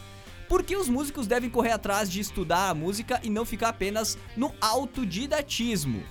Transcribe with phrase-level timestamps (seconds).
[0.53, 4.19] Por que os músicos devem correr atrás de estudar a música e não ficar apenas
[4.37, 6.03] no autodidatismo?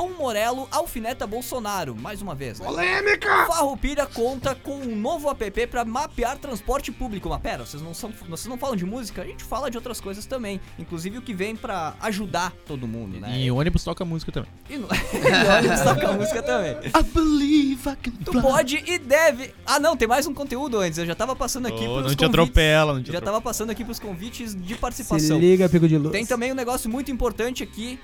[0.00, 2.58] Tom Morello alfineta Bolsonaro, mais uma vez.
[2.58, 2.64] Né?
[2.64, 3.44] Polêmica.
[3.46, 7.28] Farroupilha conta com um novo app para mapear transporte público.
[7.28, 9.20] Mas pera, vocês não, são, vocês não falam de música?
[9.20, 10.58] A gente fala de outras coisas também.
[10.78, 13.42] Inclusive o que vem pra ajudar todo mundo, né?
[13.42, 14.50] E ônibus toca música também.
[14.70, 14.88] E no...
[14.88, 16.70] e ônibus toca música também.
[16.70, 19.52] I believe I can Tu pode e deve.
[19.66, 20.98] Ah, não, tem mais um conteúdo antes.
[20.98, 22.24] Eu já tava passando aqui Oh, pros não te convites.
[22.24, 23.32] atropela, não te Já atropela.
[23.32, 25.38] tava passando aqui pros convites de Se participação.
[25.38, 26.12] liga, pico de luz.
[26.12, 27.98] Tem também um negócio muito importante aqui.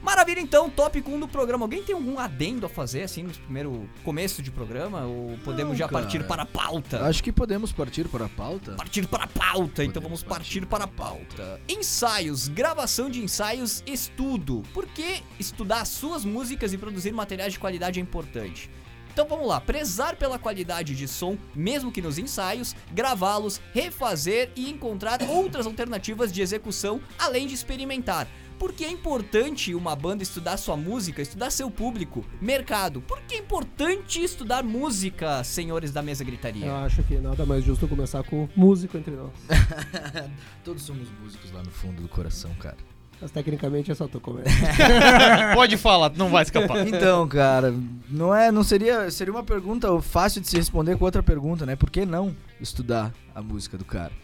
[0.05, 1.65] Maravilha, então, tópico 1 do programa.
[1.65, 5.07] Alguém tem algum adendo a fazer, assim, no primeiro começo de programa?
[5.07, 6.03] Ou podemos Não, já cara.
[6.03, 7.07] partir para a pauta?
[7.07, 8.73] Acho que podemos partir para a pauta.
[8.73, 11.61] Partir para a pauta, então Podemos vamos partir partir para a para a pauta.
[11.67, 14.63] Ensaios, gravação de ensaios, estudo.
[14.75, 18.69] Por que estudar suas músicas e produzir materiais de qualidade é importante?
[19.15, 24.69] Então vamos lá, prezar pela qualidade de som, mesmo que nos ensaios, gravá-los, refazer e
[24.69, 28.27] encontrar outras alternativas de execução, além de experimentar.
[28.65, 33.03] Por que é importante uma banda estudar sua música, estudar seu público, mercado?
[33.03, 36.65] Por que é importante estudar música, senhores da mesa gritaria?
[36.65, 39.33] Eu acho que nada mais justo começar com músico entre nós.
[40.65, 42.79] Todos somos músicos lá no fundo do coração, cara.
[43.21, 44.51] Mas tecnicamente é só tu começar.
[45.55, 46.89] Pode falar, não vai escapar.
[46.89, 47.75] Então, cara,
[48.09, 51.77] não é, não seria, seria uma pergunta fácil de se responder com outra pergunta, né?
[51.77, 54.24] Por que não estudar a música do cara?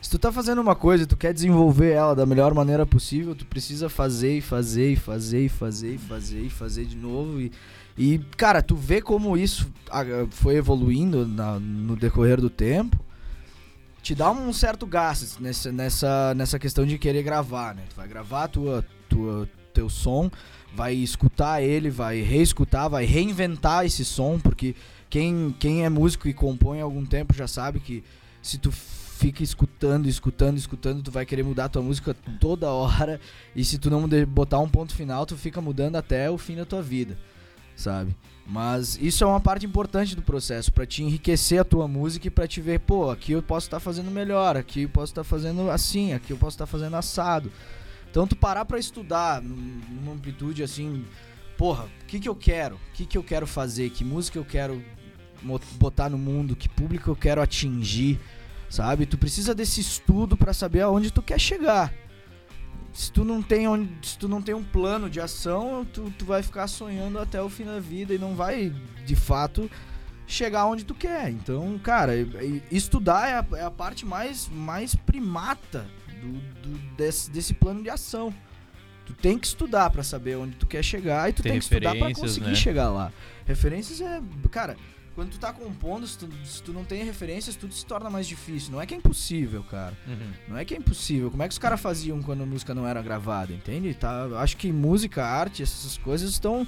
[0.00, 3.34] Se tu tá fazendo uma coisa e tu quer desenvolver ela da melhor maneira possível,
[3.34, 7.40] tu precisa fazer e fazer e fazer e fazer e fazer e fazer de novo
[7.40, 7.52] e
[7.98, 12.98] e cara, tu vê como isso ah, foi evoluindo na- no decorrer do tempo.
[14.02, 17.82] te dá um certo gasto nessa, nessa, nessa questão de querer gravar, né?
[17.90, 20.30] Tu vai gravar tua, tua, teu som,
[20.74, 24.74] vai escutar ele, vai reescutar, vai reinventar esse som, porque
[25.10, 28.02] quem, quem é músico e compõe há algum tempo já sabe que
[28.40, 28.72] se tu
[29.20, 33.20] fica escutando, escutando, escutando, tu vai querer mudar tua música toda hora.
[33.54, 36.64] E se tu não botar um ponto final, tu fica mudando até o fim da
[36.64, 37.18] tua vida,
[37.76, 38.16] sabe?
[38.46, 42.30] Mas isso é uma parte importante do processo, pra te enriquecer a tua música e
[42.30, 45.70] pra te ver, pô, aqui eu posso estar fazendo melhor, aqui eu posso estar fazendo
[45.70, 47.52] assim, aqui eu posso estar fazendo assado.
[48.10, 51.04] Então tu parar pra estudar num- numa amplitude assim,
[51.58, 52.76] porra, o que que eu quero?
[52.76, 53.90] O que que eu quero fazer?
[53.90, 54.82] Que música eu quero
[55.78, 56.56] botar no mundo?
[56.56, 58.18] Que público eu quero atingir?
[58.70, 59.04] Sabe?
[59.04, 61.92] Tu precisa desse estudo pra saber aonde tu quer chegar.
[62.92, 66.24] Se tu não tem onde, se tu não tem um plano de ação, tu, tu
[66.24, 68.72] vai ficar sonhando até o fim da vida e não vai,
[69.04, 69.70] de fato,
[70.26, 71.30] chegar onde tu quer.
[71.30, 72.12] Então, cara,
[72.70, 75.86] estudar é a, é a parte mais, mais primata
[76.20, 76.32] do,
[76.68, 78.32] do- desse, desse plano de ação.
[79.06, 81.64] Tu tem que estudar pra saber onde tu quer chegar e tu Ter tem que
[81.64, 82.54] estudar referências, conseguir né?
[82.54, 83.12] chegar lá.
[83.46, 84.20] Referências é,
[84.50, 84.76] cara,
[85.14, 88.26] quando tu tá compondo, se tu, se tu não tem referências, tudo se torna mais
[88.26, 88.72] difícil.
[88.72, 89.96] Não é que é impossível, cara.
[90.06, 90.32] Uhum.
[90.48, 91.30] Não é que é impossível.
[91.30, 93.92] Como é que os caras faziam quando a música não era gravada, entende?
[93.94, 96.66] Tá, acho que música, arte, essas coisas estão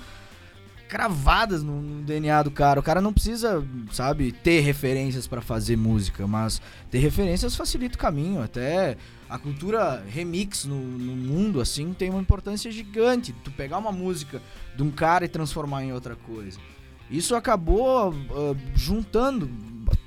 [0.92, 2.78] cravadas no, no DNA do cara.
[2.78, 6.60] O cara não precisa, sabe, ter referências pra fazer música, mas
[6.90, 8.42] ter referências facilita o caminho.
[8.42, 8.98] Até
[9.30, 13.32] a cultura remix no, no mundo, assim, tem uma importância gigante.
[13.42, 14.42] Tu pegar uma música
[14.76, 16.60] de um cara e transformar em outra coisa.
[17.12, 19.49] Isso acabou ah, juntando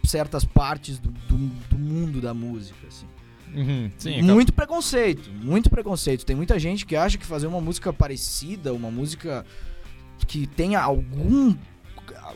[0.04, 3.06] certas partes do, do, do mundo da música, assim.
[3.54, 3.90] Uhum.
[3.98, 6.26] Sim, muito preconceito, muito preconceito.
[6.26, 9.46] Tem muita gente que acha que fazer uma música parecida, uma música
[10.28, 11.56] que tenha algum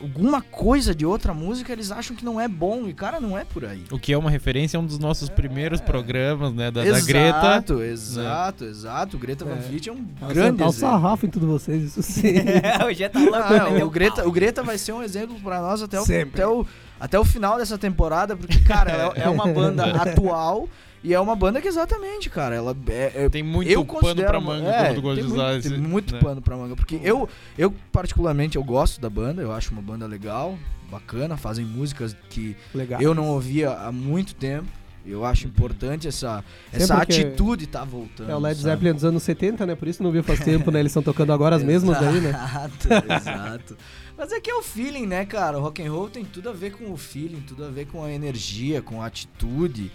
[0.02, 3.44] alguma coisa de outra música, eles acham que não é bom e cara, não é
[3.44, 3.84] por aí.
[3.90, 6.70] O que é uma referência a um dos nossos primeiros programas, né?
[6.70, 7.72] Da, da exato, Greta.
[7.84, 9.16] exato, exato.
[9.16, 9.56] O Greta Van É.
[9.56, 10.72] Vliet é um Ela grande sentar o exemplo.
[10.72, 12.34] sarrafo em tudo vocês, isso sim.
[13.00, 13.36] É, tá louco.
[13.40, 16.40] Ah, o, Greta, o Greta vai ser um exemplo pra nós até o, Sempre.
[16.40, 16.66] até, o,
[16.98, 20.68] até o final dessa temporada, porque, cara, ela é uma banda atual
[21.02, 24.28] e é uma banda que exatamente, cara, ela é, é Tem muito eu pano considero
[24.28, 26.20] pra manga é, tu gosta muito, tem muito né?
[26.20, 26.76] pano pra manga.
[26.76, 30.58] Porque eu, eu, particularmente, eu gosto da banda, eu acho uma banda legal,
[30.90, 33.00] bacana, fazem músicas que Legal.
[33.00, 34.68] eu não ouvia há muito tempo.
[35.06, 38.30] Eu acho importante essa, essa atitude tá voltando.
[38.30, 38.70] É o Led sabe?
[38.70, 39.74] Zeppelin dos anos 70, né?
[39.74, 40.78] Por isso não viu faz tempo, né?
[40.78, 42.28] Eles estão tocando agora as mesmas daí, né?
[42.28, 43.76] Exato, exato.
[44.16, 45.58] Mas é que é o feeling, né, cara?
[45.58, 48.04] O rock and roll tem tudo a ver com o feeling, tudo a ver com
[48.04, 49.90] a energia, com a atitude.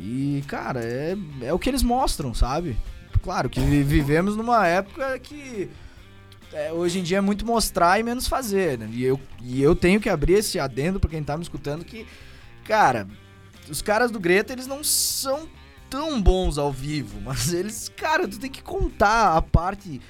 [0.00, 2.76] E, cara, é, é o que eles mostram, sabe?
[3.22, 5.68] Claro que vi- vivemos numa época que
[6.52, 8.88] é, hoje em dia é muito mostrar e menos fazer, né?
[8.92, 12.06] E eu, e eu tenho que abrir esse adendo pra quem tá me escutando que,
[12.64, 13.06] cara,
[13.68, 15.46] os caras do Greta, eles não são
[15.90, 20.00] tão bons ao vivo, mas eles, cara, tu tem que contar a parte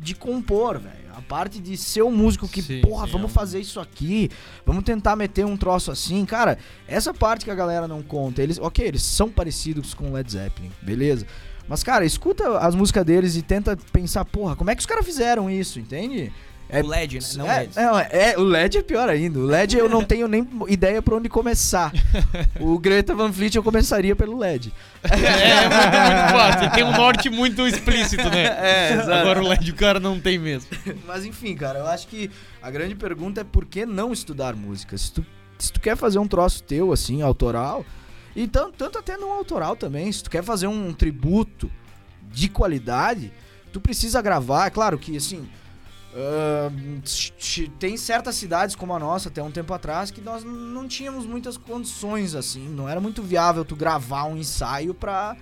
[0.00, 1.06] de compor, velho.
[1.16, 3.80] A parte de ser um músico que, Sim, porra, sim, vamos é um- fazer isso
[3.80, 4.28] aqui,
[4.66, 6.24] vamos tentar meter um troço assim.
[6.26, 10.30] Cara, essa parte que a galera não conta, eles, ok, eles são parecidos com Led
[10.30, 11.26] Zeppelin, beleza?
[11.68, 15.04] Mas, cara, escuta as músicas deles e tenta pensar, porra, como é que os caras
[15.06, 16.30] fizeram isso, entende?
[16.68, 17.26] É- O LED, né?
[17.36, 17.72] Não é, LED.
[18.10, 19.38] é, é, o LED é pior ainda.
[19.38, 21.92] O LED eu não tenho nem ideia pra onde começar.
[22.60, 24.72] o Greta Van Fleet eu começaria pelo LED.
[25.06, 26.70] É, é muito, muito fácil.
[26.72, 28.46] Tem um norte muito explícito, né?
[28.60, 29.12] É, exato.
[29.12, 30.68] Agora o LED o cara não tem mesmo.
[31.06, 32.28] Mas enfim, cara, eu acho que
[32.60, 34.98] a grande pergunta é por que não estudar música?
[34.98, 35.24] Se tu,
[35.58, 37.84] se tu quer fazer um troço teu, assim, autoral,
[38.34, 41.70] e tanto, tanto até não autoral também, se tu quer fazer um tributo
[42.32, 43.32] de qualidade,
[43.72, 44.66] tu precisa gravar.
[44.66, 45.46] É claro que, assim,
[47.04, 51.26] ch- tem certas cidades como a nossa, até um tempo atrás, que nós não tínhamos
[51.26, 55.36] muitas condições, assim, não era muito viável tu gravar um ensaio pra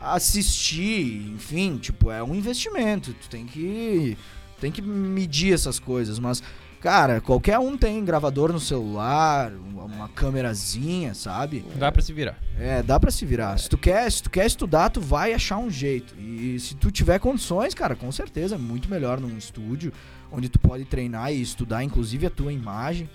[0.00, 4.16] assistir, enfim, tipo, é um investimento, tu tem que
[4.60, 6.42] tem que medir essas coisas, mas
[6.80, 9.52] cara, qualquer um tem gravador no celular,
[9.88, 11.64] uma, câmerazinha, sabe?
[11.76, 12.38] Dá pra se virar.
[12.58, 13.58] É, dá pra se virar.
[13.58, 16.14] Se tu quer, se tu quer estudar, tu vai achar um jeito.
[16.18, 19.92] E se tu tiver condições, cara, com certeza é muito melhor num estúdio
[20.30, 23.08] onde tu pode treinar e estudar inclusive a tua imagem.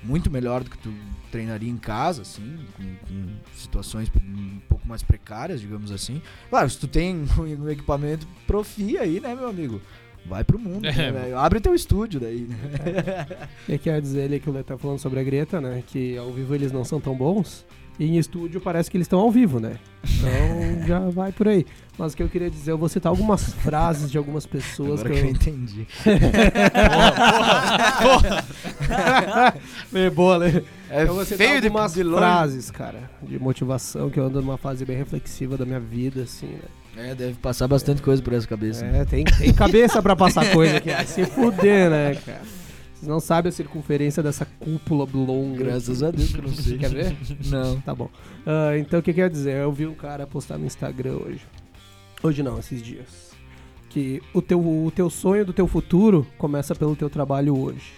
[0.00, 0.94] Muito melhor do que tu
[1.28, 6.22] treinaria em casa, assim, com, com situações um pouco mais precárias, digamos assim.
[6.48, 9.82] Claro, se tu tem um equipamento profi aí, né, meu amigo?
[10.26, 11.10] Vai pro mundo, né, É.
[11.12, 11.38] velho?
[11.38, 13.26] Abre teu estúdio daí, né?
[13.68, 15.82] E quer dizer ali que o Lê tá falando sobre a Greta, né?
[15.86, 17.64] Que ao vivo eles não são tão bons.
[17.98, 19.76] E em estúdio parece que eles estão ao vivo, né?
[20.04, 21.66] Então já vai por aí.
[21.98, 25.14] Mas o que eu queria dizer, eu vou citar algumas frases de algumas pessoas Agora
[25.14, 25.34] que que eu eu.
[25.34, 25.86] entendi.
[29.94, 30.62] É boa, Lê.
[30.90, 34.40] É eu vou citar feio de, algumas de frases, cara, de motivação, que eu ando
[34.40, 36.60] numa fase bem reflexiva da minha vida, assim, né?
[36.98, 38.84] É, deve passar bastante coisa por essa cabeça.
[38.84, 40.90] É, tem, tem cabeça pra passar coisa aqui.
[41.06, 42.40] Se fuder, né, cara?
[42.92, 45.62] Vocês não sabem a circunferência dessa cúpula longa.
[45.62, 46.78] Graças a Deus que eu não sei.
[46.78, 47.16] Quer ver?
[47.46, 47.80] Não.
[47.80, 48.10] Tá bom.
[48.44, 49.54] Ah, então, o que quer dizer?
[49.58, 51.42] Eu vi um cara postar no Instagram hoje.
[52.20, 53.30] Hoje não, esses dias.
[53.88, 57.92] Que o teu, o teu sonho do teu futuro começa pelo teu trabalho hoje.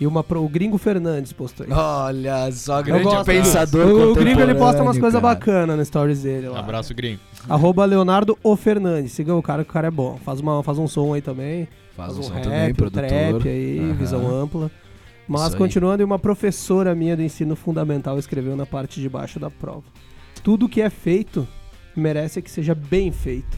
[0.00, 1.74] E uma, pro- o Gringo Fernandes postou isso.
[1.76, 3.24] Olha só, grande gosto.
[3.24, 6.58] pensador O, o Gringo ele posta umas coisas bacanas no stories dele lá.
[6.58, 7.20] Abraço, gringo.
[7.48, 9.12] Arroba Leonardo O Fernandes.
[9.12, 10.18] Siga o cara que o cara é bom.
[10.24, 11.68] Faz, uma, faz um som aí também.
[11.96, 13.06] Faz um som rap, também, um produtor.
[13.06, 13.92] trap aí, Aham.
[13.94, 14.70] visão ampla.
[15.28, 19.50] Mas continuando, e uma professora minha do ensino fundamental escreveu na parte de baixo da
[19.50, 19.84] prova.
[20.42, 21.46] Tudo que é feito
[21.94, 23.56] merece que seja bem feito.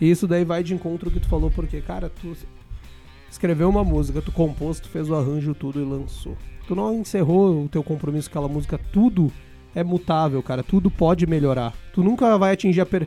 [0.00, 2.36] E isso daí vai de encontro ao que tu falou, porque, cara, tu
[3.38, 6.36] escreveu uma música, tu compôs, tu fez o arranjo tudo e lançou.
[6.66, 9.32] Tu não encerrou o teu compromisso com aquela música, tudo
[9.76, 11.72] é mutável, cara, tudo pode melhorar.
[11.94, 13.06] Tu nunca vai atingir a per...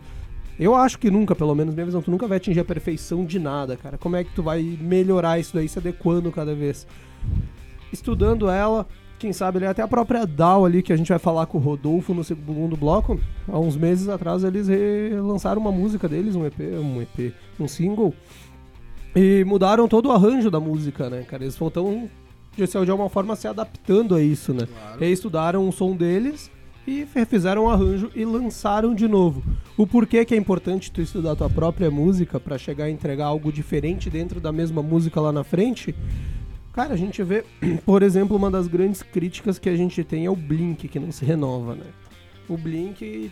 [0.58, 3.40] Eu acho que nunca, pelo menos minha visão, tu nunca vai atingir a perfeição de
[3.40, 3.98] nada, cara.
[3.98, 6.88] Como é que tu vai melhorar isso daí, se adequando cada vez?
[7.92, 8.88] Estudando ela,
[9.20, 11.62] quem sabe ali, até a própria DAO ali, que a gente vai falar com o
[11.62, 13.20] Rodolfo no segundo bloco.
[13.50, 14.68] Há uns meses atrás eles
[15.22, 18.14] lançaram uma música deles, um EP, um EP, um single.
[19.16, 21.44] E mudaram todo o arranjo da música, né, cara?
[21.44, 22.10] Eles estão,
[22.86, 24.68] de alguma forma, se adaptando a isso, né?
[25.00, 26.50] Reestudaram o som deles
[26.88, 29.44] e fizeram um arranjo e lançaram de novo.
[29.78, 33.52] O porquê que é importante tu estudar tua própria música pra chegar a entregar algo
[33.52, 35.94] diferente dentro da mesma música lá na frente?
[36.74, 37.44] Cara, a gente vê,
[37.86, 41.12] por exemplo, uma das grandes críticas que a gente tem é o Blink, que não
[41.12, 41.86] se renova, né?
[42.48, 43.32] O Blink,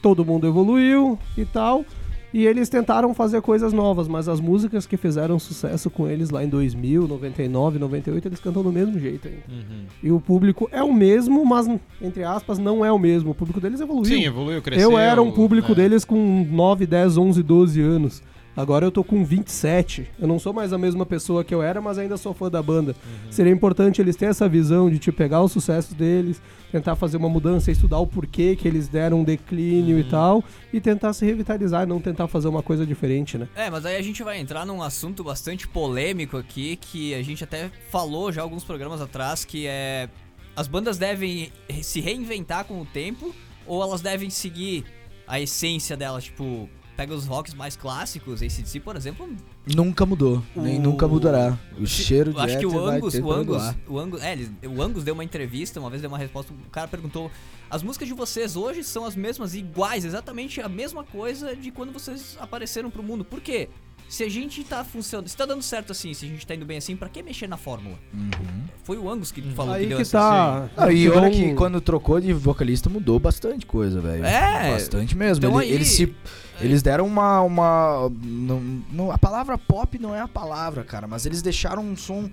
[0.00, 1.84] todo mundo evoluiu e tal,
[2.32, 6.44] e eles tentaram fazer coisas novas, mas as músicas que fizeram sucesso com eles lá
[6.44, 9.42] em 2000, 99, 98, eles cantam do mesmo jeito ainda.
[9.48, 9.84] Uhum.
[10.02, 11.66] E o público é o mesmo, mas,
[12.00, 13.30] entre aspas, não é o mesmo.
[13.30, 14.04] O público deles evoluiu.
[14.04, 14.92] Sim, evoluiu, cresceu.
[14.92, 15.74] eu era um público né?
[15.76, 18.22] deles com 9, 10, 11, 12 anos.
[18.60, 20.06] Agora eu tô com 27.
[20.18, 22.62] Eu não sou mais a mesma pessoa que eu era, mas ainda sou fã da
[22.62, 22.92] banda.
[22.92, 23.32] Uhum.
[23.32, 26.40] Seria importante eles terem essa visão de te pegar os sucessos deles,
[26.70, 30.00] tentar fazer uma mudança, estudar o porquê que eles deram um declínio Uhum.
[30.00, 33.48] e tal, e tentar se revitalizar não tentar fazer uma coisa diferente, né?
[33.56, 37.42] É, mas aí a gente vai entrar num assunto bastante polêmico aqui, que a gente
[37.42, 40.08] até falou já alguns programas atrás, que é
[40.54, 41.50] as bandas devem
[41.82, 43.34] se reinventar com o tempo
[43.66, 44.84] ou elas devem seguir
[45.26, 46.68] a essência delas, tipo,
[47.00, 49.26] pega os rocks mais clássicos, ACDC, por exemplo,
[49.74, 51.58] Nunca mudou, nem O- nunca mudará.
[51.78, 54.82] O cheiro de eu acho que o Angus, o Angus, o Angus, é, ele- o
[54.82, 57.30] Angus deu uma entrevista, uma vez deu uma resposta, o cara perguntou:
[57.70, 61.90] "As músicas de vocês hoje são as mesmas iguais, exatamente a mesma coisa de quando
[61.90, 63.24] vocês apareceram pro mundo.
[63.24, 63.70] Por quê?
[64.08, 66.66] Se a gente tá funcionando, se tá dando certo assim, se a gente tá indo
[66.66, 67.96] bem assim, pra que mexer na fórmula?
[68.82, 70.70] Foi o Angus que falou Aí que deu que essa tá.
[70.76, 74.24] Ah, e que olha que quando trocou de vocalista mudou bastante coisa, velho.
[74.24, 74.72] É.
[74.72, 75.44] Bastante mesmo.
[75.46, 76.12] Então Ele- aí- eles, se,
[76.60, 77.40] eles deram uma.
[77.42, 78.60] uma não,
[78.92, 82.28] não- a palavra pop não é a palavra, cara, mas eles deixaram um som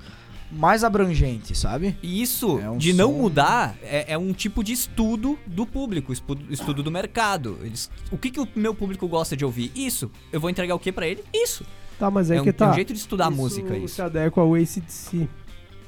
[0.51, 1.97] mais abrangente, sabe?
[2.01, 5.65] E isso, É um de não som- mudar, é, é um tipo de estudo do
[5.65, 7.57] público, estudo, estudo do mercado.
[7.63, 9.71] Eles, o que, que o meu público gosta de ouvir?
[9.75, 10.09] Isso.
[10.31, 11.21] Eu vou entregar o que pra ele?
[11.33, 11.65] Isso.
[11.99, 12.69] Tá, mas é, É um, que tá.
[12.69, 13.95] um jeito de estudar a Isso música, isso.
[13.95, 15.27] se adequa ao ACDC.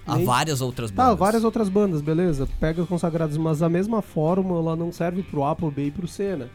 [0.05, 1.19] Há Nem- várias outras Tá, bandas.
[1.19, 2.47] várias outras bandas, beleza.
[2.59, 6.07] Pega os consagrados, mas a mesma fórmula não serve pro A, pro B e pro
[6.07, 6.49] C, né?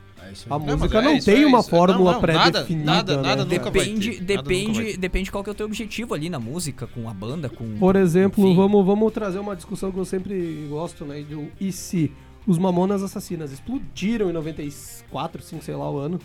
[0.48, 2.84] A Não, mas música é não isso, tem é uma fórmula Não, não, nada, pré-definida.
[2.84, 3.22] nada, né?
[3.22, 6.86] nada nunca vai Depende, depende, depende qual que é o teu objetivo ali na música,
[6.86, 7.76] com a banda, com...
[7.78, 8.56] Por exemplo, enfim.
[8.56, 11.22] vamos, vamos trazer uma discussão que eu sempre gosto, né?
[11.22, 12.12] Do e se
[12.46, 16.18] os Mamonas Assassinas explodiram em 94, 5, sei lá o ano,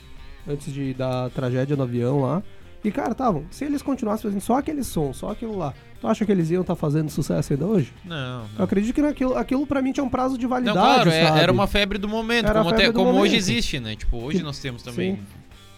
[0.47, 2.43] antes de, da tragédia no avião lá.
[2.83, 6.25] E, cara, estavam, se eles continuassem fazendo só aquele som, só aquilo lá, tu acha
[6.25, 7.91] que eles iam estar fazendo sucesso ainda hoje?
[8.05, 8.65] Não, Eu não.
[8.65, 11.39] acredito que naquilo, aquilo pra mim tinha um prazo de Não, validade, claro, é- sabe?
[11.39, 13.35] era uma febre do momento, Era como, febre até- do como hoje momento.
[13.35, 13.95] existe, né?
[13.97, 15.15] Tipo, hoje nós temos também.
[15.15, 15.21] Sim.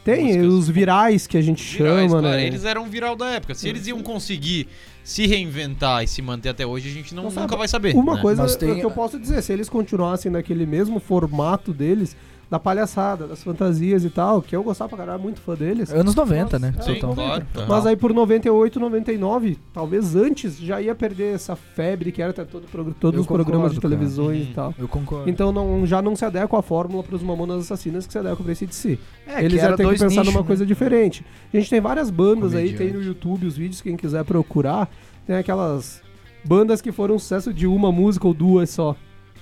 [0.03, 2.46] Tem músicas os virais que a gente virais, chama, claro, né?
[2.48, 3.53] Eles eram viral da época.
[3.53, 4.67] Se eles iam conseguir
[5.03, 7.55] se reinventar e se manter até hoje, a gente não, Não nunca sabe.
[7.58, 7.96] vai saber.
[7.96, 8.22] Uma né?
[8.22, 12.15] coisa Mas tem- que eu posso dizer, se eles continuassem naquele mesmo formato deles,
[12.51, 15.89] da palhaçada, das fantasias e tal, que eu gostava pra caralho, muito fã deles.
[15.89, 16.74] Anos 90, né?
[16.75, 17.15] Nossa, Sim, Total.
[17.15, 17.46] claro.
[17.55, 17.65] aham.
[17.70, 22.43] Mas aí por 98, 99, talvez antes, já ia perder essa febre que era até
[22.43, 22.65] todo,
[23.00, 23.89] todos Eu os programas de concordo, cara.
[23.89, 24.51] televisões Uhum.
[24.51, 24.74] e tal.
[24.77, 25.29] Eu concordo.
[25.29, 28.51] Então não, já não se adequa a fórmula pros Mamonas Assassinas que se adequa pra
[28.51, 29.00] esse de si.
[29.25, 30.48] é, Eles já têm que pensar nichos, numa né?
[30.48, 31.25] coisa diferente.
[31.53, 32.98] A gente tem várias bandas aí, tem Comediante.
[32.98, 34.89] no YouTube os vídeos, quem quiser procurar.
[35.25, 36.01] Tem aquelas
[36.43, 38.93] bandas que foram um sucesso de uma música ou duas só.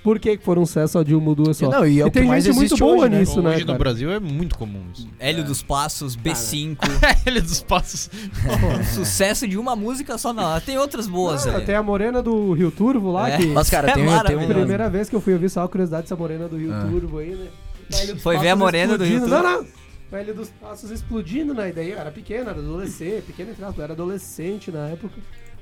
[0.04, 1.70] Por que foram sucesso só de uma ou duas só?
[1.70, 3.20] Não, e é que tem mais gente muito boa hoje, né?
[3.20, 3.80] nisso, né, Hoje no cara?
[3.80, 5.08] Brasil é muito comum isso.
[5.20, 6.78] Hélio dos Passos, B5.
[7.26, 8.10] Ele dos passos.
[8.96, 10.60] Sucesso de uma música só, não.
[10.62, 11.66] Tem outras boas, ali.
[11.66, 13.38] tem a morena do Rio Turvo lá, É.
[13.38, 13.48] que...
[13.48, 14.50] Mas, cara, É tem, tem maravilhoso.
[14.52, 14.54] um...
[14.56, 16.88] Primeira vez que eu fui ouvir só a curiosidade dessa morena do Rio Ah.
[16.90, 17.48] Turvo aí, né?
[18.22, 19.20] Foi ver a morena do Rio.
[19.20, 19.36] Turvo.
[19.36, 19.66] Não, não.
[20.12, 21.70] Velho dos passos explodindo, né?
[21.70, 25.14] E daí eu era pequeno, era adolescente, pequeno entre aspas, eu era adolescente na época.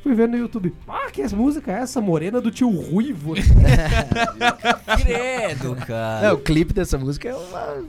[0.04, 0.74] Fui ver no YouTube.
[0.88, 2.00] Ah, que música é essa?
[2.00, 3.34] Morena do tio Ruivo.
[5.02, 6.28] Credo, cara.
[6.28, 7.84] É, o clipe dessa música é uma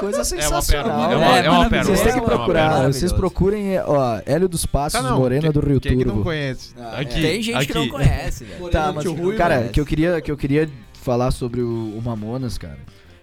[0.00, 1.08] coisa sensacional.
[1.08, 2.92] pérola, é uma- é uma Vocês pérola, têm que é procurar, pérola.
[2.92, 5.18] vocês procurem, ó, Hélio dos Passos, Tá, não.
[5.18, 6.24] Morena Quem- do Rio Quem é que não Turvo.
[6.24, 6.74] conhece?
[6.78, 7.90] Ah, aqui, Tem gente que não aqui.
[7.90, 8.68] conhece, velho.
[8.68, 9.38] Tá, mas, tio Ruivo.
[9.38, 9.68] cara, né?
[9.68, 12.78] que eu queria, que eu queria falar sobre o, o Mamonas, cara,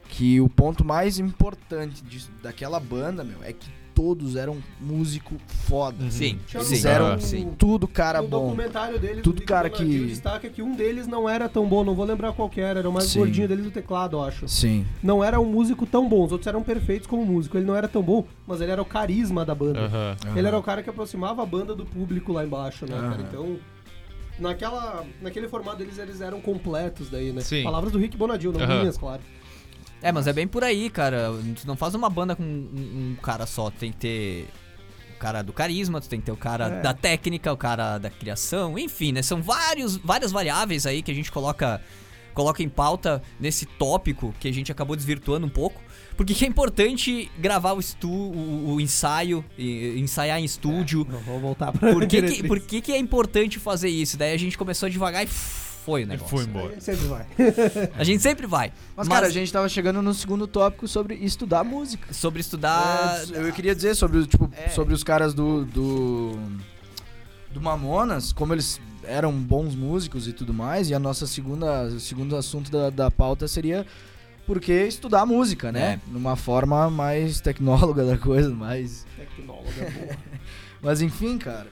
[0.07, 3.67] que o ponto mais importante disso- daquela banda, meu, é que
[3.99, 5.35] todos eram músico
[5.67, 6.01] foda.
[6.05, 6.09] Uhum.
[6.09, 6.57] Sim, sim.
[6.57, 7.51] Eles eram Ah, sim.
[7.57, 8.45] tudo cara no bom.
[8.45, 12.05] documentário deles, Tudo cara que- destaca que um deles não era tão bom, não vou
[12.05, 13.19] lembrar qual que era, era o mais Sim.
[13.19, 14.47] gordinho deles do teclado, eu acho.
[14.47, 14.85] Sim.
[15.03, 17.57] Não era um músico tão bom, os outros eram perfeitos como músico.
[17.57, 19.81] Ele não era tão bom, mas ele era o carisma da banda.
[20.33, 23.21] Ele era o cara que aproximava a banda do público lá embaixo, né, cara?
[23.21, 23.57] Então,
[24.39, 27.41] naquela, naquele formato deles, eles eram completos daí, né?
[27.41, 27.63] Sim.
[27.63, 28.79] Palavras do Rick Bonadil, não Aham.
[28.79, 29.21] minhas, claro.
[30.01, 31.31] É, mas é bem por aí, cara.
[31.61, 33.69] Tu não faz uma banda com um, um cara só.
[33.69, 34.47] Tem que ter
[35.15, 36.81] o cara do carisma, tu tem que ter o cara É.
[36.81, 39.21] da técnica, o cara da criação, enfim, né?
[39.21, 41.81] São vários, várias variáveis aí que a gente coloca,
[42.33, 45.81] coloca em pauta nesse tópico que a gente acabou desvirtuando um pouco.
[46.15, 51.05] Porque que é importante gravar o, estu, o, o ensaio, e- ensaiar em estúdio.
[51.09, 54.17] Não, vamos voltar pra Por que, que, por que, que é importante fazer isso?
[54.17, 55.29] Daí a gente começou devagar e
[55.89, 56.29] foi o Ele negócio.
[56.37, 56.73] foi A embora.
[56.73, 57.25] gente sempre vai.
[57.97, 58.73] A gente sempre vai.
[58.95, 62.13] Mas, cara, a gente tava chegando no segundo tópico sobre estudar música.
[62.13, 63.21] sobre estudar.
[63.33, 64.69] É, eu queria dizer sobre, tipo, É.
[64.69, 66.39] sobre os caras do, do.
[67.51, 70.89] do Mamonas, como eles eram bons músicos e tudo mais.
[70.89, 71.83] E a nossa segunda.
[71.85, 73.85] O segundo assunto da, da pauta seria
[74.45, 75.99] por que estudar música, né?
[76.07, 79.05] Numa forma mais tecnóloga da coisa, mais.
[79.17, 80.17] Tecnóloga, boa.
[80.81, 81.67] Mas enfim, cara.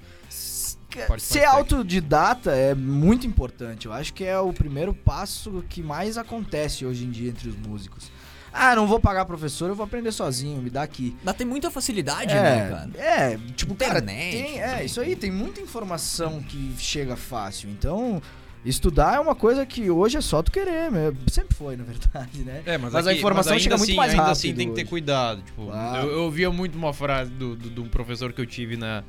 [1.06, 3.86] Parte Ser mais autodidata é muito importante.
[3.86, 7.56] Eu acho que é o primeiro passo que mais acontece hoje em dia entre os
[7.56, 8.10] músicos.
[8.52, 11.16] Ah, não vou pagar professor, eu vou aprender sozinho, me dá aqui.
[11.24, 12.90] Mas tem muita facilidade, né, cara?
[12.98, 17.70] É, tipo, cara, Internet, tem, é, isso aí, tem muita informação que chega fácil.
[17.70, 18.20] Então,
[18.66, 21.14] estudar é uma coisa que hoje é só tu querer, né?
[21.30, 22.64] sempre foi, na verdade, né?
[22.66, 24.70] É, mas, Mas a aqui- informação ainda chega muito assim- mais Ainda rápido assim tem
[24.70, 24.90] que ter hoje.
[24.90, 25.42] cuidado.
[25.44, 26.08] Tipo, Claro.
[26.08, 29.04] eu, eu ouvia muito uma frase do, do- de um professor que eu tive na,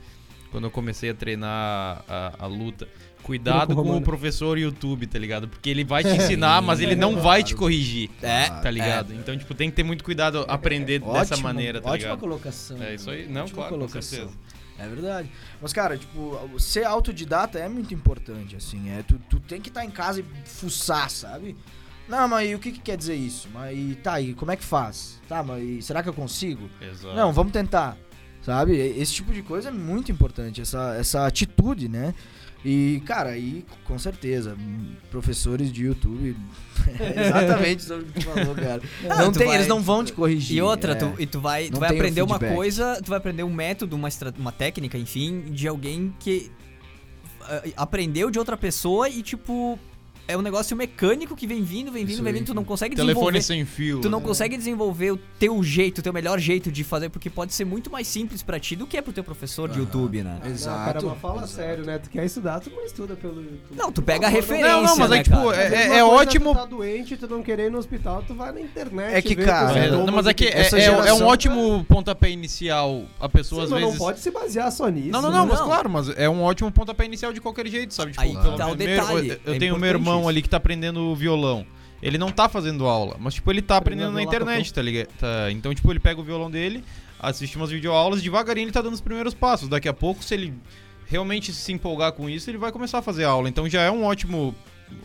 [0.51, 2.89] quando eu comecei a treinar a, a luta.
[3.23, 5.49] Cuidado com o professor YouTube, tá ligado?
[5.49, 8.09] Porque ele vai te ensinar, mas ele não vai te corrigir.
[8.23, 9.13] É, Tá ligado?
[9.13, 12.21] Então, tipo, tem que ter muito cuidado aprender dessa Ótima- maneira, tá ótima ligado?
[12.21, 12.83] colocação.
[12.83, 13.29] É isso aí.
[13.29, 14.03] Não, Ótima claro, com colocação.
[14.19, 14.39] certeza.
[14.79, 15.31] É verdade.
[15.61, 18.89] Mas, cara, tipo, ser autodidata é muito importante, assim.
[18.91, 21.57] É, tu, tu tem que estar em casa e fuçar, sabe?
[22.09, 23.49] Não, mas e o que, que quer dizer isso?
[23.53, 25.21] Mas e, tá, e como é que faz?
[25.29, 26.71] Tá, mas e será que eu consigo?
[26.81, 27.15] Exato.
[27.15, 27.99] Não, vamos tentar.
[28.42, 28.74] Sabe?
[28.74, 32.14] E- Esse tipo de coisa é muito importante, essa, essa atitude, né?
[32.64, 34.57] E, cara, aí com certeza,
[35.11, 36.37] professores de YouTube.
[36.98, 38.83] é exatamente sobre o que tu falou, cara.
[39.09, 40.57] Ah, não tem, vai- eles não vão te corrigir.
[40.57, 40.94] E outra, é.
[40.96, 44.09] tu, e tu vai, tu vai aprender uma coisa, tu vai aprender um método, uma,
[44.38, 46.51] uma técnica, enfim, de alguém que
[47.42, 49.79] ah, aprendeu de outra pessoa e, tipo,
[50.29, 52.95] é um negócio mecânico que vem vindo, vem vindo, Isso vem vindo, tu não consegue
[52.95, 53.43] Telefone desenvolver.
[53.43, 54.01] sem fio.
[54.01, 54.27] Tu não né?
[54.27, 57.91] consegue desenvolver o teu jeito, o teu melhor jeito de fazer, porque pode ser muito
[57.91, 59.83] mais simples pra ti do que é pro teu professor de Aham.
[59.85, 60.38] YouTube, né?
[60.45, 60.79] Exato.
[60.79, 61.53] Não, cara, mas fala exato.
[61.53, 61.99] sério, né?
[61.99, 63.75] Tu quer estudar, tu não estuda pelo YouTube.
[63.77, 65.57] Não, tu pega a Não, referência, Não, não, mas né, é tipo, cara?
[65.57, 68.35] é- A é coisa, ótimo- Tu tá doente, tu não querer ir no hospital, tu
[68.35, 69.14] vai na internet.
[69.14, 71.85] É que, cara, É, não, mas é que é, Essa é- é um geração- ótimo
[71.88, 73.05] pontapé inicial.
[73.19, 73.99] A pessoa Sim, às mas vezes.
[73.99, 75.11] não pode se basear só nisso.
[75.11, 78.11] Não, não, não, mas claro, mas é um ótimo pontapé inicial de qualquer jeito, sabe?
[78.12, 80.29] Tipo, Aí pelo tá o detalhe, Eu, é tenho meu importante irmão isso.
[80.29, 81.67] ali que tá aprendendo violão.
[82.03, 85.09] Ele não tá fazendo aula, mas tipo, ele tá aprendendo na internet, tá ligado?
[85.19, 86.85] Tá, então, tipo, ele pega o violão dele,
[87.19, 89.69] assiste umas videoaulas, devagarinho ele tá dando os primeiros passos.
[89.69, 90.55] Daqui a pouco, se ele
[91.09, 93.49] realmente se empolgar com isso, ele vai começar a fazer aula.
[93.49, 94.55] Então já é um ótimo.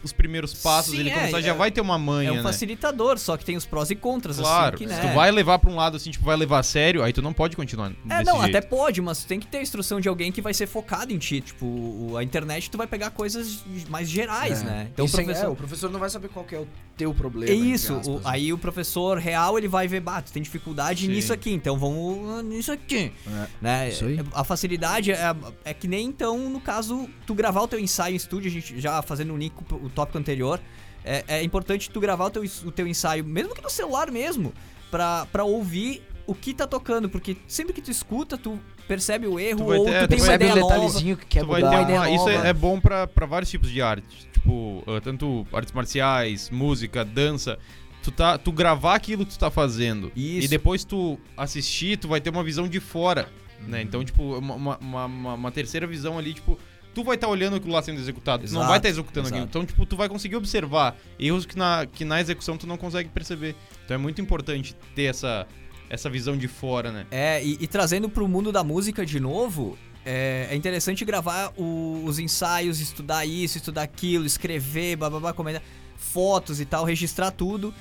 [0.04, 2.36] Os primeiros passos, Sim, ele é, começar, é- já vai ter uma manha, É um
[2.38, 2.44] né?
[2.44, 5.08] facilitador, só que tem os prós e contras, Claro, assim, que, se né?
[5.10, 7.34] tu vai levar pra um lado assim, tipo, vai levar a sério, aí tu não
[7.34, 8.58] pode continuar É, desse não, jeito.
[8.58, 11.18] até pode, mas tem que ter a instrução de alguém que vai ser focado em
[11.18, 11.42] ti.
[11.42, 14.66] Tipo, a internet tu vai pegar coisas mais gerais, É.
[14.66, 14.88] né?
[14.94, 15.46] Então o sem- professor.
[15.46, 16.68] é, o professor não vai saber qual que é o
[16.98, 17.52] teu problema.
[17.52, 18.22] É isso, o- né?
[18.26, 21.12] aí o professor real ele vai ver, bah, tu tem dificuldade Sim.
[21.12, 23.48] nisso aqui, então vamos nisso aqui, É.
[23.62, 23.90] né?
[23.90, 24.20] Isso aí.
[24.34, 28.18] A facilidade é, é que nem então, no caso, tu gravar o teu ensaio em
[28.18, 30.60] estúdio, a gente já fazendo um link o tópico anterior,
[31.06, 34.54] é, é importante tu gravar o teu, o teu ensaio, mesmo que no celular mesmo,
[34.92, 38.58] pra, pra ouvir o que tá tocando, porque sempre que tu escuta, tu
[38.88, 40.74] percebe o erro Tu vai ou ter- tu tem uma Percebe um ideia nova.
[40.76, 41.78] detalhezinho que quer Tu vai mudar.
[41.78, 44.28] ter ideia uma, isso é, é bom pra, pra vários tipos de arte.
[44.32, 47.58] Tipo, ah, tanto artes marciais, música, dança.
[48.02, 50.12] Tu, tá, tu gravar aquilo que tu tá fazendo.
[50.16, 50.46] Isso.
[50.46, 53.30] E depois tu assistir, tu vai ter uma visão de fora.
[53.68, 53.82] Né?
[53.82, 56.58] Então, tipo, uma, uma, uma- uma- uma terceira visão ali, tipo,
[56.94, 58.44] tu vai estar olhando aquilo lá sendo executado.
[58.44, 59.36] tu não Exato, vai estar executando exato.
[59.36, 59.50] aquilo.
[59.50, 63.10] Então, tipo, tu vai conseguir observar erros que na, que na execução tu não consegue
[63.10, 63.56] perceber.
[63.86, 65.48] Então é muito importante ter essa,
[65.90, 67.06] essa visão de fora, né?
[67.12, 72.04] É, e, e trazendo pro mundo da música de novo, é, é interessante gravar o-
[72.06, 75.62] os ensaios, estudar isso, estudar aquilo, escrever, bababá, comentar,
[75.98, 77.74] fotos e tal, registrar tudo.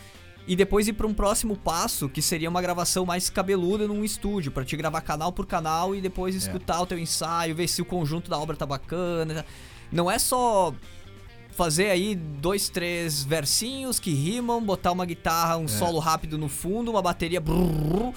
[0.46, 4.50] E depois ir pra um próximo passo, que seria uma gravação mais cabeluda num estúdio,
[4.50, 7.84] pra te gravar canal por canal e depois escutar o teu ensaio, ver se o
[7.84, 9.46] conjunto da obra tá bacana.
[9.90, 10.74] Não é só
[11.52, 16.90] fazer aí dois, três versinhos que rimam, botar uma guitarra, um solo rápido no fundo,
[16.90, 18.12] uma bateria brrr,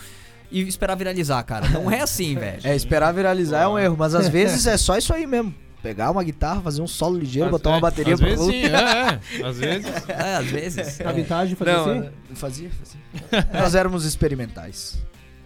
[0.49, 1.69] e esperar viralizar, cara.
[1.69, 2.61] Não é assim, velho.
[2.63, 5.53] É, esperar viralizar é um erro, mas às vezes é só isso aí mesmo.
[5.85, 8.55] Pegar uma guitarra, fazer um solo ligeiro, botar uma bateria Às pro vezes outro.
[8.59, 9.45] sim, é, é.
[9.47, 9.91] Às vezes.
[10.09, 11.01] É, às vezes.
[11.01, 12.09] A vantagem fazer Não, assim?
[12.33, 13.47] fazia, fazia.
[13.53, 14.97] Nós éramos experimentais.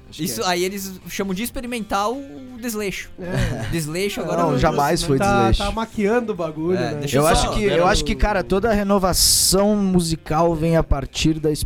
[0.10, 0.46] Acho Isso é.
[0.48, 3.12] aí eles chamam de experimental o desleixo.
[3.20, 3.68] É.
[3.70, 4.44] Desleixo agora.
[4.44, 5.62] Não, eu- jamais foi tá, desleixo.
[5.64, 7.02] tá maquiando o bagulho, É, né?
[7.12, 11.34] Eu só- acho que, eu era acho que, cara, toda renovação musical vem a partir
[11.38, 11.66] da, es-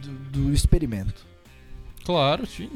[0.00, 1.26] do, do experimento.
[2.06, 2.70] Claro, sim.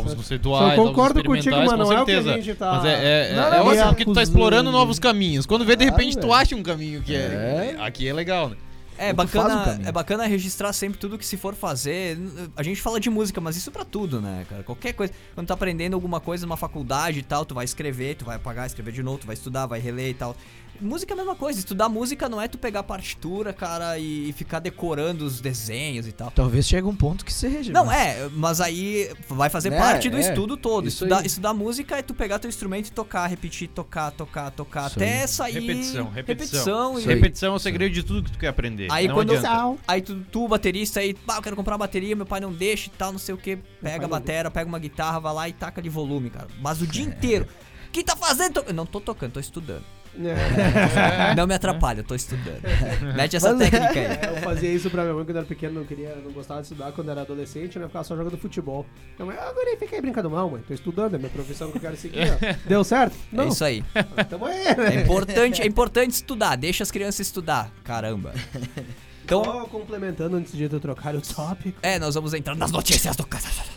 [0.00, 2.42] Só conceituais, concordo contigo, experimentais, mas não com é o que a certeza.
[2.42, 2.72] gente tá...
[2.72, 2.90] Mas é,
[3.30, 5.46] é, Não, é, não, é ótimo me porque tu tá explorando novos caminhos.
[5.46, 7.76] Quando vê, de repente, tu acha um caminho que é.
[7.78, 8.56] Aqui é legal, né?
[8.98, 12.16] É Tu faz o bacana, é bacana registrar sempre tudo que se for fazer.
[12.56, 14.62] A gente fala de música, mas isso pra tudo, né, cara?
[14.62, 15.12] Qualquer coisa.
[15.34, 18.66] Quando tá aprendendo alguma coisa numa faculdade e tal, tu vai escrever, tu vai apagar,
[18.66, 20.36] escrever de novo, tu vai estudar, vai reler e tal.
[20.82, 21.58] Música é a mesma coisa.
[21.58, 26.12] Estudar música não é tu pegar a partitura, cara, e, ficar decorando os desenhos e
[26.12, 26.30] tal.
[26.30, 27.72] Talvez chegue um ponto que seja.
[27.72, 30.88] Não, mas- é, mas aí vai fazer Né, parte do é, estudo todo.
[30.88, 34.86] isso Estudar, estudar música é tu pegar teu instrumento e tocar, repetir, tocar, tocar, tocar,
[34.88, 35.28] Isso até aí.
[35.28, 35.52] sair.
[35.54, 36.64] Repetição, repetição.
[36.94, 37.02] Repetição e.
[37.04, 38.88] Repetição é o segredo de tudo que tu quer aprender.
[38.90, 39.78] Aí não quando- adianta.
[39.86, 42.88] Aí tu, tu, baterista, aí, pá, eu quero comprar uma bateria, meu pai não deixa
[42.88, 43.56] e tal, não sei o que.
[43.80, 46.48] Pega a não batera, pega uma guitarra, vai lá e taca de volume, cara.
[46.60, 47.46] Mas o dia inteiro.
[47.88, 48.64] O que tá fazendo?
[48.74, 49.84] Não tô tocando, tô estudando.
[50.18, 51.34] É.
[51.34, 52.60] Não me atrapalha, eu tô estudando.
[53.16, 54.06] Mete essa Mas- técnica aí.
[54.06, 56.66] É, eu fazia isso pra minha mãe quando era pequeno, não queria, não gostava de
[56.66, 57.86] estudar quando era adolescente, né?
[57.86, 58.84] Ficava só jogando futebol.
[59.18, 60.62] Minha mãe, ah, guri, fica aí brincando mal, mãe.
[60.66, 62.18] Tô estudando, é minha profissão que eu quero seguir.
[62.30, 62.54] ó.
[62.68, 63.16] Deu certo?
[63.36, 63.82] É isso aí.
[64.28, 64.96] Tamo aí, né?
[64.96, 66.56] É importante, é importante estudar.
[66.56, 67.70] Deixa as crianças estudar.
[67.84, 68.32] Caramba.
[69.24, 73.14] Então, Só complementando antes de tu trocar o tópico, é, nós vamos entrar nas notícias
[73.16, 73.24] do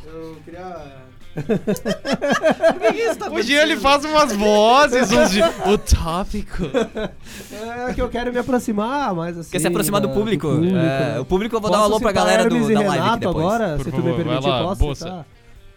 [0.06, 1.06] eu queria.
[3.32, 5.32] O Jean ele faz umas vozes, uns
[5.66, 6.64] o tópico.
[7.90, 9.52] É que eu quero me aproximar, mas assim.
[9.52, 10.48] Quer se aproximar do da- público?
[10.48, 11.20] público, É, né?
[11.20, 13.20] o público eu vou dar um Posso alô pra galera do, da live aqui Renato
[13.20, 13.38] depois.
[13.46, 15.06] agora, Por se tu favor, me vai permitir, lá, posso bolsa.
[15.06, 15.26] citar?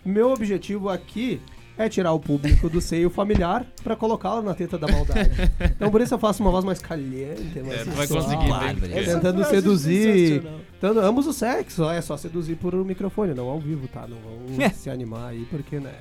[0.05, 1.41] Meu objetivo aqui
[1.79, 5.31] é tirar o público do seio familiar pra colocá-lo na teta da maldade.
[5.77, 8.77] então por isso eu faço uma voz mais caliente, mais É, tu vai conseguir, Bárbaro.
[8.77, 9.05] bem.
[9.05, 10.43] Tentando é seduzir.
[10.73, 14.07] Tentando, ambos o sexo, é só seduzir por microfone, não ao vivo, tá?
[14.09, 14.71] Não vão É.
[14.71, 15.93] se animar aí, porque, né?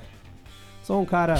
[0.83, 1.35] Sou um cara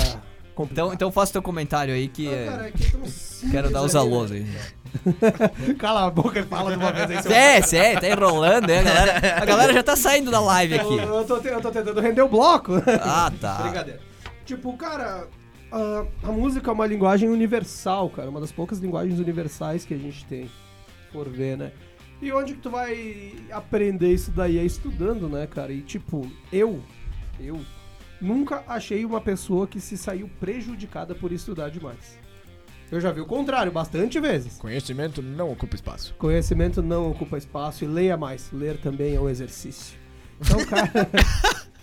[0.53, 0.85] complicado.
[0.87, 2.27] Então, então faça teu comentário aí que.
[2.27, 4.41] Ah, é, cara, é é Quero dar os alôs aí.
[4.41, 4.59] né?
[5.77, 8.79] Cala a boca e fala de uma vez aí, seu É, sério, tá enrolando, né?
[8.79, 10.97] A galera, a galera já tá saindo da live aqui.
[10.97, 12.73] Eu, eu, tô, eu tô tentando render o bloco.
[13.01, 13.55] Ah, tá.
[13.63, 14.06] Brincadeira.
[14.47, 15.27] Tipo, cara,
[15.69, 18.29] a, a música é uma linguagem universal, cara.
[18.29, 20.49] Uma das poucas linguagens universais que a gente tem.
[21.11, 21.73] Por ver, né?
[22.21, 24.57] E onde que tu vai aprender isso daí?
[24.57, 25.73] É estudando, né, cara?
[25.73, 26.81] E tipo, eu,
[27.41, 27.59] eu
[28.21, 32.17] nunca achei uma pessoa que se saiu prejudicada por estudar demais.
[32.89, 34.57] Eu já vi o contrário bastante vezes.
[34.57, 36.15] Conhecimento não ocupa espaço.
[36.17, 38.49] Conhecimento não ocupa espaço e leia mais.
[38.53, 39.99] Ler também é um exercício.
[40.39, 40.89] Então, cara.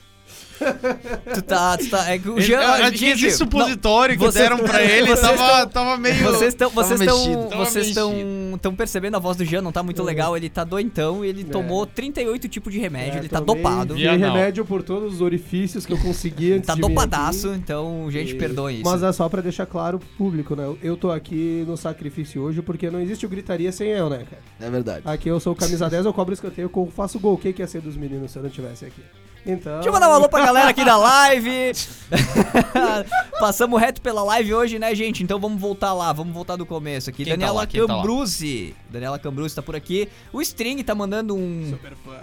[1.34, 1.76] Tu tá.
[1.76, 2.60] Tu tá é que o Jean.
[2.60, 6.22] ah, gente, tinha esse supositório que deram pra ele, vocês tava, tava meio...
[6.24, 10.04] Vocês estão vocês estão vocês estão percebendo a voz do Jean não tá muito É.
[10.04, 11.44] legal, ele tá doentão, ele É.
[11.44, 13.94] tomou 38 tipos de remédio, É, ele tá dopado.
[13.94, 14.00] Não.
[14.18, 17.56] remédio por todos os orifícios que eu consegui antes Tá dopadaço, aqui.
[17.58, 18.90] então, gente, E- perdoem isso.
[18.90, 20.64] Mas é só pra deixar claro pro público, né?
[20.64, 24.24] Eu- Eu tô aqui no sacrifício hoje porque não existe o gritaria sem eu, né,
[24.30, 24.42] cara?
[24.60, 25.02] É verdade.
[25.04, 27.34] Aqui eu sou o camisa 10, eu cobro escanteio, eu faço gol.
[27.34, 29.02] O que que ia ser dos meninos se eu não tivesse aqui?
[29.46, 29.74] Então...
[29.74, 31.72] Deixa eu mandar um alô pra galera aqui da live.
[33.38, 35.22] Passamos reto pela live hoje, né, gente?
[35.22, 37.24] Então vamos voltar lá, vamos voltar do começo aqui.
[37.24, 37.66] Quem tá Daniela lá?
[37.66, 38.00] Quem tá lá?
[38.00, 38.74] Cambruzzi.
[38.88, 40.08] Daniela Cambruzzi tá por aqui.
[40.32, 41.70] O String tá mandando um.
[41.70, 42.20] Super fã.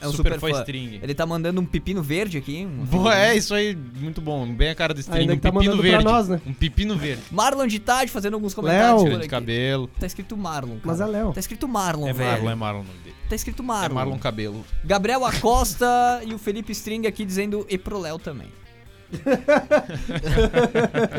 [0.00, 1.00] É um super, super fã string.
[1.02, 2.66] Ele tá mandando um pepino verde aqui.
[2.66, 4.46] um Boa, é, isso aí, muito bom.
[4.52, 5.20] Bem a cara do string.
[5.20, 6.04] Ainda um tá pepino verde.
[6.04, 6.40] nós, né?
[6.46, 7.22] Um pepino verde.
[7.30, 9.20] Marlon de Tade fazendo alguns comentários Léo.
[9.20, 9.88] de cabelo.
[9.98, 10.82] Tá escrito Marlon, cara.
[10.84, 11.32] Mas é Léo.
[11.32, 12.30] Tá escrito Marlon, É velho.
[12.30, 13.16] Marlon, é Marlon o nome dele.
[13.28, 13.94] Tá escrito É Marlon.
[13.94, 14.64] Marlon Cabelo.
[14.84, 15.86] Gabriel Acosta
[16.24, 18.48] e o Felipe String aqui dizendo e pro Léo também.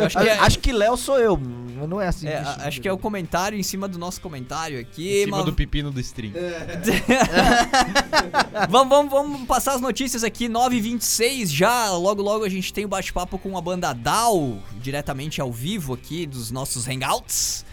[0.05, 2.27] Acho que é, Acho que Léo sou eu, mas não é assim.
[2.27, 5.21] é, que acho que é o comentário em cima do nosso comentário aqui.
[5.21, 6.33] Em cima mas- do pepino do string.
[8.69, 11.89] vamos, vamos, vamos passar as notícias aqui, 9h26 já.
[11.91, 16.25] Logo, logo a gente tem o bate-papo com a banda Dow, diretamente ao vivo aqui
[16.25, 17.65] dos nossos hangouts.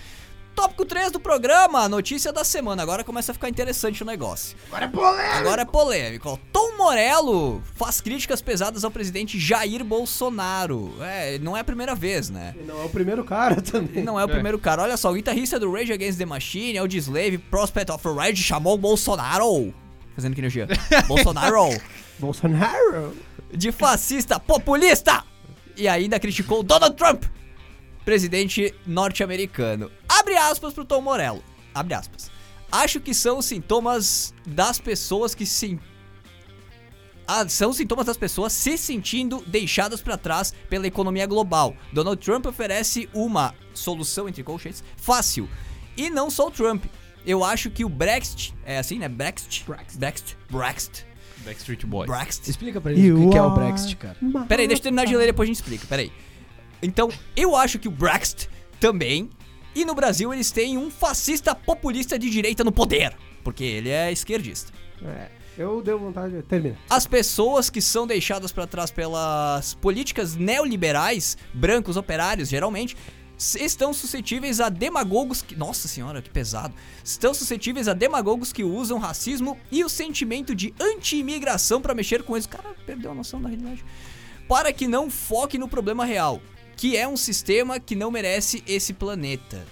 [0.57, 2.83] Tópico 3 do programa, notícia da semana.
[2.83, 4.57] Agora começa a ficar interessante o negócio.
[4.69, 5.37] Agora é polêmico.
[5.37, 6.41] Agora é polêmico.
[6.51, 10.95] Tom Morello faz críticas pesadas ao presidente Jair Bolsonaro.
[11.03, 12.55] É, não é a primeira vez, né?
[12.67, 14.03] Não é o primeiro cara também.
[14.03, 14.33] Não é o É.
[14.33, 14.83] primeiro cara.
[14.83, 18.79] Olha só, o guitarrista do Rage Against the Machine, Audioslave, Prospect of Rage, chamou o
[18.79, 19.75] Bolsonaro.
[20.15, 20.67] Fazendo que energia.
[21.07, 21.69] Bolsonaro.
[22.19, 23.15] Bolsonaro.
[23.53, 25.23] De fascista populista.
[25.77, 27.25] E ainda criticou Donald Trump,
[28.07, 29.91] presidente norte-americano.
[30.09, 31.43] Abre aspas pro Tom Morello.
[31.75, 32.31] Abre aspas.
[32.71, 35.79] Acho que são sintomas das pessoas que se
[37.27, 41.75] ah, são sintomas das pessoas se sentindo deixadas pra trás pela economia global.
[41.93, 45.49] Donald Trump oferece uma solução, entre colchetes, fácil.
[45.97, 46.85] E não só o Trump.
[47.27, 49.09] Eu acho que o Brexit, é assim, né?
[49.09, 49.65] Brexit.
[49.67, 49.99] Brexit.
[49.99, 50.37] Brexit.
[50.49, 51.07] Brexit.
[51.45, 52.09] Backstreet Boys.
[52.09, 52.49] Brexit.
[52.49, 54.17] Explica pra gente o que que é o Brexit, cara.
[54.49, 55.87] Pera aí, deixa eu terminar de ler depois a gente explica.
[55.87, 56.13] Pera aí.
[56.87, 59.29] Então, eu acho que o Brexit também.
[59.75, 63.15] E no Brasil eles têm um fascista populista de direita no poder.
[63.45, 64.73] Porque ele é esquerdista.
[65.05, 66.41] É, eu deu vontade.
[66.43, 66.79] Termina.
[66.89, 72.97] As pessoas que são deixadas pra trás pelas políticas neoliberais, brancos operários geralmente,
[73.37, 75.55] estão suscetíveis a demagogos que.
[75.55, 76.75] Nossa senhora, que pesado!
[77.05, 82.35] Estão suscetíveis a demagogos que usam racismo e o sentimento de anti-imigração pra mexer com
[82.35, 82.47] eles.
[82.47, 83.85] O cara perdeu a noção da realidade.
[84.49, 86.41] Para que não foque no problema real,
[86.77, 89.65] que é um sistema que não merece esse planeta.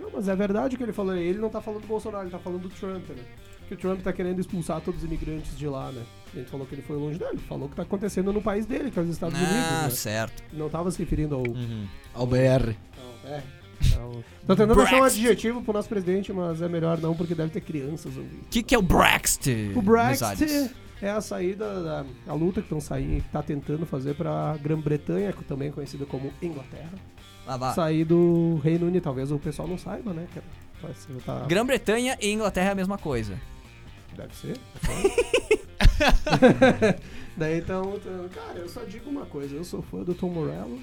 [0.00, 1.14] Não, mas é verdade o que ele falou.
[1.14, 3.22] Ele não tá falando do Bolsonaro, ele tá falando do Trump, né?
[3.68, 6.02] Que o Trump tá querendo expulsar todos os imigrantes de lá, né?
[6.34, 7.38] A gente falou que ele foi longe dele.
[7.48, 9.90] Falou o que tá acontecendo no país dele, que é os Estados ah, Unidos, né?
[9.90, 10.42] certo.
[10.52, 11.42] Não tava se referindo ao.
[11.42, 11.86] Uhum.
[12.12, 12.74] Ao BR.
[13.24, 13.42] Não, é.
[13.86, 17.50] Então, Tô tentando achar um adjetivo pro nosso presidente, mas é melhor não, porque deve
[17.50, 18.42] ter crianças ouvindo.
[18.42, 19.72] O que, que é o Brexit?
[19.74, 20.70] O Brexit?
[21.02, 25.32] É a saída, da, a luta que estão saindo, que tá tentando fazer pra Grã-Bretanha,
[25.32, 26.92] que também é conhecida como Inglaterra,
[27.46, 29.02] Ah, sair do Reino Unido.
[29.02, 30.26] Talvez o pessoal não saiba, né?
[30.80, 33.38] Vai ser- tá- Grã-Bretanha e Inglaterra é a mesma coisa.
[34.16, 34.56] Deve ser.
[37.36, 37.98] Daí então,
[38.32, 40.78] cara, eu só digo uma coisa, eu sou fã do Tom Morello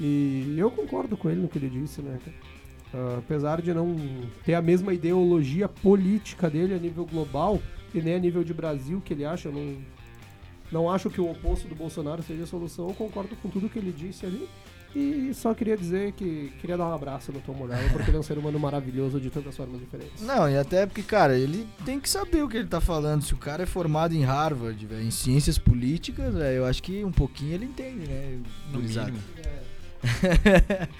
[0.00, 2.18] e eu concordo com ele no que ele disse, né?
[2.92, 3.96] Ah, apesar de não
[4.44, 7.60] ter a mesma ideologia política dele a nível global
[7.94, 9.76] e nem a nível de Brasil que ele acha, eu não,
[10.70, 13.78] não acho que o oposto do Bolsonaro seja a solução, eu concordo com tudo que
[13.78, 14.48] ele disse ali.
[14.96, 18.20] E só queria dizer que queria dar um abraço no Tom Morello, porque ele é
[18.20, 20.22] um ser humano maravilhoso de tantas formas diferentes.
[20.22, 23.22] Não, e até porque, cara, ele tem que saber o que ele tá falando.
[23.22, 27.04] Se o cara é formado em Harvard, velho, em ciências políticas, velho, eu acho que
[27.04, 28.40] um pouquinho ele entende, né?
[28.72, 29.10] No gurizada?
[29.10, 29.24] mínimo.
[29.44, 29.62] É,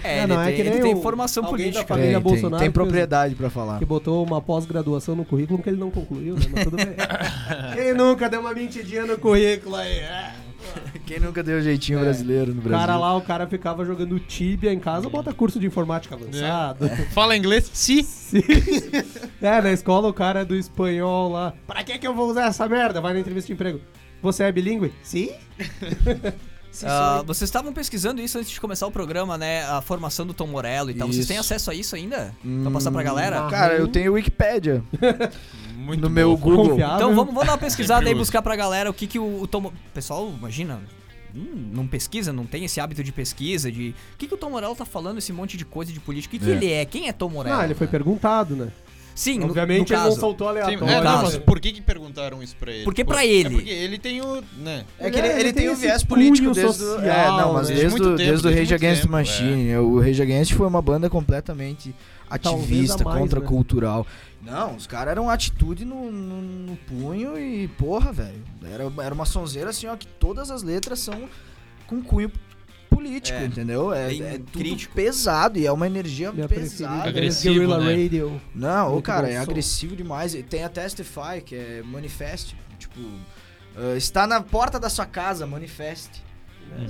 [0.04, 1.86] É, ele, não, é tem, que ele tem o- formação alguém da política.
[1.86, 3.78] família Tem, tem, Bolsonaro tem fez- propriedade pra falar.
[3.78, 6.46] que botou uma pós-graduação no currículo que ele não concluiu, né?
[6.52, 6.86] Mas tudo bem.
[7.74, 9.98] Quem nunca deu uma mentidinha no currículo aí?
[9.98, 10.32] É.
[11.06, 12.02] Quem nunca deu jeitinho É.
[12.02, 12.86] brasileiro no O Brasil?
[12.86, 16.88] cara lá, o cara ficava jogando Tibia em casa, bota curso de informática avançado.
[17.12, 17.70] Fala inglês?
[17.72, 18.02] Sim.
[18.02, 18.42] Sim.
[19.40, 21.54] É, na escola o cara do espanhol lá.
[21.66, 23.00] Pra que que eu vou usar essa merda?
[23.00, 23.80] Vai na entrevista de emprego.
[24.20, 24.92] Você é bilíngue?
[25.02, 25.30] Sim.
[26.84, 29.64] Ah, vocês estavam pesquisando isso antes de começar o programa, né?
[29.64, 31.08] A formação do Tom Morello e tal.
[31.08, 31.28] Vocês Isso.
[31.28, 32.32] têm acesso a isso ainda?
[32.62, 33.48] pra passar pra galera?
[33.50, 34.82] Cara, eu tenho Wikipédia
[35.76, 36.42] Muito no meu bom.
[36.50, 36.68] Google.
[36.70, 36.96] Confiável.
[36.96, 38.20] Então vamos, vamos dar uma pesquisada aí, uso.
[38.22, 39.72] buscar pra galera o que, que o, o Tom...
[39.94, 40.80] Pessoal, imagina...
[41.34, 43.94] hum, não pesquisa, não tem esse hábito de pesquisa, de...
[44.14, 46.36] O que, que o Tom Morello tá falando, esse monte de coisa de política?
[46.36, 46.54] O que, que É.
[46.54, 46.84] ele é?
[46.84, 47.56] Quem é Tom Morello?
[47.56, 48.68] Não, ele foi perguntado, né?
[49.18, 50.84] Sim, no- Obviamente no, ele não soltou Sim, aleatório.
[50.88, 51.22] é, não, caso.
[51.24, 52.84] mas por que que perguntaram isso pra ele?
[52.84, 53.48] Porque Por- pra ele.
[53.48, 54.84] É porque ele tem o, né?
[54.96, 56.72] É que ele, Ele- ele tem tem o viés político desde o...
[56.72, 57.74] social, É, não, mas né?
[57.74, 59.76] desde, Muito o- tempo, desde o desde Rage Against the tempo, Machine.
[59.78, 61.92] O Rage Against foi uma banda completamente
[62.30, 64.06] ativista, mais, contracultural.
[64.40, 68.40] Não, os caras eram atitude no, no, no punho e, porra, velho.
[68.72, 71.28] Era, era uma sonzeira assim, ó, que todas as letras são
[71.88, 72.30] com cunho
[72.88, 73.92] político, É, entendeu?
[73.92, 74.94] É, é tudo crítico.
[74.94, 76.68] pesado e é uma energia Minha pesada.
[77.02, 77.08] preferida.
[77.08, 78.02] Agressivo, Guerrilla né?
[78.02, 78.40] Radio.
[78.54, 79.42] Não, Muito cara, é som.
[79.50, 80.32] agressivo demais.
[80.48, 82.56] Tem a Testify, que é manifeste.
[82.78, 83.00] Tipo,
[83.76, 86.26] ah, está na porta da sua casa, manifeste.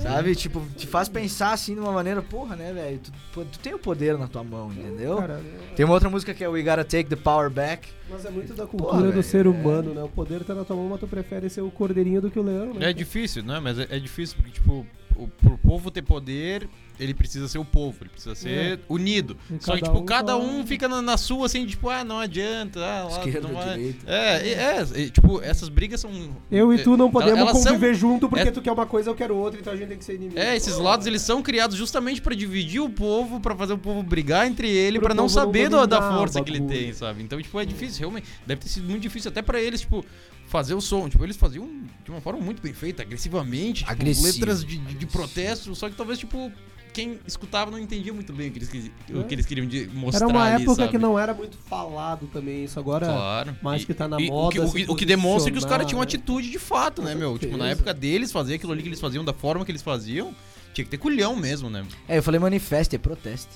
[0.03, 0.35] Sabe?
[0.35, 2.99] Tipo, te faz pensar assim de uma maneira, porra, né, velho?
[3.33, 5.19] Tu, tu tem o poder na tua mão, entendeu?
[5.19, 5.41] Cara,
[5.77, 7.89] Tem uma outra música que é We Gotta Take the Power Back.
[8.11, 9.49] mas é muito da Pô, cultura do velho, ser é.
[9.49, 10.03] humano, né?
[10.03, 12.43] O poder tá na tua mão, mas tu prefere ser o cordeirinho do que o
[12.43, 12.91] leão, né?
[12.91, 13.61] É difícil, né?
[13.61, 14.85] Mas é, é difícil porque, tipo,
[15.19, 19.37] o, pro povo ter poder, ele precisa ser o povo, ele precisa ser unido.
[19.51, 21.89] E Só que, cada tipo, um cada tá- um fica na, na sua, assim, tipo,
[21.89, 23.77] ah, não adianta, ah, lá, Esquerda, não vai.
[23.77, 24.05] direita.
[24.11, 26.11] É, é, é, tipo, essas brigas são...
[26.51, 29.11] Eu e tu não podemos elas são- conviver junto porque é- tu quer uma coisa,
[29.11, 30.39] eu quero outra, então a gente tem que ser inimigo.
[30.39, 34.03] É, esses lados eles são criados justamente pra dividir o povo, pra fazer o povo
[34.03, 36.93] brigar entre ele, Pro pra não não saber do- da o força que ele tem,
[36.93, 37.23] sabe?
[37.23, 38.27] Então, tipo, é difícil, realmente.
[38.47, 40.05] Deve ter sido muito difícil até pra eles, tipo,
[40.49, 41.09] fazer o som.
[41.09, 41.69] Tipo, eles faziam
[42.05, 45.89] de uma forma muito bem feita, agressivamente, tipo, Agressivo, letras de, de- de protesto, só
[45.89, 46.51] que talvez, tipo,
[46.93, 49.23] quem escutava não entendia muito bem o que eles, o É.
[49.25, 50.91] que eles queriam de- mostrar Era uma ali, época sabe?
[50.91, 52.79] que não era muito falado também isso.
[52.81, 53.57] Agora, Claro.
[53.63, 55.59] mais E- que tá na e o moda que- O que, o que demonstra que
[55.59, 57.39] os caras tinham posicionar, atitude de fato, né, meu?
[57.39, 60.35] Tipo, na época deles, fazer aquilo ali que eles faziam da forma que eles faziam,
[60.75, 61.85] tinha que ter culhão mesmo, né?
[62.09, 63.49] É, eu falei manifeste, é proteste.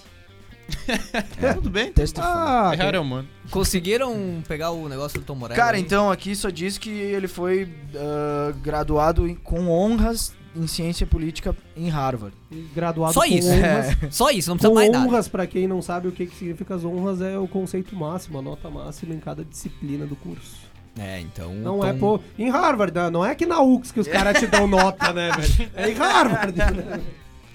[1.43, 1.93] É, tudo bem.
[1.93, 2.21] Testify.
[2.25, 3.29] Ah, Errar é humano.
[3.51, 5.59] Conseguiram pegar o negócio do Tom Morello?
[5.61, 5.83] Cara, aí?
[5.83, 11.57] então aqui só diz que ele foi ah, graduado em- com honras em ciência política
[11.77, 12.35] em Harvard.
[12.51, 13.49] e graduado Só com isso.
[13.51, 13.97] honras.
[14.15, 15.07] Só isso, não precisa Com mais nada.
[15.07, 18.39] honras, pra quem não sabe o que, que significa as honras, é o conceito máximo,
[18.39, 20.71] a nota máxima em cada disciplina do curso.
[20.99, 21.55] É, então.
[21.55, 23.09] Não Tom- é pô, em Harvard, né?
[23.09, 25.71] não é que na UX que os caras te dão nota, né, velho?
[25.75, 26.55] É em Harvard.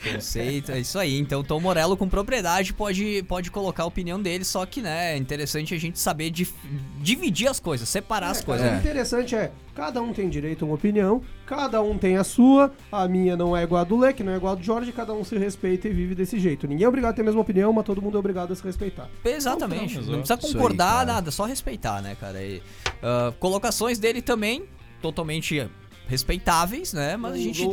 [0.03, 1.17] Conceito, é isso aí.
[1.17, 5.17] Então, Tom Morello com propriedade pode, pode colocar a opinião dele, só que, né, é
[5.17, 6.53] interessante a gente saber dif-
[7.01, 8.65] dividir as coisas, separar as É, coisas.
[8.65, 12.23] cara, O interessante é, cada um tem direito a uma opinião, cada um tem a
[12.23, 14.91] sua, a minha não é igual a do Leque, não é igual a do Jorge,
[14.91, 16.67] cada um se respeita e vive desse jeito.
[16.67, 18.63] Ninguém é obrigado a ter a mesma opinião, mas todo mundo é obrigado a se
[18.63, 19.09] respeitar.
[19.25, 19.97] Exatamente.
[19.97, 21.05] Então, não precisa aí, concordar, cara.
[21.13, 22.41] nada, só respeitar, né, cara?
[22.43, 22.61] E,
[23.01, 24.63] ah, colocações dele também,
[25.01, 25.67] totalmente
[26.07, 27.17] respeitáveis, né?
[27.17, 27.63] Mas a gente.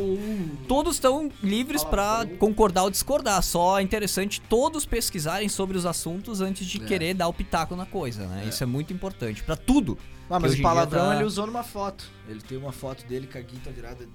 [0.67, 3.41] Todos estão livres pra concordar ou discordar.
[3.41, 6.85] Só é interessante todos pesquisarem sobre os assuntos antes de É.
[6.85, 8.45] querer dar o pitaco na coisa, né?
[8.47, 9.43] Isso é muito importante.
[9.43, 9.97] Pra tudo.
[10.29, 12.05] Ah, mas o palavrão tá- ele usou numa foto.
[12.27, 14.07] Ele tem uma foto dele com a guita virada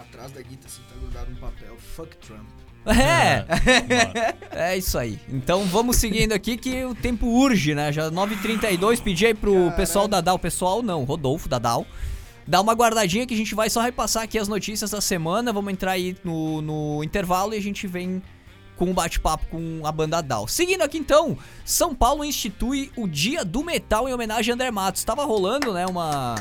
[0.00, 1.76] atrás da guita, assim, tá grudado no papel.
[1.94, 2.46] Fuck Trump.
[2.86, 3.44] É!
[4.72, 5.18] É isso aí.
[5.28, 7.92] Então vamos seguindo aqui que o tempo urge, né?
[7.92, 11.86] Já 9h32, pedi aí pro pessoal da DAO, pessoal não, Rodolfo da DAO.
[12.46, 15.52] Dá uma guardadinha que a gente vai só repassar aqui as notícias da semana.
[15.52, 18.22] Vamos entrar aí no, no intervalo e a gente vem
[18.76, 20.46] com um bate-papo com a banda DAO.
[20.46, 25.02] Seguindo aqui então, São Paulo institui o Dia do Metal em homenagem a André Matos.
[25.02, 26.36] Tava rolando, né, uma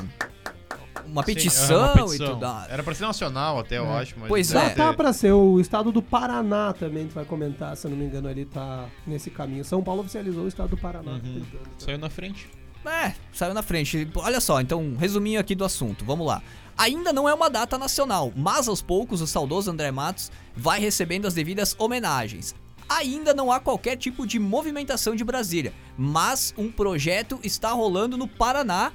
[1.07, 2.25] uma Sim, petição, é uma petição.
[2.25, 2.45] e tudo.
[2.69, 4.15] Era pra ser nacional até, eu acho.
[4.19, 4.53] Mas Pois é.
[4.53, 7.91] Já tá ter- pra ser o estado do Paraná também, tu vai comentar, se eu
[7.91, 9.63] não me engano, ele tá nesse caminho.
[9.63, 11.11] São Paulo oficializou o estado do Paraná.
[11.13, 11.19] Uhum.
[11.19, 11.69] tentando.
[11.77, 12.49] Saiu na frente.
[12.85, 14.07] É, saiu na frente.
[14.15, 16.05] Olha só, então, um resuminho aqui do assunto.
[16.05, 16.41] Vamos lá.
[16.77, 21.25] Ainda não é uma data nacional, mas aos poucos o saudoso André Matos vai recebendo
[21.25, 22.53] as devidas homenagens.
[22.87, 28.27] Ainda não há qualquer tipo de movimentação de Brasília, mas um projeto está rolando no
[28.27, 28.91] Paraná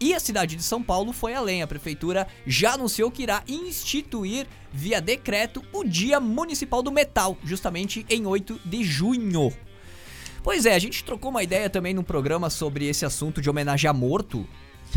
[0.00, 1.62] e a cidade de São Paulo foi além.
[1.62, 8.04] A prefeitura já anunciou que irá instituir via decreto o Dia Municipal do Metal, justamente
[8.08, 9.52] em 8 de junho.
[10.42, 13.88] Pois é, a gente trocou uma ideia também num programa sobre esse assunto de homenagem
[13.88, 14.46] a morto.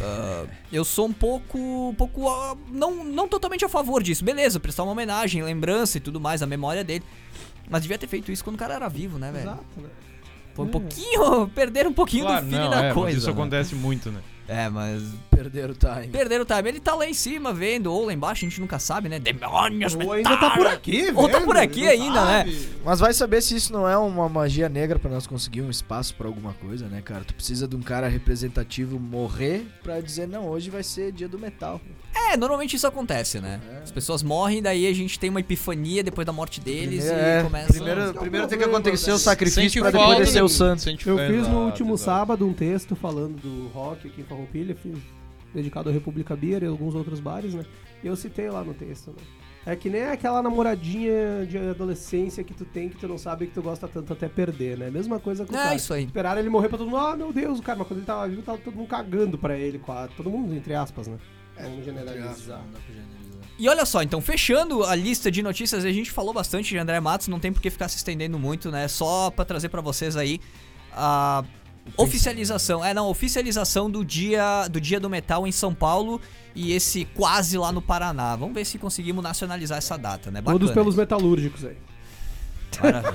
[0.02, 4.24] Ah, eu sou um pouco, um pouco ah, não, não totalmente a favor disso.
[4.24, 7.04] Beleza, prestar uma homenagem, lembrança e tudo mais, a memória dele.
[7.70, 9.44] Mas devia ter feito isso quando o cara era vivo, né, velho?
[9.44, 9.90] Exato, né?
[10.54, 10.72] Foi um É.
[10.72, 13.18] pouquinho, perder um pouquinho Claro, do feeling não, da é, mas coisa.
[13.18, 13.34] Isso né?
[13.34, 14.22] acontece muito, né?
[14.48, 15.02] É, mas
[15.32, 16.08] Perderam o time.
[16.08, 16.70] perderam o time.
[16.70, 19.20] Ele tá lá em cima vendo, ou lá embaixo, a gente nunca sabe, né?
[19.20, 21.18] Demônios, Ou ainda tá por aqui, velho.
[21.18, 22.38] Ou tá por aqui não ainda, né?
[22.46, 22.70] sabe.
[22.84, 26.16] Mas vai saber se isso não é uma magia negra pra nós conseguir um espaço
[26.16, 27.24] pra alguma coisa, né, cara?
[27.24, 31.40] Tu precisa de um cara representativo morrer pra dizer, não, hoje vai ser dia do
[31.40, 31.80] metal.
[32.16, 33.60] É, normalmente isso acontece, né?
[33.72, 33.84] É.
[33.84, 37.32] As pessoas morrem, daí a gente tem uma epifania depois da morte deles Primeiro, e
[37.32, 37.74] é, começa...
[37.74, 40.88] primeiro, o primeiro tem que acontecer o sacrifício pra depois descer o santo.
[40.90, 42.06] Eu fiz no último exato.
[42.06, 44.76] sábado um texto falando do rock aqui em Farroupilha,
[45.54, 47.66] dedicado à República Beer e alguns outros bares, né?
[48.04, 49.18] E eu citei lá no texto, né?
[49.66, 53.54] É que nem aquela namoradinha de adolescência que tu tem que tu não sabe que
[53.54, 54.90] tu gosta tanto até perder, né?
[54.90, 55.76] Mesma coisa com o É, cara.
[55.76, 56.04] isso aí.
[56.04, 57.00] Esperaram ele morrer pra todo mundo.
[57.00, 59.80] Ah, meu Deus, cara, mas quando ele tava vivo, tava todo mundo cagando pra ele,
[59.80, 60.12] quase.
[60.18, 61.18] Todo mundo, entre aspas, né?
[61.62, 62.62] Vamos generalizar.
[63.58, 67.00] E olha só, então, fechando a lista de notícias, a gente falou bastante de André
[67.00, 68.88] Matos, não tem por que ficar se estendendo muito, né?
[68.88, 70.40] Só pra trazer pra vocês aí
[70.92, 71.44] a
[71.98, 76.20] oficialização, é não, oficialização do dia do dia do metal em São Paulo
[76.56, 78.36] e esse quase lá no Paraná.
[78.36, 80.42] Vamos ver se conseguimos nacionalizar essa data, né?
[80.42, 80.74] Todos Bacana.
[80.74, 81.78] pelos metalúrgicos aí.
[82.82, 83.14] Maravilha.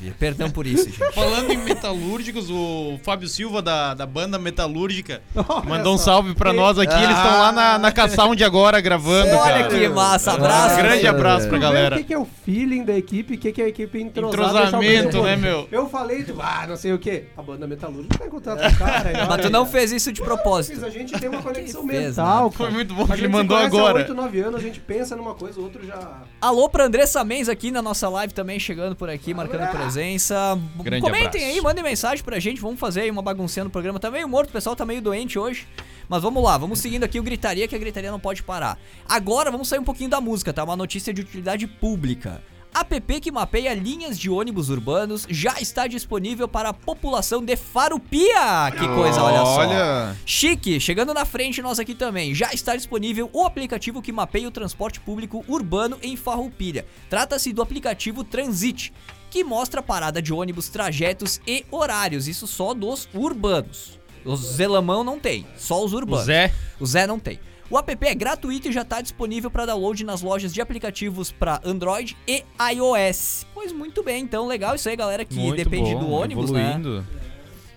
[0.00, 0.14] Maravilha.
[0.18, 1.14] Perdão por isso, gente.
[1.14, 6.52] Falando em metalúrgicos, o Fábio Silva da, da banda Metalúrgica Olha mandou um salve pra
[6.52, 6.94] nós aqui.
[6.94, 9.68] Eles estão lá na, na Caçound agora gravando, Olha cara.
[9.68, 10.74] que massa, abraço.
[10.74, 11.96] Um grande abraço pra galera.
[11.96, 14.66] O que, que é o feeling da equipe, o que, que é a equipe entrosada.
[14.68, 15.68] Entrosamento, né, meu?
[15.70, 17.26] Eu falei, tu, ah, não sei o quê.
[17.36, 19.12] A banda metalúrgica tá em contato com o cara.
[19.20, 20.76] Mas olha tu não fez isso de propósito.
[20.80, 22.50] Mas a gente tem uma conexão fez, mental, né?
[22.50, 22.50] cara.
[22.52, 23.98] Foi muito bom A que gente ele mandou agora.
[23.98, 26.22] Há 8, 9 anos, a gente pensa numa coisa, o outro já...
[26.40, 30.58] Alô pra Andressa Menz aqui na nossa live também, chegando por aqui, marcando presença.
[30.76, 31.46] Grande Comentem abraço.
[31.46, 34.00] aí, mandem mensagem pra gente, vamos fazer aí uma baguncinha no programa.
[34.00, 35.66] Tá meio morto, o pessoal tá meio doente hoje.
[36.08, 38.78] Mas vamos lá, vamos seguindo aqui o Gritaria, que a Gritaria não pode parar.
[39.08, 40.64] Agora vamos sair um pouquinho da música, tá?
[40.64, 42.42] Uma notícia de utilidade pública.
[42.74, 48.70] App que mapeia linhas de ônibus urbanos já está disponível para a população de Farupia.
[48.78, 49.60] Que coisa, olha só.
[49.60, 50.16] Olha.
[50.24, 52.34] Chique, chegando na frente nós aqui também.
[52.34, 56.86] Já está disponível o aplicativo que mapeia o transporte público urbano em Farroupilha.
[57.08, 58.92] Trata-se do aplicativo Transit,
[59.30, 62.28] que mostra a parada de ônibus, trajetos e horários.
[62.28, 63.98] Isso só dos urbanos.
[64.24, 66.26] Os Zelamão não tem, só os O urbanos.
[66.26, 66.52] Zé.
[66.78, 67.40] O Zé não tem.
[67.70, 71.60] O app é gratuito e já está disponível para download nas lojas de aplicativos para
[71.64, 72.42] Android e
[72.74, 73.46] iOS.
[73.54, 76.70] Pois muito bem, então legal isso aí, galera que Muito depende bom, do ônibus, né?
[76.74, 77.06] evoluindo.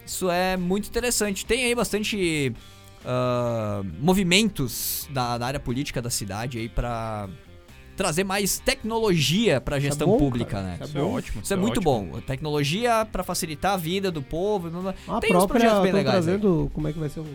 [0.06, 1.46] Isso é muito interessante.
[1.46, 2.52] Tem aí bastante
[3.06, 7.30] ah, movimentos da, da área política da cidade aí pra
[7.96, 10.78] trazer mais tecnologia pra Isso é gestão bom, pública, cara, né?
[10.82, 11.42] isso Isso é ótimo.
[11.44, 12.12] Isso é muito ótimo.
[12.14, 12.22] bom.
[12.22, 14.68] Tecnologia pra facilitar a vida do povo.
[15.08, 16.16] A Tem uns própria, projetos bem legais.
[16.16, 16.24] aí.
[16.24, 17.26] trazendo, como é que vai ser o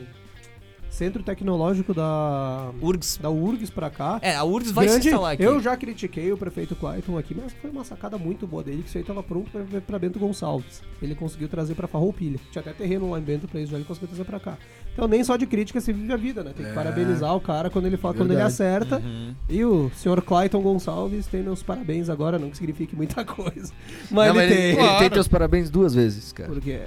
[0.99, 3.19] Centro Tecnológico da, URGS.
[3.23, 4.19] da URGS pra cá.
[4.21, 5.43] É, a URGS vai Grande- se instalar aqui.
[5.45, 8.89] Eu já critiquei o prefeito Clayton aqui, mas foi uma sacada muito boa dele, que
[8.89, 10.83] isso aí tava pronto pra, pra Bento Gonçalves.
[11.01, 12.41] Ele conseguiu trazer pra Farroupilha.
[12.51, 14.59] Tinha até terreno lá em Bento pra isso, já ele conseguiu trazer pra cá.
[14.93, 16.53] Então nem só de crítica se vive a vida, né?
[16.53, 16.75] Tem que É.
[16.75, 18.97] parabenizar o cara quando ele fala, quando ele acerta.
[18.99, 19.35] Uhum.
[19.49, 23.73] E o senhor Clayton Gonçalves tem meus parabéns agora, não que signifique muita coisa.
[24.11, 24.59] Mas Não, ele mas tem.
[24.65, 24.91] ele, Claro.
[24.91, 26.49] ele tem teus parabéns duas vezes, cara.
[26.49, 26.81] Por quê?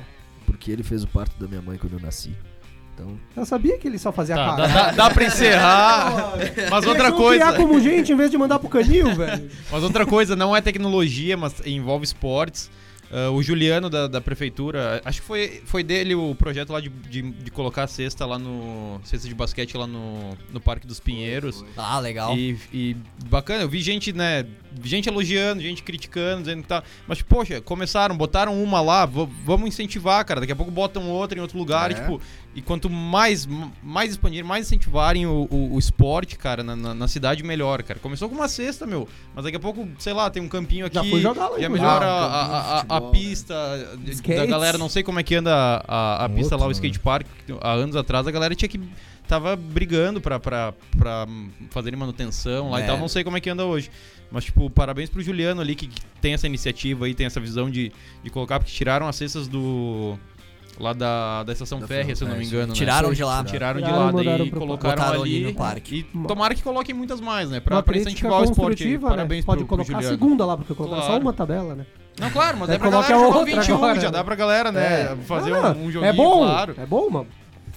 [0.46, 2.36] Porque ele fez o parto da minha mãe quando eu nasci.
[3.02, 4.68] Então, Eu sabia que ele só fazia Tá, cara.
[4.68, 6.34] dá, dá, pra encerrar.
[6.70, 7.46] Mas outra coisa.
[7.46, 9.50] criar como gente em vez de mandar pro canil, velho.
[9.72, 12.70] Mas outra coisa, não é tecnologia, mas envolve esportes.
[13.14, 16.88] Ah, o Juliano da, da prefeitura, acho que foi, foi dele o projeto lá de,
[16.88, 19.02] de, de colocar a cesta lá no.
[19.04, 21.66] cesta de basquete lá no, no Parque dos Pinheiros.
[21.76, 22.38] Ah, legal.
[22.38, 22.96] E, e
[23.28, 24.46] bacana, eu vi gente, né?
[24.82, 26.82] Gente elogiando, gente criticando, dizendo que tá.
[27.06, 30.40] Mas, poxa, começaram, botaram uma lá, vamos incentivar, cara.
[30.40, 31.92] Daqui a pouco botam outra em outro lugar.
[31.92, 31.94] É.
[31.94, 32.22] E, tipo,
[32.54, 33.48] e quanto mais,
[33.82, 38.00] mais expandir, mais incentivarem o, o, o esporte, cara, na, na, na cidade, melhor, cara.
[38.00, 39.08] Começou com uma cesta, meu.
[39.34, 40.96] Mas daqui a pouco, sei lá, tem um campinho aqui.
[40.96, 43.54] Já fui jogar lá, Já melhora Ah, a, a, a, a futebol, pista
[44.04, 44.50] da Skates.
[44.50, 44.78] galera.
[44.78, 47.00] Não sei como é que anda a, a, a Um pista lá, o outro, skate
[47.00, 47.26] park.
[47.62, 48.80] Há anos atrás a galera tinha que.
[49.28, 51.26] Tava brigando pra, pra, pra
[51.70, 52.84] fazerem manutenção lá É.
[52.84, 52.98] e tal.
[52.98, 53.90] Não sei como é que anda hoje.
[54.30, 57.70] Mas, tipo, parabéns pro Juliano ali que, que tem essa iniciativa aí, tem essa visão
[57.70, 57.92] de,
[58.24, 60.18] de colocar, porque tiraram as cestas do.
[60.80, 62.68] Lá da, da estação Da férrea, se eu não é, me engano.
[62.70, 62.74] né?
[62.74, 63.44] Tiraram de lá.
[63.44, 65.44] Tiraram de lá, mandaram daí pro- colocaram ali ali.
[65.46, 65.96] no parque.
[66.14, 67.60] E tomara que coloquem muitas mais, né?
[67.60, 68.60] Pra, pra incentivar o esporte.
[68.78, 69.46] construtiva, Parabéns né?
[69.46, 70.18] Pode pro, pro colocar a Juliano.
[70.18, 71.22] segunda lá, porque colocar só Claro.
[71.22, 71.86] uma tabela, né?
[72.20, 74.12] Não, claro, mas Daí é pra galera jogar o outra 21, agora, já né?
[74.12, 75.02] dá pra galera, né?
[75.02, 75.16] É.
[75.26, 76.76] Fazer Ah, um, um joguinho, é bom, claro.
[76.78, 77.28] é bom, mano.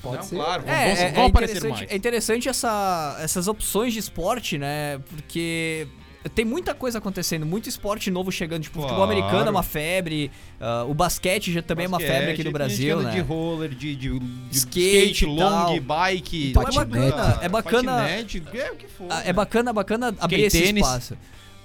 [0.03, 0.37] Pode Não, ser.
[0.37, 1.91] claro, É, vão, é, vão é interessante, mais.
[1.93, 4.99] é interessante essa, essas opções de esporte, né?
[5.09, 5.87] Porque
[6.35, 8.63] tem muita coisa acontecendo, muito esporte novo chegando.
[8.63, 9.13] Tipo, o futebol Claro.
[9.21, 12.53] americano é uma febre, ah, o basquete já também é uma febre aqui no Basquete,
[12.53, 13.11] Brasil, né?
[13.11, 16.51] De roller, de, de, de Skate skate, long, bike.
[16.51, 19.07] Então é bacana, é bacana- Patinete, é o que for.
[19.11, 19.23] Ah, né?
[19.27, 20.83] É bacana, bacana abrir esse tênis.
[20.85, 21.17] espaço.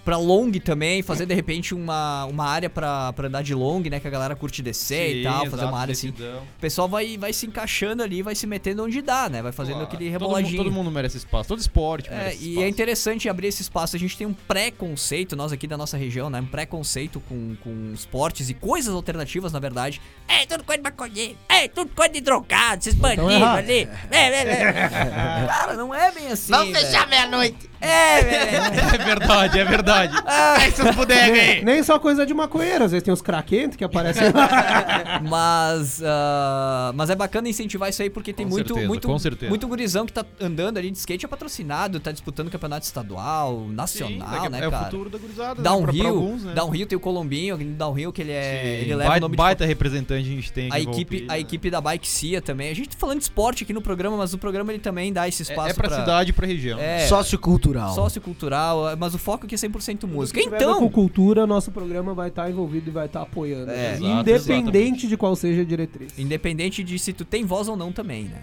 [0.09, 3.99] Pra long também, fazer de repente uma, uma área pra, pra andar de long, né?
[3.99, 6.09] Que a galera curte descer e Sim, tal, fazer exato, uma área assim.
[6.09, 6.39] decidão.
[6.41, 9.43] O pessoal vai, vai se encaixando ali, vai se metendo onde dá, né?
[9.43, 9.87] Vai fazendo Claro.
[9.87, 10.63] aquele Todo mundo- reboladinho.
[10.63, 12.65] Todo mundo merece espaço, todo esporte É, merece e espaço.
[12.65, 13.95] é interessante abrir esse espaço.
[13.95, 16.41] A gente tem um preconceito, nós aqui da nossa região, né?
[16.41, 20.01] Um preconceito com, com esportes e coisas alternativas, na verdade.
[20.27, 21.37] É, tudo coisa de maconheiro.
[21.47, 23.87] É, tudo coisa de drogado, esses bandidos ali.
[24.09, 24.73] É, é, é.
[25.47, 26.51] Cara, não é bem assim.
[26.51, 27.68] Vamos fechar meia-noite.
[27.81, 28.79] É, velho.
[28.89, 30.17] É verdade, é verdade.
[30.25, 30.57] Ah.
[30.61, 31.63] É essas bodegas Nem, aí.
[31.63, 35.19] nem só coisa de maconheiro, às vezes tem os craquentos que aparecem lá.
[35.29, 39.19] Mas, ah, mas é bacana incentivar isso aí porque tem Com muito, certeza, muito, com
[39.19, 39.49] certeza.
[39.49, 43.73] muito gurizão que tá andando ali de skate é patrocinado, tá disputando campeonato estadual, Sim,
[43.75, 44.85] nacional, daqui- né, é o cara?
[44.85, 45.49] futuro da gurizada.
[45.49, 46.53] né, pra- pra Downhill, alguns, né?
[46.53, 49.65] Downhill tem o Colombinho, Downhill que ele é, Sim, ele leva o nome de baita
[49.65, 51.39] representante a gente tem a equipe, a né?
[51.39, 52.69] equipe da Bike Cia também.
[52.69, 55.27] A gente tá falando de esporte aqui no programa, mas o programa ele também dá
[55.27, 56.79] esse É- espaço é pra, cidade e pra região.
[56.79, 57.68] É, Sociocultural.
[57.95, 60.39] Sociocultural, mas o foco aqui é 100% música.
[60.39, 63.21] Se tiver a ver com Então, cultura, nosso programa vai estar envolvido e vai estar
[63.21, 63.71] apoiando.
[63.71, 63.93] É, né?
[63.95, 65.07] exato, Independente exatamente.
[65.07, 66.17] de qual seja a diretriz.
[66.17, 68.41] independente de se tu tem voz ou não também, né?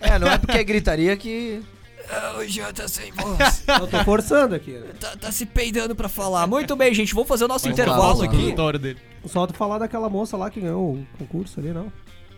[0.00, 1.62] É, não é porque é gritaria que.
[2.10, 3.62] Ah, o Jean tá sem voz.
[3.80, 4.88] Eu tô forçando aqui, né?
[4.98, 6.46] tá, tá se peidando pra falar.
[6.48, 7.14] Muito bem, gente.
[7.14, 8.78] Vamos fazer o nosso Vamos intervalo falar aqui.
[8.80, 8.98] dele.
[9.26, 11.92] Só tu falar daquela moça lá que ganhou o concurso ali, não.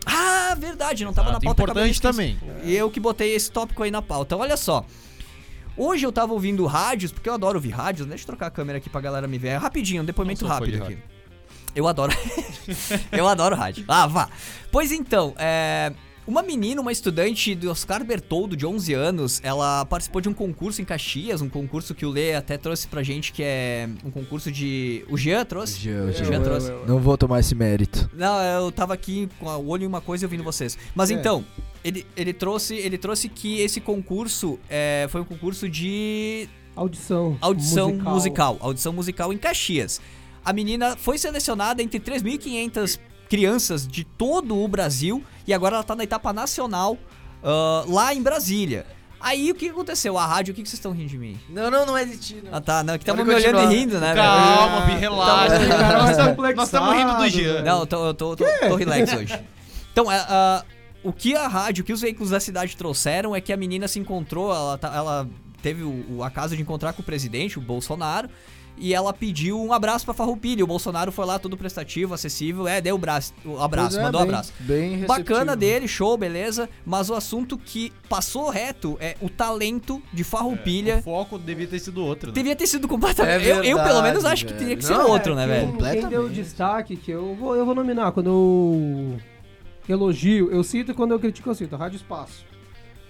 [0.05, 1.03] Ah, verdade.
[1.03, 1.63] Não tava na Exato, pauta.
[1.63, 2.37] Importante também.
[2.63, 4.37] E eu que botei esse tópico aí na pauta.
[4.37, 4.85] Olha só.
[5.77, 8.07] Hoje eu tava ouvindo rádios, porque eu adoro ouvir rádios.
[8.07, 9.49] Deixa eu trocar a câmera aqui pra galera me ver.
[9.49, 10.97] É rapidinho, um depoimento rápido aqui.
[11.75, 12.13] Eu adoro.
[13.11, 13.83] eu adoro rádio.
[13.87, 14.29] Ah, vá.
[14.71, 15.91] Pois então, é.
[16.27, 20.81] Uma menina, uma estudante do Oscar Bertoldo, de 11 anos, ela participou de um concurso
[20.81, 24.51] em Caxias, um concurso que o Lê até trouxe pra gente, que é um concurso
[24.51, 25.05] de...
[25.07, 25.77] O Jean trouxe?
[25.79, 26.25] Jean, O Jean.
[26.25, 26.71] Jean trouxe.
[26.87, 28.09] Não vou tomar esse mérito.
[28.11, 30.75] Não, eu tava aqui com o olho em uma coisa e ouvindo vocês.
[30.95, 31.13] Mas É.
[31.13, 31.45] então,
[31.85, 37.37] ele, ele, trouxe, ele trouxe que esse concurso é, foi um concurso de Audição.
[37.39, 38.57] audição musical.
[38.59, 40.01] Audição musical em Caxias.
[40.43, 45.95] A menina foi selecionada entre 3.500 crianças de todo o Brasil e agora ela tá
[45.95, 46.97] na etapa nacional
[47.43, 48.85] ah, lá em Brasília.
[49.19, 50.17] Aí o que aconteceu?
[50.17, 51.39] A rádio, o que, que vocês estão rindo de mim?
[51.49, 53.61] Não, não, não é de ti, Ah tá, não, que Pode estavam me olhando e
[53.61, 53.79] continuar.
[53.79, 54.27] rindo, né, velho?
[54.27, 54.85] Calma, É.
[54.85, 55.59] Bi, relaxa.
[55.59, 57.53] Tá, cara, Nós tamo- estamos rindo do Jean.
[57.53, 57.65] velho.
[57.65, 59.39] Não, eu tô, eu tô, tô, tô relax hoje.
[59.95, 60.61] Então, é, ah,
[61.07, 63.87] o que a rádio, o que os veículos da cidade trouxeram é que a menina
[63.87, 65.27] se encontrou, ela, tá- ela
[65.61, 68.29] teve o, o acaso de encontrar com o presidente, o Bolsonaro,
[68.77, 70.61] e ela pediu um abraço pra Farroupilha.
[70.61, 74.19] O Bolsonaro foi lá todo prestativo, acessível, é, deu o, braço, o abraço, é, mandou
[74.19, 74.53] um bem- abraço.
[74.59, 75.07] Bem receptivo.
[75.07, 80.97] Bacana dele, show, beleza, mas o assunto que passou reto é o talento de Farroupilha.
[80.97, 82.33] O foco devia ter sido outro, né?
[82.33, 83.47] Devia ter sido completamente.
[83.47, 84.59] É eu, eu, pelo menos, verdade, acho que velho.
[84.59, 85.99] teria que ser Não, outro, É, né, quem- velho?
[86.01, 89.17] Quem deu destaque, que eu vou, eu vou nominar, quando eu
[89.91, 91.75] elogio, eu cito e quando eu critico, eu cito.
[91.75, 92.45] Rádio Espaço.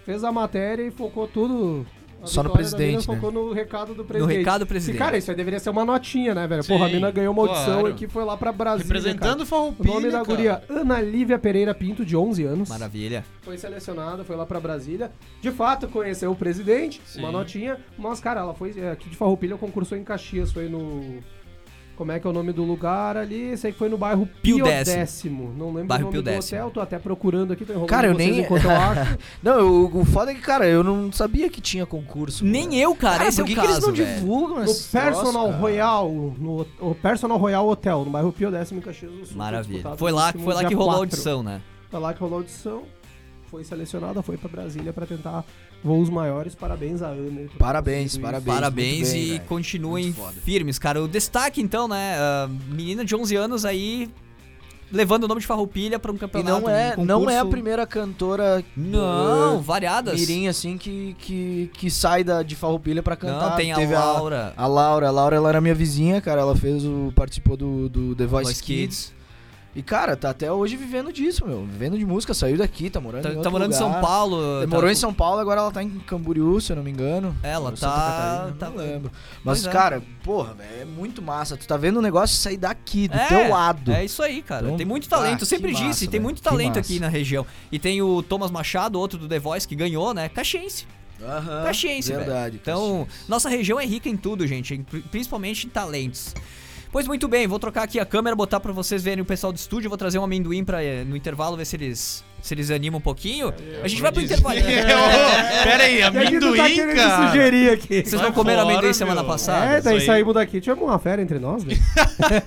[0.04, 1.86] Fez a matéria e focou tudo.
[2.22, 3.16] a Só no presidente, mina né?
[3.22, 4.38] Focou no recado do No presidente.
[4.38, 4.98] recado do E, presidente.
[5.00, 6.62] cara, isso aí deveria ser uma notinha, né, velho?
[6.64, 7.90] Sim, Porra, a mina ganhou uma audição claro.
[7.90, 8.86] e que foi lá pra Brasília.
[8.88, 9.62] Representando o cara.
[9.80, 10.24] O nome da cara.
[10.26, 12.70] guria, Ana Lívia Pereira Pinto, de 11 anos.
[12.70, 13.26] Maravilha.
[13.42, 15.12] Foi selecionada, foi lá pra Brasília.
[15.42, 17.20] De fato, conheceu o presidente, Sim.
[17.20, 17.80] uma notinha.
[17.98, 21.20] Mas, cara, ela foi é, aqui de Farroupilha, concursou em Caxias, foi no...
[21.96, 23.56] Como é que é o nome do lugar ali?
[23.58, 24.98] Sei que foi no bairro Pio Pio, Décimo.
[24.98, 25.54] Décimo.
[25.58, 26.60] Não lembro Bairro o nome Pio do Décimo.
[26.60, 29.18] hotel, tô até procurando aqui, tô enrolando Cara, eu vocês nem- enquanto eu acho.
[29.42, 32.44] Não, o, o foda é que, cara, eu não sabia que tinha concurso.
[32.44, 32.76] Nem mano.
[32.76, 34.16] eu, cara, Cara, esse é por o que, caso, que eles não velho.
[34.20, 35.58] divulgam No Personal cara?
[35.58, 39.38] Royal, no o Personal Royal Hotel, no bairro Pio Décimo, em Caxias do Sul.
[39.38, 39.96] Maravilha.
[39.96, 41.00] Foi lá, foi lá que rolou a 4.
[41.16, 41.62] audição, né?
[41.90, 42.84] Foi lá que rolou a audição.
[43.50, 45.46] Foi selecionada, foi pra Brasília pra tentar
[45.84, 46.56] voos maiores.
[46.56, 47.42] Parabéns a Ana.
[47.58, 48.56] Parabéns, parabéns.
[48.56, 49.42] Parabéns bem, e velho.
[49.46, 51.02] continuem firmes, cara.
[51.02, 52.16] O destaque, então, né?
[52.18, 54.10] a menina de 11 anos aí
[54.92, 56.62] levando o nome de Farroupilha pra um E campeonato.
[56.62, 60.20] não é, um não é a primeira cantora Não, uh, variadas.
[60.20, 63.50] mirim assim que, que, que sai da, de Farroupilha pra cantar.
[63.52, 64.54] Não, tem a Laura.
[64.56, 66.42] A Laura, a Laura ela era minha vizinha, cara.
[66.42, 67.12] Ela fez o.
[67.16, 69.15] participou do, do The Voice, Voice Kids.
[69.76, 71.66] E, cara, tá até hoje vivendo disso, meu.
[71.66, 74.02] Vivendo de música, saiu daqui, tá morando Tá, em tá morando em São lugar.
[74.02, 74.42] Paulo.
[74.64, 77.36] Ela tá em São Paulo, agora ela tá em Camboriú, se eu não me engano.
[77.44, 79.12] Ela Ou Santa tá- Catarina, tá- Não lembro.
[79.12, 79.72] Pois Mas, é.
[79.72, 81.58] cara, porra, é muito massa.
[81.58, 83.92] Tu tá vendo o negócio sair daqui, do É, teu lado.
[83.92, 84.64] É isso aí, cara.
[84.66, 85.40] Então, tem muito talento.
[85.40, 86.80] ah, Eu sempre que disse, massa, tem muito talento massa.
[86.80, 87.46] aqui na região.
[87.70, 90.30] E tem o Thomas Machado, outro do The Voice, que ganhou, né?
[90.30, 90.88] Caxiense.
[91.22, 92.24] Aham, Caxiense, velho.
[92.26, 92.60] Verdade.
[92.62, 94.78] Então, nossa região é rica em tudo, gente,
[95.12, 96.34] principalmente em talentos.
[96.96, 99.58] Pois muito bem, vou trocar aqui a câmera, botar pra vocês verem o pessoal do
[99.58, 103.02] estúdio, vou trazer um amendoim para no intervalo ver se eles se eles animam um
[103.02, 103.54] pouquinho.
[103.84, 104.56] A gente vai pro intervalo.
[104.64, 107.28] Pera aí, é tá amendoim, querendo cara.
[107.28, 108.02] sugerir aqui?
[108.02, 109.30] Vocês não comeram fora, amendoim semana meu.
[109.30, 109.66] passada?
[109.66, 111.76] É, daí saímos daqui, tivemos uma fera entre nós, né?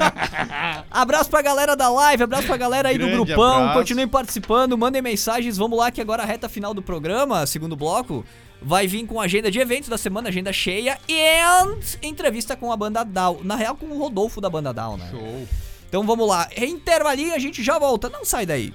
[0.91, 3.55] Abraço pra galera da live, abraço pra galera aí do Grande grupão.
[3.55, 3.79] abraço.
[3.81, 5.59] Continuem participando, mandem mensagens.
[5.59, 8.25] Vamos lá, que agora a reta final do programa, segundo bloco,
[8.61, 11.19] vai vir com agenda de eventos da semana, agenda cheia e
[12.03, 13.41] entrevista com a banda Down.
[13.43, 15.09] Na real, com o Rodolfo da banda Down, né?
[15.11, 15.49] Show.
[15.89, 18.09] Então vamos lá, intervalinho, a gente já volta.
[18.09, 18.75] Não sai daí.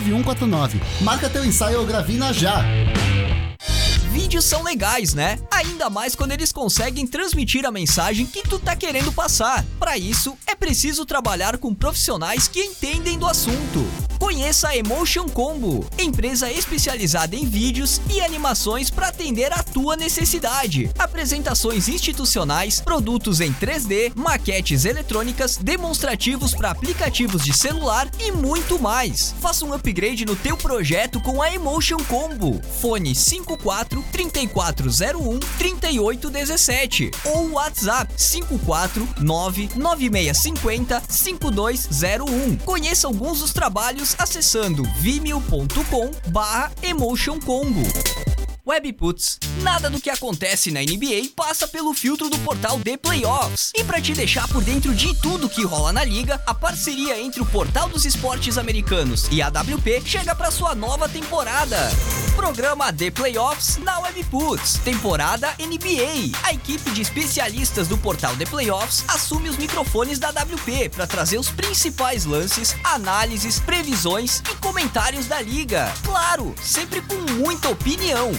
[0.00, 0.80] 9149.
[1.02, 2.64] Marca teu ensaio ou gravina já!
[4.10, 5.38] Vídeos são legais, né?
[5.50, 9.64] Ainda mais quando eles conseguem transmitir a mensagem que tu tá querendo passar.
[9.78, 13.86] Para isso, é preciso trabalhar com profissionais que entendem do assunto.
[14.18, 20.90] Conheça a Emotion Combo, empresa especializada em vídeos e animações para atender a tua necessidade.
[20.98, 29.34] Apresentações institucionais, produtos em 3D, maquetes eletrônicas, demonstrativos para aplicativos de celular e muito mais.
[29.40, 32.60] Faça um upgrade no teu projeto com a Emotion Combo.
[32.80, 33.14] Fone
[33.50, 42.56] 54 3401 3817 ou WhatsApp 549 9650 5201.
[42.58, 47.80] Conheça alguns dos trabalhos acessando vimeo.com barra Emotion Combo.
[48.70, 49.40] Webputs.
[49.62, 53.72] Nada do que acontece na NBA passa pelo filtro do portal The Playoffs.
[53.74, 57.42] E para te deixar por dentro de tudo que rola na liga, a parceria entre
[57.42, 61.90] o Portal dos Esportes Americanos e a WP chega para sua nova temporada.
[62.36, 64.78] Programa The Playoffs na Webputs.
[64.84, 66.38] Temporada NBA.
[66.44, 71.38] A equipe de especialistas do portal The Playoffs assume os microfones da WP para trazer
[71.38, 75.92] os principais lances, análises, previsões e comentários da liga.
[76.04, 78.30] Claro, sempre com muita opinião.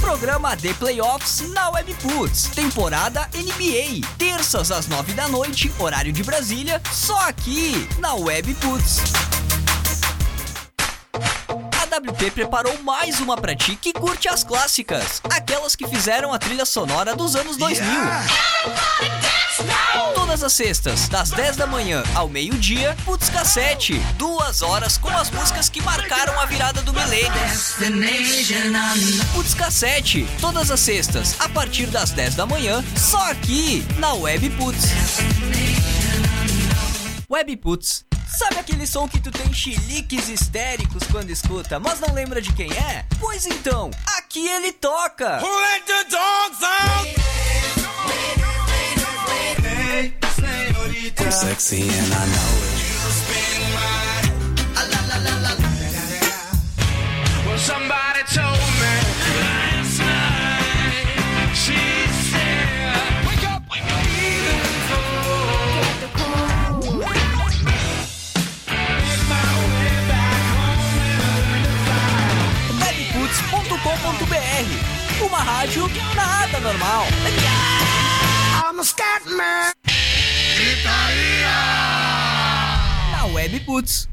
[0.00, 2.48] Programa The Playoffs na Webputs.
[2.54, 4.06] Temporada NBA.
[4.18, 9.00] Terças às nove da noite, horário de Brasília, só aqui na Webputs.
[11.12, 16.38] A WP preparou mais uma pra ti que curte as clássicas, aquelas que fizeram a
[16.38, 17.86] trilha sonora dos anos 2000.
[20.14, 23.94] Todas as sextas, das 10 da manhã ao meio-dia, Putz Cassete.
[24.16, 27.32] Duas horas com as músicas que marcaram a virada do milênio.
[29.32, 30.26] Putz Cassete.
[30.40, 34.84] Todas as sextas, a partir das 10 da manhã, só aqui na Web Putz.
[37.30, 38.04] Web Putz.
[38.26, 42.70] Sabe aquele som que tu tem chiliques histéricos quando escuta, mas não lembra de quem
[42.72, 43.04] é?
[43.18, 45.40] Pois então, aqui ele toca!
[51.18, 52.80] I'm sexy and I know it.
[57.46, 58.94] Well, somebody told me
[59.40, 61.54] last night.
[61.54, 61.78] She
[62.30, 65.80] said, "Wake up, wake up." Even though
[68.70, 71.20] make my way back home
[72.82, 74.66] webputs.com.br
[75.24, 75.84] Uma rádio
[76.14, 77.04] nada normal.
[78.66, 79.79] I'm a scat man.
[83.12, 84.08] Na Webputs.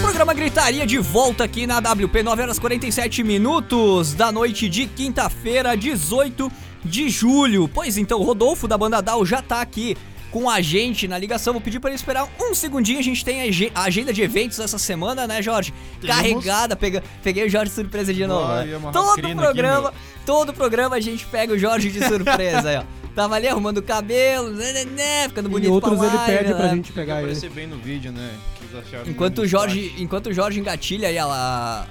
[0.00, 5.76] Programa Gritaria de volta aqui na WP, 9 horas 47 minutos da noite de quinta-feira,
[5.76, 6.50] 18
[6.84, 7.68] de julho.
[7.68, 9.96] Pois então, o Rodolfo da banda Dow já tá aqui
[10.30, 11.52] com a gente na ligação.
[11.54, 12.98] Vou pedir para ele esperar um segundinho.
[12.98, 15.72] A gente tem a age- a agenda de eventos essa semana, né, Jorge?
[16.06, 16.76] Carregada.
[16.76, 18.52] Pega, peguei o Jorge de surpresa de novo.
[18.52, 18.78] Ai, né?
[18.92, 19.92] Todo aqui, programa, meu.
[20.26, 22.82] todo programa a gente pega o Jorge de surpresa aí, ó.
[23.14, 26.54] Tava ali arrumando o cabelo, né, né, né, ficando bonito outros pra ele live, pede
[26.54, 26.74] pra né?
[26.74, 27.22] gente pegar ele.
[27.26, 28.30] Aparecer bem no vídeo, né?
[29.06, 30.02] Enquanto o Jorge, fácil.
[30.02, 31.24] enquanto o Jorge engatilha aí a,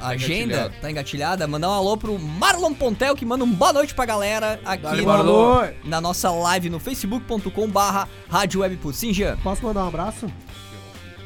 [0.01, 0.73] a agenda, engatilhado.
[0.81, 4.59] tá engatilhada, mandar um alô pro Marlon Pontel, que manda um boa noite pra galera
[4.65, 8.93] aqui Dale, no- na nossa live no facebook.com barra Rádio Webput.
[8.97, 9.37] Sim, Jean?
[9.37, 10.29] Posso mandar um abraço?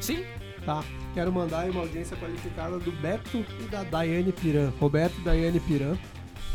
[0.00, 0.22] Sim?
[0.64, 0.84] Tá.
[1.12, 4.70] Quero mandar aí uma audiência qualificada do Beto e da Daiane Piran.
[4.78, 5.96] Roberto e Daiane Piran.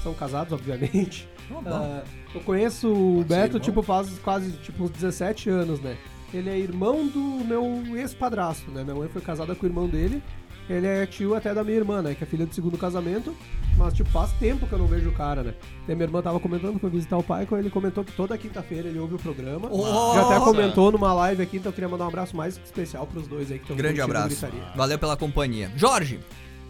[0.01, 1.27] São casados, obviamente.
[1.65, 2.01] Ah,
[2.33, 5.97] eu conheço o Beto, tipo, faz quase tipo, uns 17 anos, né?
[6.33, 8.83] Ele é irmão do meu ex-padrasto, né?
[8.83, 10.21] Minha mãe foi casada com o irmão dele.
[10.69, 12.15] Ele é tio até da minha irmã, né?
[12.15, 13.35] Que é filha do segundo casamento.
[13.77, 15.53] Mas, tipo, faz tempo que eu não vejo o cara, né?
[15.87, 18.37] E minha irmã tava comentando que foi visitar o pai, quando ele comentou que toda
[18.37, 19.67] quinta-feira ele ouve o programa.
[19.69, 20.45] Já até Nossa!
[20.45, 23.57] comentou numa live aqui, então eu queria mandar um abraço mais especial pros dois aí
[23.57, 24.47] que estão Grande abraço.
[24.75, 25.69] Valeu pela companhia.
[25.75, 26.19] Jorge,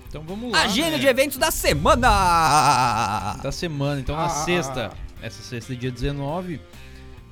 [0.10, 0.64] Então vamos lá.
[0.64, 0.98] agenda né?
[0.98, 3.38] de eventos da semana!
[3.44, 4.00] da semana.
[4.02, 4.92] Então na Ah, sexta,
[5.24, 6.60] essa sexta, dia 19,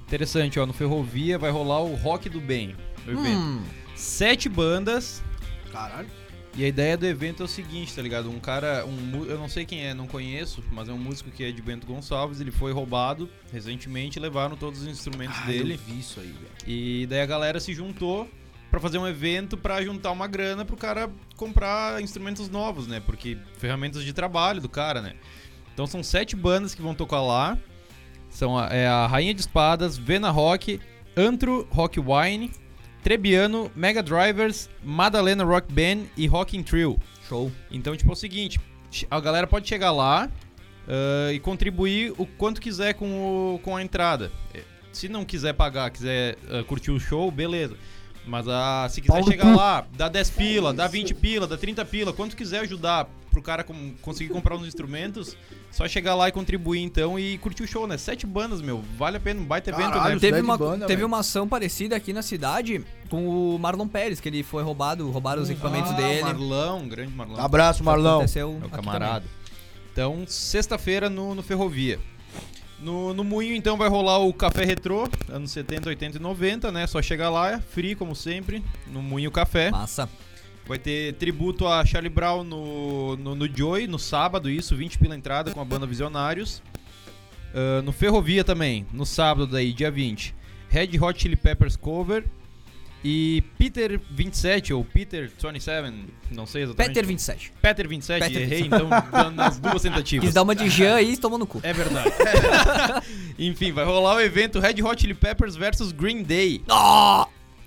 [0.08, 2.76] interessante, ó, no Ferrovia vai rolar o Rock do Bem,
[3.08, 3.28] o evento.
[3.40, 3.64] Hum,
[3.96, 5.22] Sete bandas.
[5.72, 6.10] Caralho.
[6.56, 8.30] E a ideia do evento é o seguinte, tá ligado?
[8.30, 11.44] Um cara, um, eu não sei quem é, não conheço, mas é um músico que
[11.46, 15.80] é de Bento Gonçalves, ele foi roubado recentemente, levaram todos os instrumentos dele.
[15.88, 16.52] vi isso aí, velho.
[16.68, 18.30] E daí a galera se juntou
[18.70, 23.00] pra fazer um evento pra juntar uma grana pro cara comprar instrumentos novos, né?
[23.00, 25.14] Porque ferramentas de trabalho do cara, né?
[25.74, 27.58] Então são sete bandas que vão tocar lá.
[28.32, 30.80] São a, é a Rainha de Espadas, Vena Rock,
[31.16, 32.50] Antro Rock Wine,
[33.04, 36.98] Trebiano, Mega Drivers, Madalena Rock Band e Rocking Trio.
[37.28, 37.52] show.
[37.70, 38.60] Então, tipo, é o seguinte,
[39.10, 40.30] a galera pode chegar lá
[40.88, 43.06] ah, e contribuir o quanto quiser com,
[43.56, 44.32] o- com a entrada.
[44.54, 47.76] Eh, Se não quiser pagar, quiser ah, curtir o show, beleza.
[48.26, 51.58] Mas ah, se quiser Pau no chegar lá, dá 10 pila, dá 20 pila, dá
[51.58, 55.36] 30 pila, quanto quiser ajudar pro cara com- conseguir comprar uns instrumentos,
[55.72, 57.98] só chegar lá e contribuir então e curtir o show, né?
[57.98, 60.20] Sete bandas, meu, vale a pena, um baita evento, Caralho, né?
[60.20, 61.08] Teve uma, banda, teve velho.
[61.08, 65.42] uma ação parecida aqui na cidade com o Marlon Pérez, que ele foi roubado, roubaram
[65.42, 66.22] os equipamentos Ah, dele.
[66.24, 67.40] Marlão, grande Marlão.
[67.44, 68.18] Abraço, Marlão.
[68.18, 69.26] Aconteceu É o aqui camarada.
[69.92, 72.00] Então, sexta-feira no, no Ferrovia.
[72.80, 76.88] No, no Moinho, então, vai rolar o Café Retrô, anos 70, 80 e 90, né?
[76.88, 79.66] Só chegar lá, é free, como sempre, no Moinho Café.
[79.66, 79.80] também.
[79.82, 80.10] Massa.
[80.66, 85.16] Vai ter tributo a Charlie Brown no, no, no Joy, no sábado, isso, 20 pela
[85.16, 86.62] entrada com a banda Visionários.
[87.54, 90.36] Ah, no Ferrovia também, no sábado daí, dia 20.
[90.70, 92.26] Red Hot Chili Peppers cover.
[93.04, 95.92] E Peter 27, ou Peter 27,
[96.30, 96.90] não sei exatamente.
[96.90, 97.54] Peter 27.
[97.60, 98.88] Peter 27, Peter errei então
[99.34, 100.24] nas duas tentativas.
[100.24, 101.60] Quis dar uma de Jean aí e tomou no cu.
[101.64, 102.12] É verdade.
[103.40, 106.62] Enfim, vai rolar o evento Red Hot Chili Peppers versus Green Day.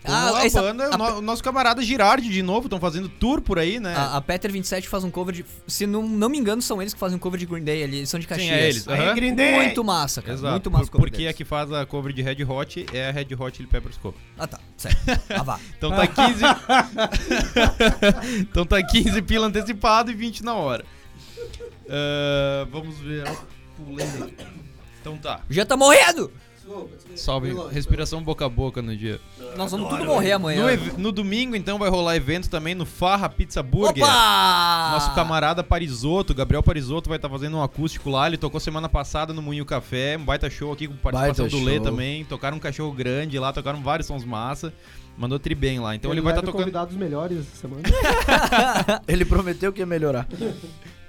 [0.07, 3.09] Ah, a essa- banda, a- o no- o nosso camarada Girardi de novo, estão fazendo
[3.09, 3.95] tour por aí, né?
[3.97, 5.45] A, a Peter 27 faz um cover de.
[5.67, 7.97] Se não, não me engano, são eles que fazem um cover de Green Day ali.
[7.99, 8.49] Eles são de Caxias.
[8.49, 8.87] Sim, é eles.
[8.89, 9.15] Aham.
[9.15, 9.55] Green Day!
[9.55, 10.35] Muito massa, cara.
[10.35, 10.51] Exato.
[10.53, 11.37] Muito massa o por- cover porque a deles.
[11.37, 14.21] que faz a cover de Red Hot é a Red Hot Chili Peppers cover.
[14.39, 14.61] Ah, tá.
[14.77, 14.99] Certo.
[15.31, 15.59] Ah, vá.
[15.79, 16.45] Então tá 15.
[18.41, 20.85] então tá 15 pila antecipado e 20 na hora.
[21.89, 23.25] Ah, vamos ver.
[23.77, 24.07] Pulei.
[25.01, 25.41] Então tá.
[25.51, 26.31] Já tá morrendo!
[27.17, 27.55] Salve.
[27.71, 29.21] Respiração boca a boca no dia.
[29.57, 30.63] Nós vamos tudo morrer amanhã.
[30.63, 34.03] No, ev- no domingo, então, vai rolar evento também no Farra Pizza Burger.
[34.05, 34.91] Opa!
[34.93, 38.27] Nosso camarada Parisotto, Gabriel Parisotto, vai estar fazendo um acústico lá.
[38.27, 41.65] Ele tocou semana passada no Moinho Café, um baita show aqui com participação Baita do
[41.65, 41.85] Lê show.
[41.85, 42.25] também.
[42.25, 44.73] Tocaram um cachorro grande lá, tocaram vários sons massa.
[45.17, 45.95] Mandou tri bem lá.
[45.95, 46.63] Então ele, vai estar leva tocando.
[46.65, 47.83] convidados melhores essa semana.
[49.07, 50.27] Ele prometeu que ia melhorar.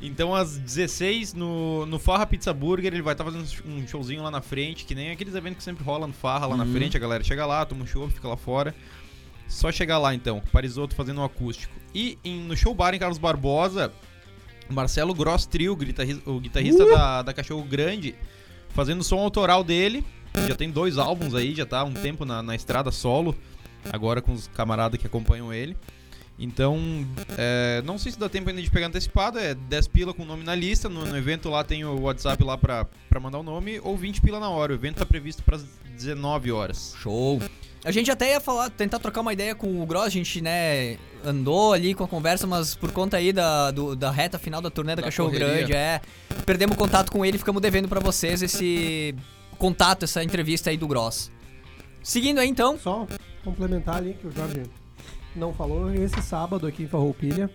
[0.06, 4.30] Então às 16 no, no Farra Pizza Burger, ele vai estar fazendo um showzinho lá
[4.32, 6.96] na frente, que nem aqueles eventos que sempre rolam no Farra lá na frente.
[6.98, 8.76] A galera chega lá, toma um show, fica lá fora.
[9.48, 11.74] Só chegar lá então, Parisotto fazendo um acústico.
[11.94, 13.94] E em- no show bar em Carlos Barbosa,
[14.70, 18.16] Marcelo Gross Trio, o guitarri- o guitarrista da, da Cachorro Grande,
[18.70, 20.04] fazendo o som autoral dele.
[20.48, 23.36] Já tem dois álbuns aí, já tá um tempo na, na estrada solo,
[23.94, 25.78] agora com os camaradas que acompanham ele.
[26.38, 26.78] Então,
[27.38, 30.26] é, não sei se dá tempo ainda de pegar antecipado, é 10 pila com o
[30.26, 33.44] nome na lista, no, no evento lá tem o WhatsApp lá pra, pra mandar o
[33.44, 35.64] nome, ou 20 pila na hora, o evento tá previsto pras
[35.96, 36.94] 19 horas.
[37.02, 37.42] Show.
[37.86, 40.98] A gente até ia falar, tentar trocar uma ideia com o Gross, a gente, né,
[41.24, 44.70] andou ali com a conversa, mas por conta aí da, do- da reta final da
[44.70, 45.56] turnê da, Da Cachorro correria.
[45.60, 46.02] Grande, é.
[46.46, 49.16] Perdemos contato com ele, ficamos devendo pra vocês esse
[49.58, 51.32] contato, essa entrevista aí do Gross.
[52.04, 52.78] Seguindo aí então.
[52.78, 53.08] Só
[53.44, 54.64] complementar ali que o Jorge
[55.36, 57.50] não falou, esse sábado aqui em Farroupilha.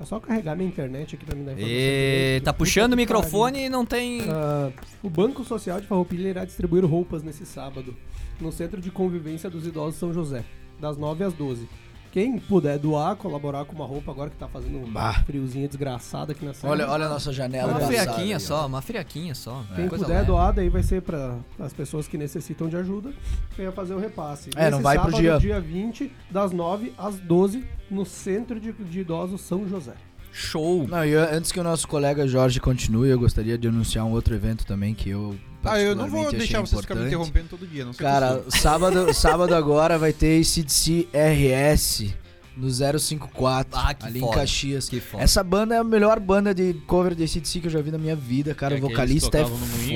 [0.00, 1.76] É só carregar minha internet aqui pra me dar informação.
[1.76, 4.20] E, tá puxando o microfone e não tem.
[4.30, 4.70] Ah,
[5.02, 7.96] o Banco Social de Farroupilha irá distribuir roupas nesse sábado
[8.40, 10.44] no Centro de Convivência dos Idosos São José,
[10.80, 11.68] das 9 às 12.
[12.10, 15.12] Quem puder doar, colaborar com uma roupa agora que tá fazendo um Bah.
[15.26, 16.72] friozinho desgraçado aqui na cidade.
[16.72, 17.70] Olha, olha a nossa janela.
[17.72, 19.62] Uma friaquinha só, uma friaquinha só.
[19.76, 20.26] Quem Coisa puder leve.
[20.26, 23.10] doar, daí vai ser para as pessoas que necessitam de ajuda,
[23.56, 24.50] venha fazer o repasse.
[24.56, 25.38] É, não vai pro sábado, dia.
[25.38, 29.92] dia 20, das 9 às 12, no Centro de, de Idosos São José.
[30.32, 30.86] Show.
[30.86, 34.12] Não, e eu- antes que o nosso colega Jorge continue, eu gostaria de anunciar um
[34.12, 35.34] outro evento também que eu.
[35.70, 39.12] Ah, eu não vou deixar vocês ficarem me interrompendo todo dia, não sei Cara, sábado,
[39.14, 42.14] sábado agora vai ter CDC RS
[42.56, 44.32] no 054, Ah, que ali foda.
[44.32, 44.88] em Caxias.
[44.88, 45.22] Que foda.
[45.22, 47.98] Essa banda é a melhor banda de cover de CDC que eu já vi na
[47.98, 48.74] minha vida, cara.
[48.74, 49.44] É o eles vocalista é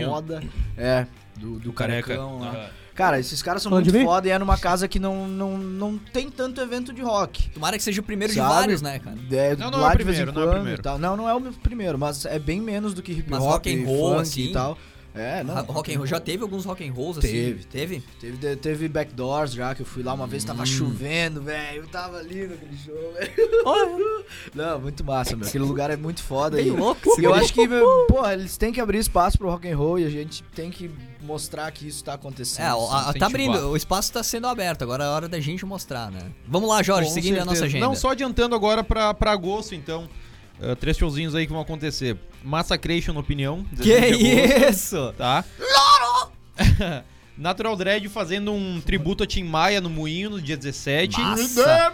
[0.04, 0.42] foda.
[0.76, 1.06] É,
[1.36, 2.08] do, do Careca.
[2.08, 2.50] carecão lá.
[2.50, 2.66] Aham.
[2.94, 4.04] Cara, esses caras são Falando muito de mim?
[4.04, 7.48] foda e é numa casa que não, não, não tem tanto evento de rock.
[7.48, 8.52] Tomara que seja o primeiro de Sabe?
[8.54, 9.16] vários, né, cara?
[9.30, 10.82] É, Não, não lá é o de vez em primeiro, não é o primeiro.
[10.98, 13.86] Não, não é o primeiro, mas é bem menos do que hip hop, rock and
[13.86, 14.42] roll, funk assim?
[14.42, 14.76] e tal.
[15.14, 15.54] É, não.
[15.64, 16.06] Rock and roll.
[16.06, 17.28] Já teve alguns rock and rolls assim?
[17.30, 18.02] Teve, Teve?
[18.18, 20.46] Teve, teve backdoors já, que eu fui lá uma vez, Hum.
[20.48, 21.82] tava chovendo, velho.
[21.82, 23.32] Eu tava ali naquele show, velho.
[24.54, 25.46] Não, muito massa, meu.
[25.46, 26.56] Aquele lugar é muito foda.
[26.56, 27.42] Bem e, louco e eu guri.
[27.44, 30.10] acho que, meu, porra, eles têm que abrir espaço pro rock and roll e a
[30.10, 30.90] gente tem que
[31.20, 32.64] mostrar que isso tá acontecendo.
[32.64, 36.10] É, a- tá abrindo, o espaço tá sendo aberto, agora é hora da gente mostrar,
[36.10, 36.20] né?
[36.48, 37.66] Vamos lá, Jorge, Com seguindo a nossa certeza.
[37.66, 37.86] agenda.
[37.86, 40.08] Não, só adiantando agora pra, pra agosto, então.
[40.62, 42.16] Ah, três showzinhos aí que vão acontecer.
[42.42, 43.64] Massacration, opinião.
[43.76, 45.14] Que 16 de agosto, isso?
[45.18, 45.44] Tá?
[47.42, 51.20] Natural Dread fazendo um tributo a Tim Maia no Moinho no dia 17.
[51.20, 51.92] Massa.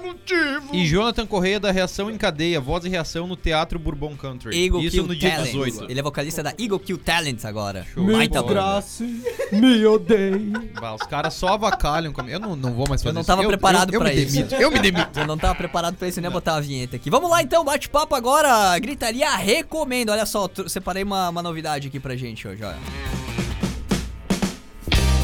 [0.75, 4.55] E Jonathan Correia da Reação em Cadeia, Voz e Reação no Teatro Bourbon Country.
[4.63, 5.47] Eagle Isso Kill no dia Talent.
[5.47, 5.87] 18.
[5.89, 7.87] Ele é vocalista da Eagle Kill Talent agora.
[7.95, 8.07] Show.
[8.07, 10.53] Desgrace, me odeie.
[10.79, 12.35] Bah, os caras só avacalham comigo.
[12.35, 13.27] Eu não, não vou mais fazer Eu não isso.
[13.27, 14.35] tava preparado eu, pra me isso.
[14.35, 15.19] Demito, eu me demito.
[15.19, 17.09] Eu não tava preparado pra isso, nem botar a vinheta aqui.
[17.09, 18.79] Vamos lá então, bate-papo agora.
[18.79, 20.11] Gritaria recomendo.
[20.11, 22.77] Olha só, separei uma, uma novidade aqui pra gente hoje, olha.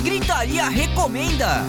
[0.05, 1.65] Gritaria recomenda.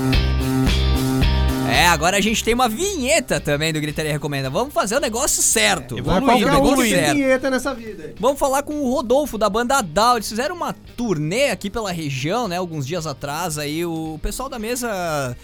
[1.71, 4.49] É, agora a gente tem uma vinheta também do Gritaria Recomenda.
[4.49, 5.97] Vamos fazer o negócio certo.
[5.97, 7.15] É Vamos fazer o negócio certo.
[7.15, 8.13] vinheta nessa vida.
[8.19, 10.17] Vamos falar com o Rodolfo da banda Down.
[10.17, 12.57] Eles fizeram uma turnê aqui pela região, né?
[12.57, 13.57] Alguns dias atrás.
[13.57, 15.35] Aí o pessoal da mesa.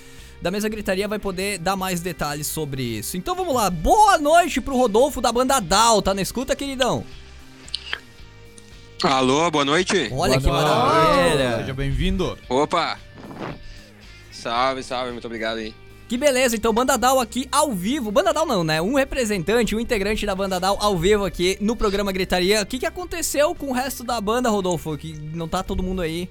[0.42, 3.16] Da mesa gritaria vai poder dar mais detalhes sobre isso.
[3.16, 3.70] Então vamos lá.
[3.70, 6.02] Boa noite pro Rodolfo da banda Down.
[6.02, 7.06] Tá na escuta, queridão?
[9.04, 10.10] Alô, boa noite.
[10.12, 10.64] Olha que noite.
[10.64, 11.58] maravilha.
[11.58, 12.38] Seja bem-vindo.
[12.48, 13.00] Opa!
[14.32, 15.74] Salve, salve, muito obrigado aí.
[16.08, 18.12] Que beleza, então Banda Down aqui ao vivo.
[18.12, 18.82] Banda Down não, né?
[18.82, 22.62] Um representante, um integrante da Banda Down ao vivo aqui no programa Gritaria.
[22.62, 24.98] O que, que aconteceu com o resto da banda, Rodolfo?
[24.98, 26.30] Que não tá todo mundo aí.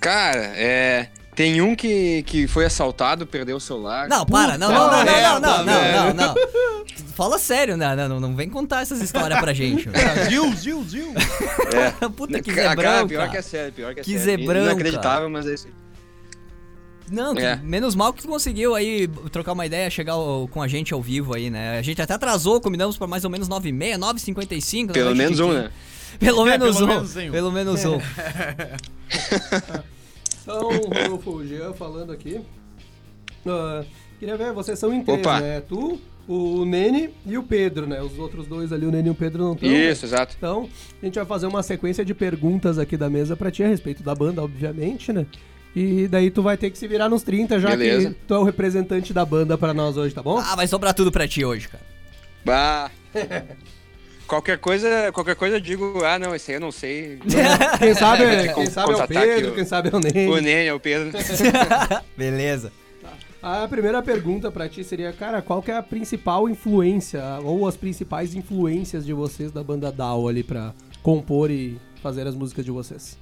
[0.00, 1.10] Cara, é.
[1.34, 4.06] Tem um que, que foi assaltado, perdeu o celar.
[4.08, 6.34] Não, para, não, não, não, não, não, não, não, não, não.
[7.14, 7.94] Fala sério, né?
[7.96, 9.88] Não, não, não vem contar essas histórias pra gente.
[10.28, 11.14] Zil, zil, zil.
[12.02, 12.08] É.
[12.10, 14.24] Puta que Cara, zebrão, pior que é sério, pior que é Que sério.
[14.44, 15.68] zebrão, Inacreditável, mas é isso.
[15.68, 15.72] aí.
[17.10, 17.56] Não, que- É.
[17.56, 21.00] menos mal que tu conseguiu aí trocar uma ideia, chegar ao- com a gente ao
[21.02, 21.78] vivo aí, né?
[21.78, 24.86] A gente até atrasou, combinamos pra mais ou menos 9h30, 9h55.
[24.88, 25.70] da Pelo menos um, né?
[26.18, 26.86] Pelo É, pelo um.
[26.88, 27.30] menos um.
[27.30, 27.98] Pelo menos um.
[30.42, 32.40] Então, Rodolfo, Jean falando aqui.
[33.46, 33.84] Ah,
[34.18, 35.40] queria ver, vocês são em três, Opa.
[35.40, 35.60] né?
[35.68, 38.00] Tu, o Nene e o Pedro, né?
[38.02, 39.68] Os outros dois ali, o Nene e o Pedro não estão.
[39.70, 40.34] Isso, exato.
[40.36, 40.68] Então,
[41.00, 44.02] a gente vai fazer uma sequência de perguntas aqui da mesa pra ti a respeito
[44.02, 45.26] da banda, obviamente, né?
[45.74, 48.10] E daí tu vai ter que se virar nos 30, já Beleza.
[48.10, 50.38] que tu é o representante da banda pra nós hoje, tá bom?
[50.38, 51.84] Ah, vai sobrar tudo pra ti hoje, cara.
[52.44, 52.90] Bah.
[54.32, 57.18] qualquer coisa, qualquer coisa eu digo, ah não, esse aí eu não sei.
[57.78, 60.00] Quem sabe, é, que quem sabe é o Pedro, o- quem sabe é o O
[60.00, 60.40] Nene.
[60.40, 61.10] Nene é o Pedro.
[62.16, 62.72] Beleza.
[63.42, 67.76] A primeira pergunta pra ti seria, cara, qual que é a principal influência, ou as
[67.76, 70.72] principais influências de vocês da banda Dow ali pra
[71.02, 73.18] compor e fazer as músicas de vocês?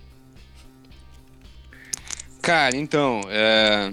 [2.41, 3.93] Cara, então, é...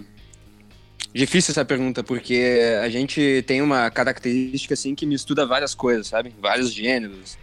[1.14, 6.34] difícil essa pergunta, porque a gente tem uma característica assim que mistura várias coisas, sabe?
[6.39, 7.38] Vários gêneros,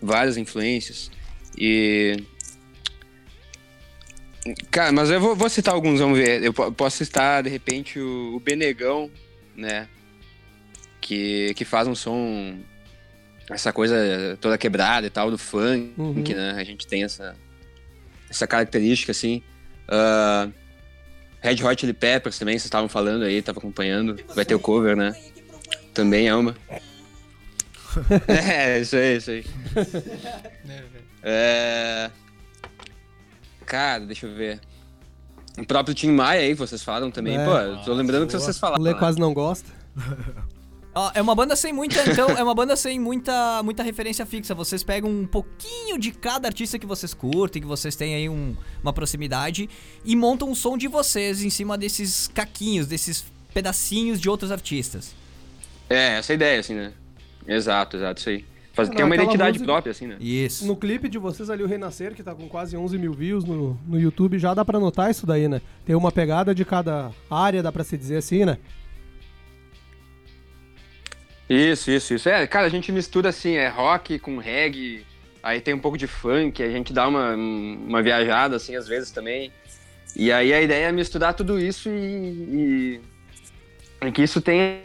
[0.00, 1.10] várias influências.
[1.56, 2.22] E.
[4.70, 6.42] Cara, mas eu vou, vou citar alguns, vamos ver.
[6.42, 9.10] Eu po- posso citar, de repente, o, o Benegão,
[9.56, 9.88] né?
[11.00, 12.58] Que, que faz um som.
[13.50, 13.96] Essa coisa
[14.40, 16.22] toda quebrada e tal, do funk, Uhum.
[16.22, 16.52] né?
[16.58, 17.34] A gente tem essa,
[18.28, 19.42] essa característica, assim.
[19.88, 20.48] Ah,
[21.40, 24.18] Red Hot Chili Peppers também, vocês estavam falando aí, tava acompanhando.
[24.34, 25.14] Vai ter o cover, né?
[25.94, 26.56] Também é uma.
[28.28, 29.44] é, isso aí, isso aí.
[31.22, 32.10] É...
[33.66, 34.60] Cara, deixa eu ver.
[35.58, 37.36] O próprio Tim Maia aí, vocês falam também.
[37.36, 37.44] É.
[37.44, 38.82] Pô, tô lembrando que vocês O falaram.
[38.82, 38.98] Lê né?
[38.98, 39.68] quase não gosta.
[41.00, 44.52] Ó, é uma banda sem muita, então, é uma banda sem muita, muita referência fixa.
[44.52, 48.56] Vocês pegam um pouquinho de cada artista que vocês curtem, que vocês têm aí um-
[48.82, 49.70] uma proximidade
[50.04, 53.24] e montam um som de vocês em cima desses caquinhos, desses
[53.54, 55.14] pedacinhos de outros artistas.
[55.88, 56.92] É, essa é a ideia, assim, né?
[57.46, 58.44] Exato, exato, isso aí.
[58.72, 60.16] Faz, tem uma identidade música- própria, assim, né?
[60.20, 60.66] Isso.
[60.66, 63.78] No clipe de vocês ali, o Renascer, que tá com quase 11 mil views no,
[63.86, 65.60] no YouTube, já dá pra notar isso daí, né?
[65.86, 68.58] Tem uma pegada de cada área, dá pra se dizer assim, né?
[71.48, 72.28] Isso, isso, isso.
[72.28, 75.04] É, cara, a gente mistura assim, é rock com reggae,
[75.42, 79.10] aí tem um pouco de funk, a gente dá uma, uma viajada, assim, às vezes
[79.10, 79.50] também.
[80.14, 83.00] E aí a ideia é misturar tudo isso e,
[84.02, 84.80] e, e que isso tenha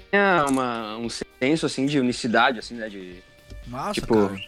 [0.48, 3.16] uma, um senso, assim, de unicidade, assim, né, de,
[3.68, 4.40] Massa, tipo, cara.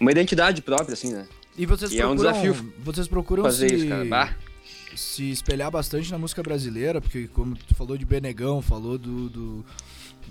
[0.00, 3.68] uma identidade própria, assim, né, E vocês e é um procuram, desafio vocês procuram fazer
[3.68, 4.04] se, isso, cara.
[4.04, 4.34] Bah.
[4.94, 9.64] se espelhar bastante na música brasileira, porque como tu falou de Benegão, falou do, do-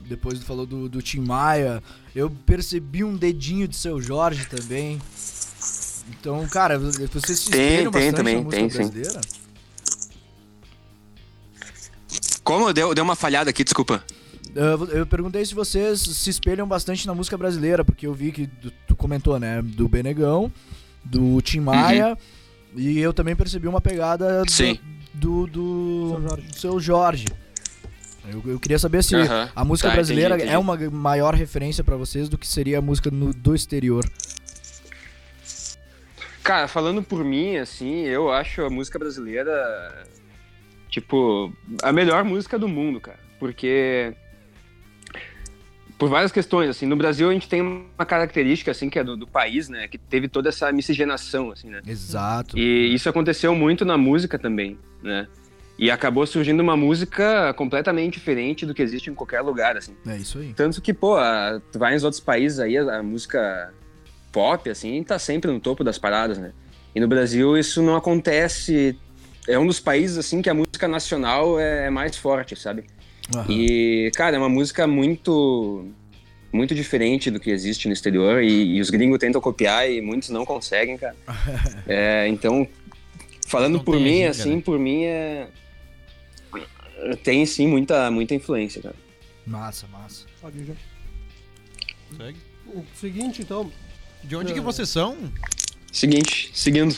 [0.05, 1.81] depois tu falou do, do Tim Maia,
[2.15, 5.01] eu percebi um dedinho de seu Jorge também.
[6.09, 8.77] Então, cara, vocês se Tem, espelham tem bastante também, na música tem, sim.
[8.77, 9.21] brasileira?
[12.43, 12.71] Como?
[12.73, 14.03] Deu, deu uma falhada aqui, desculpa.
[14.55, 18.47] Eu, eu perguntei se vocês se espelham bastante na música brasileira, porque eu vi que
[18.47, 20.51] tu, tu comentou, né, do Benegão,
[21.03, 22.17] do Tim Maia,
[22.75, 24.79] e eu também percebi uma pegada do- Sim.
[25.13, 26.47] do, do, Seu Jorge.
[26.47, 27.25] do seu Jorge.
[28.31, 29.15] Eu, eu queria saber se
[29.55, 30.69] a música Tá, brasileira entendi, é entendi.
[30.89, 34.05] uma maior referência pra vocês do que seria a música no- do exterior.
[36.43, 39.51] Cara, falando por mim, assim, eu acho a música brasileira,
[40.89, 41.51] tipo,
[41.83, 43.19] a melhor música do mundo, cara.
[43.39, 44.13] Porque.
[45.97, 49.17] Por várias questões, assim, no Brasil a gente tem uma característica, assim, que é do,
[49.17, 49.87] do país, né?
[49.87, 51.81] Que teve toda essa miscigenação, assim, né?
[51.87, 52.57] Exato.
[52.57, 55.27] E isso aconteceu muito na música também, né?
[55.77, 59.95] E acabou surgindo uma música completamente diferente do que existe em qualquer lugar, assim.
[60.07, 60.53] É isso aí.
[60.55, 63.71] Tanto que, pô, a- tu vai nos outros países aí, a, a música
[64.31, 66.51] pop, assim, tá sempre no topo das paradas, né?
[66.95, 68.97] E no Brasil isso não acontece
[69.47, 72.83] é um dos países assim que a música nacional é, é mais forte, sabe?
[73.33, 73.45] Aham.
[73.49, 75.87] E, cara, é uma música muito
[76.51, 80.29] muito diferente do que existe no exterior e, e os gringos tentam copiar e muitos
[80.29, 81.15] não conseguem, cara.
[81.87, 82.67] É, então,
[83.47, 84.61] falando Não por mim, assim, né?
[84.61, 85.47] por mim é
[87.23, 88.95] tem sim muita muita influência, cara.
[89.45, 90.25] Massa, massa.
[90.41, 90.73] Pode ir já.
[92.17, 92.37] Segue.
[92.67, 93.71] O seguinte, então,
[94.23, 95.17] De onde que vocês são?
[95.91, 96.95] Seguinte, seguindo.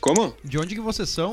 [0.00, 0.34] Como?
[0.44, 1.30] De onde que vocês são?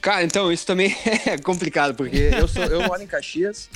[0.00, 0.96] Cara, então, isso também
[1.26, 3.68] é complicado, porque eu, sou, eu moro em Caxias,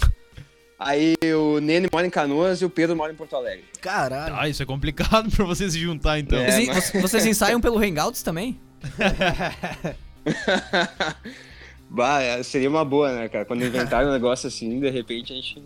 [0.78, 3.64] aí o Nene mora em Canoas e o Pedro mora em Porto Alegre.
[3.80, 4.34] Caralho.
[4.38, 6.38] Ah, isso é complicado pra vocês se juntar, então.
[6.38, 8.58] É, Vocês, mas- vocês ensaiam pelo Hangouts também?
[11.90, 13.44] bah, é, seria uma boa, né, cara?
[13.44, 15.62] Quando inventarem um negócio assim, de repente a gente,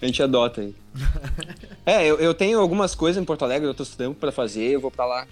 [0.00, 0.74] a gente adota aí.
[1.84, 4.88] É, eu, eu tenho algumas coisas em Porto Alegre, outros trampos pra fazer, eu vou
[4.88, 5.26] pra lá.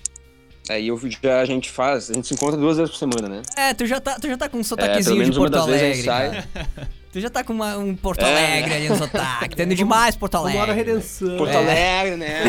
[0.68, 3.42] Aí eu já, a gente faz, a gente se encontra duas vezes por semana, né?
[3.56, 6.04] É, tu já tá, tu já tá com um É, sotaquezinho menos de Porto Alegre.
[7.12, 8.30] Tu já tá com uma- um Porto É.
[8.30, 9.56] Alegre ali no sotaque.
[9.56, 10.72] Tá indo demais Porto Alegre.
[10.72, 11.36] redenção.
[11.36, 11.56] Porto É.
[11.56, 12.44] Alegre, né?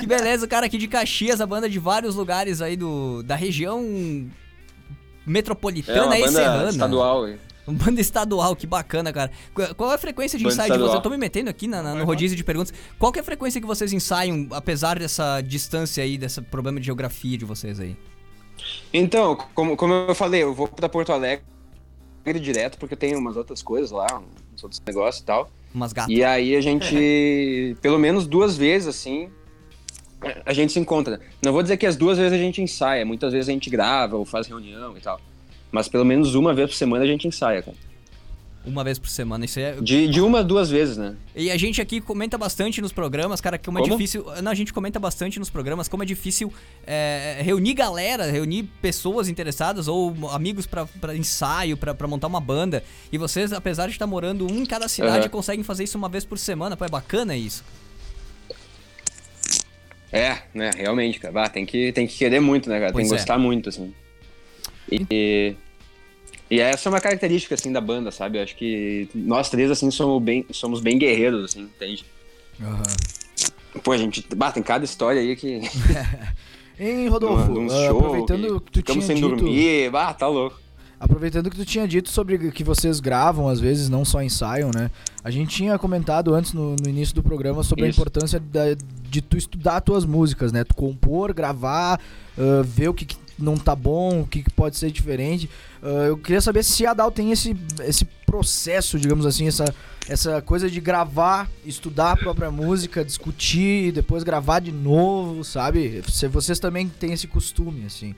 [0.00, 3.36] Que beleza, o cara aqui de Caxias, a banda de vários lugares aí do, da
[3.36, 4.47] região É
[5.28, 6.70] metropolitana uma e banda serrana.
[6.70, 7.24] estadual.
[7.24, 7.38] aí.
[7.66, 9.30] Uma Banda estadual, que bacana, cara.
[9.52, 10.80] Qu- Qual é a frequência de Banda ensaio de vocês?
[10.86, 10.98] estadual.
[10.98, 12.72] Eu tô me metendo aqui na- na- no rodízio de perguntas.
[12.98, 16.86] Qual que é a frequência que vocês ensaiam, apesar dessa distância aí, desse problema de
[16.86, 17.94] geografia de vocês aí?
[18.92, 21.44] Então, como, como eu falei, eu vou pra Porto Alegre
[22.40, 24.06] direto, porque eu tenho umas outras coisas lá,
[24.54, 25.50] uns outros negócios e tal.
[25.74, 26.10] Umas gatas.
[26.14, 29.30] E aí a gente, pelo menos duas vezes, assim,
[30.44, 31.20] a gente se encontra.
[31.42, 34.16] Não vou dizer que as duas vezes a gente ensaia, muitas vezes a gente grava
[34.16, 35.20] ou faz reunião e tal.
[35.70, 37.76] Mas pelo menos uma vez por semana a gente ensaia, cara.
[38.66, 39.44] Uma vez por semana.
[39.44, 39.72] Isso é.
[39.80, 41.14] De, de uma a duas vezes, né?
[41.34, 43.94] E a gente aqui comenta bastante nos programas, cara, como é Como?
[43.96, 44.26] difícil.
[44.42, 46.52] Não, a gente comenta bastante nos programas como é difícil
[46.86, 52.40] é, reunir galera, reunir pessoas interessadas ou amigos pra, pra ensaio, pra, pra montar uma
[52.40, 52.82] banda.
[53.10, 55.28] E vocês, apesar de estar morando um em cada cidade, Aham.
[55.30, 56.76] conseguem fazer isso uma vez por semana.
[56.76, 57.64] Pô, é bacana isso.
[60.12, 61.32] É, né, realmente, cara.
[61.32, 62.92] Bah, tem, que, tem que querer muito, né, cara?
[62.92, 63.18] Pois tem que é.
[63.18, 63.92] gostar muito, assim.
[64.90, 65.54] E,
[66.50, 68.38] e essa é uma característica, assim, da banda, sabe?
[68.38, 72.04] Eu acho que nós três, assim, somos bem, somos bem guerreiros, assim, entende?
[72.60, 72.82] Aham.
[73.82, 74.24] Pô, a gente...
[74.34, 75.60] Bah, tem cada história aí que...
[76.80, 79.90] Hein, Rodolfo, de um ah, show aproveitando que tu tinha sem dito, dormir.
[79.90, 80.60] Bah, tá louco.
[81.00, 84.90] Aproveitando que tu tinha dito sobre que vocês gravam às vezes, não só ensaiam, né?
[85.22, 88.00] A gente tinha comentado antes no, no início do programa sobre a Isso.
[88.00, 88.74] importância da-
[89.08, 90.64] de tu estudar tuas músicas, né?
[90.64, 92.00] Tu compor, gravar,
[92.36, 95.48] ah, ver o que, que não tá bom, o que, que pode ser diferente.
[95.82, 99.64] Ah, eu queria saber se a Dal tem esse, esse processo, digamos assim, essa,
[100.08, 106.02] essa coisa de gravar, estudar a própria música, discutir e depois gravar de novo, sabe?
[106.08, 108.14] Se vocês também têm esse costume, assim.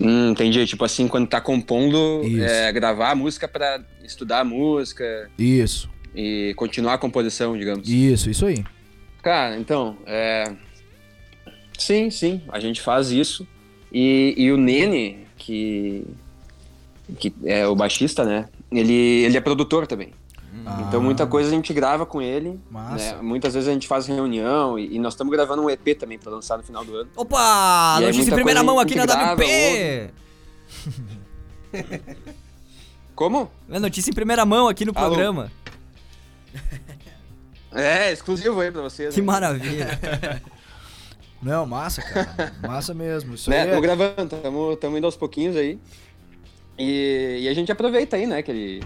[0.00, 0.66] Hum, entendi.
[0.66, 6.54] Tipo assim, quando tá compondo, é, gravar a música pra estudar a música Isso, e
[6.56, 7.88] continuar a composição, digamos.
[7.88, 8.64] isso, isso aí.
[9.22, 10.44] Cara, então, é...
[11.78, 13.46] Sim, sim, a gente faz isso.
[13.92, 16.04] E, e o Nene, que,
[17.18, 18.48] que é o baixista, né?
[18.70, 20.12] Ele, ele é produtor também.
[20.88, 22.60] Então muita coisa a gente grava com ele.
[22.70, 23.16] Massa.
[23.16, 23.22] né?
[23.22, 26.30] Muitas vezes a gente faz reunião e, e nós estamos gravando um EP também pra
[26.30, 27.10] lançar no final do ano.
[27.16, 27.98] Opa!
[28.00, 30.10] E Notícia em primeira mão aqui na WP!
[33.14, 33.50] Como?
[33.70, 35.08] É notícia em primeira mão aqui no Alô?
[35.08, 35.52] programa.
[37.72, 39.14] É, exclusivo aí pra vocês.
[39.14, 39.26] Que né?
[39.28, 39.98] maravilha.
[41.40, 42.52] Não, massa, cara.
[42.62, 43.34] Massa mesmo.
[43.34, 43.62] Isso né?
[43.62, 45.78] aí é- gravando, tamo, tamo indo aos pouquinhos aí.
[46.76, 48.42] E, e a gente aproveita aí, né?
[48.42, 48.84] Que ele,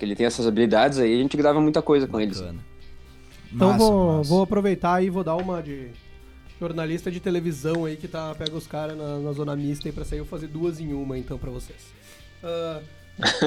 [0.00, 2.40] que ele tem essas habilidades aí, a gente grava muita coisa com eles.
[2.40, 2.58] Bacana.
[3.54, 4.28] Então massa, vou, massa.
[4.30, 5.88] vou aproveitar e vou dar uma de
[6.58, 10.04] jornalista de televisão aí que tá, pega os caras na, na zona mista aí pra
[10.04, 11.78] sair eu fazer duas em uma então pra vocês.
[12.42, 12.80] Ah,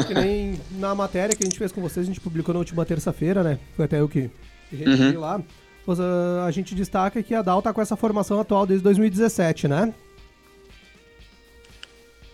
[0.08, 2.86] que nem na matéria que a gente fez com vocês, a gente publicou na última
[2.86, 3.58] terça-feira, né?
[3.76, 4.30] Foi até eu que
[4.70, 4.91] que Uhum.
[4.91, 5.41] recebi lá.
[5.88, 9.93] Ah, a gente destaca que a DAO tá com essa formação atual desde 2017, né?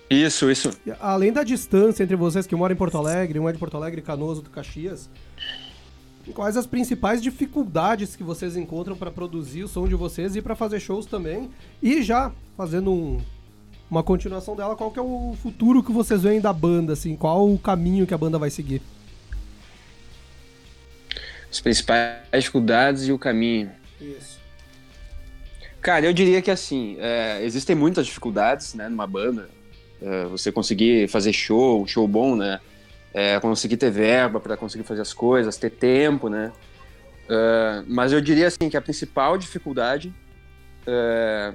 [0.10, 0.72] Isso, isso.
[1.00, 4.02] Além da distância entre vocês que moram em Porto Alegre, um é de Porto Alegre,
[4.02, 5.08] Canoas, outro Caxias,
[6.34, 10.56] quais as principais dificuldades que vocês encontram para produzir o som de vocês e para
[10.56, 11.52] fazer shows também?
[11.82, 13.22] E já fazendo um-
[13.90, 17.16] uma continuação dela, qual que é o futuro que vocês veem da banda, assim?
[17.16, 18.82] Qual o caminho que a banda vai seguir?
[21.52, 23.72] As principais dificuldades e o caminho.
[24.00, 24.40] Isso.
[25.82, 29.50] Cara, eu diria que assim, é, existem muitas dificuldades, né, numa banda.
[30.02, 32.60] É, você conseguir fazer show, show bom, né?
[33.14, 36.52] É, conseguir ter verba para conseguir fazer as coisas, ter tempo, né?
[37.28, 40.14] É, mas eu diria assim que a principal dificuldade
[40.88, 41.54] é,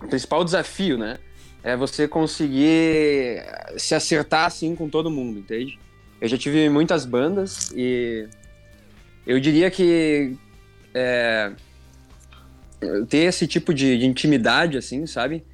[0.00, 1.18] o principal desafio, né?
[1.62, 3.42] É você conseguir
[3.76, 5.78] se acertar assim com todo mundo, entende?
[6.20, 8.28] Eu já tive muitas bandas e
[9.26, 10.36] eu diria que
[10.94, 11.52] é,
[13.08, 15.44] ter esse tipo de, de intimidade, assim, sabe?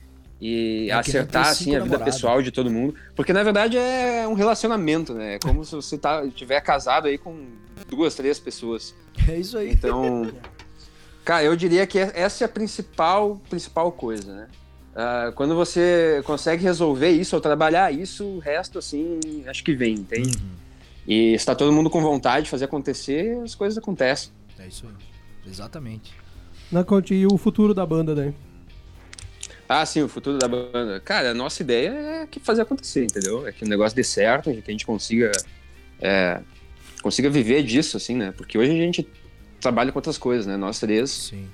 [0.44, 2.14] E É acertar assim a vida namorados.
[2.14, 5.36] pessoal de todo mundo, porque na verdade é um relacionamento, né?
[5.36, 7.46] É como se você tá tiver casado aí com
[7.88, 8.92] duas, três pessoas.
[9.28, 9.70] É isso aí.
[9.70, 10.32] Então,
[11.24, 14.48] cara, eu diria que essa é a principal, principal coisa, né?
[14.96, 19.94] Ah, quando você consegue resolver isso ou trabalhar isso, o resto, assim, acho que vem,
[19.94, 20.36] entende?
[20.36, 20.50] Uhum.
[21.06, 24.32] E se tá todo mundo com vontade de fazer acontecer, as coisas acontecem.
[24.58, 25.50] É isso aí.
[25.50, 26.12] Exatamente.
[26.70, 28.34] Na Conte, e o futuro da banda daí?
[29.80, 31.00] Ah, sim, o futuro da banda.
[31.00, 33.46] Cara, a nossa ideia é que fazer acontecer, entendeu?
[33.46, 35.32] É que o negócio dê certo, que a gente consiga,
[36.00, 36.40] é,
[37.02, 38.34] consiga viver disso, assim, né?
[38.36, 39.08] Porque hoje a gente
[39.60, 40.56] trabalha com outras coisas, né?
[40.58, 41.48] Nós três Sim.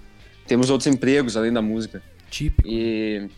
[0.47, 2.03] temos outros empregos além da música.
[2.29, 2.69] Típico.
[2.69, 3.29] E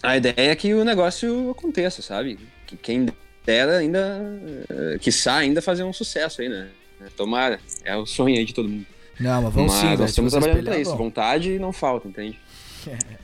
[0.00, 2.38] a ideia é que o negócio aconteça, sabe?
[2.66, 3.08] Que quem
[3.44, 4.20] dera ainda,
[4.68, 6.68] eh, quiçá ainda fazer um sucesso aí, né?
[7.16, 8.86] Tomara, é o sonho aí de todo mundo.
[9.18, 10.90] Não, mas vamos Mas sim, nós estamos trabalhando pra isso.
[10.90, 11.04] vamos.
[11.04, 12.38] Vontade não falta, entende?
[12.86, 13.23] É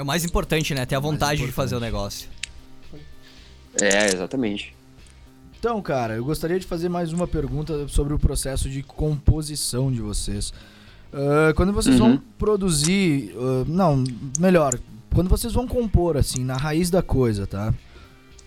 [0.00, 0.86] o mais importante, né?
[0.86, 2.28] Ter a vontade de fazer o negócio.
[3.80, 4.74] É, exatamente.
[5.58, 10.00] Então, cara, eu gostaria de fazer mais uma pergunta sobre o processo de composição de
[10.00, 10.52] vocês.
[11.12, 12.20] Ah, quando vocês vão Uhum.
[12.38, 13.34] produzir.
[13.36, 14.02] ah, não,
[14.38, 14.78] melhor.
[15.14, 17.72] Quando vocês vão compor, assim, na raiz da coisa, tá?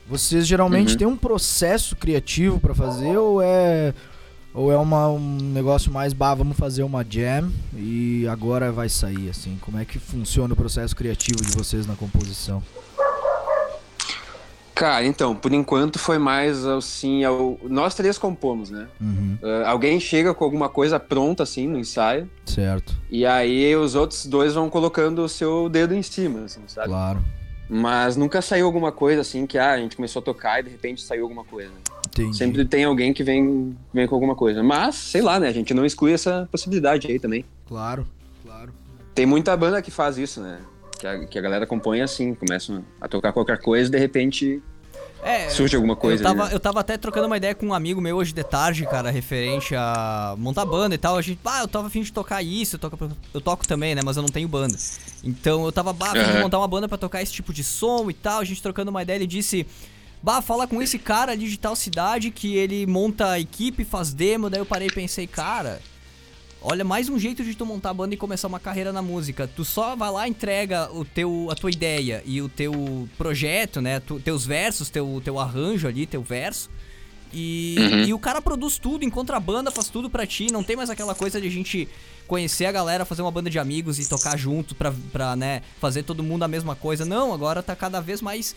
[0.08, 0.98] Vocês geralmente Uhum.
[0.98, 3.94] têm um processo criativo pra fazer ou é.
[4.56, 9.30] Ou é uma, um negócio mais, bah, vamos fazer uma jam e agora vai sair,
[9.30, 9.58] assim?
[9.60, 12.64] Como é que funciona o processo criativo de vocês na composição?
[14.74, 17.58] Cara, então, por enquanto foi mais assim, ao...
[17.64, 18.88] nós três compomos, né?
[19.00, 23.96] Uhum, Ah, alguém chega com alguma coisa pronta assim no ensaio, certo, e aí os
[23.96, 26.88] outros dois vão colocando o seu dedo em cima, assim, sabe?
[26.90, 27.24] claro.
[27.70, 30.70] Mas nunca saiu alguma coisa assim que ah, a gente começou a tocar e de
[30.70, 31.72] repente saiu alguma coisa.
[32.18, 32.38] Entendi.
[32.38, 34.64] Sempre tem alguém que vem, vem com alguma coisa.
[34.64, 35.50] Mas, sei lá, né?
[35.50, 37.44] A gente não exclui essa possibilidade aí também.
[37.68, 38.08] Claro,
[38.44, 38.72] claro.
[39.14, 40.60] Tem muita banda que faz isso, né?
[40.98, 44.64] Que a, que a galera compõe assim, começam a tocar qualquer coisa e de repente
[45.22, 46.24] É, surge alguma coisa.
[46.24, 46.56] eu, tava, né?
[46.56, 49.76] eu tava até trocando uma ideia com um amigo meu hoje de tarde, cara, referente
[49.76, 51.18] a montar banda e tal.
[51.18, 54.02] A gente, ah, eu tava afim de tocar isso, eu toco, eu toco também, né?
[54.06, 54.78] Mas eu não tenho banda.
[55.22, 56.42] Então eu tava, afim de Aham.
[56.44, 58.40] montar uma banda pra tocar esse tipo de som e tal.
[58.40, 59.68] A gente trocando uma ideia, ele disse.
[60.26, 64.12] Bah, fala com esse cara ali de tal cidade que ele monta a equipe, faz
[64.12, 64.50] demo.
[64.50, 65.80] Daí eu parei e pensei, cara,
[66.60, 69.48] olha, mais um jeito de tu montar a banda e começar uma carreira na música.
[69.48, 74.00] Tu só vai lá, entrega o teu, a tua ideia e o teu projeto, né?
[74.00, 76.72] Tu, teus versos, teu, teu arranjo ali, teu verso.
[77.32, 78.04] E, Uhum.
[78.06, 80.48] e o cara produz tudo, encontra a banda, faz tudo pra ti.
[80.52, 81.88] Não tem mais aquela coisa de a gente
[82.26, 86.02] conhecer a galera, fazer uma banda de amigos e tocar junto pra, pra né, fazer
[86.02, 87.06] todo mundo a mesma coisa.
[87.06, 88.56] Não, agora tá cada vez mais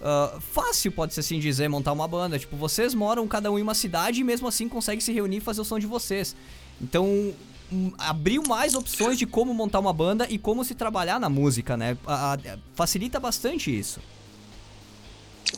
[0.00, 2.38] ah, fácil, pode-se assim dizer, montar uma banda.
[2.38, 5.40] Tipo, vocês moram cada um em uma cidade e mesmo assim conseguem se reunir e
[5.40, 6.34] fazer o som de vocês.
[6.80, 7.32] Então,
[7.72, 11.76] hum, abriu mais opções de como montar uma banda e como se trabalhar na música,
[11.76, 11.96] né?
[12.06, 14.00] A- a- facilita bastante isso.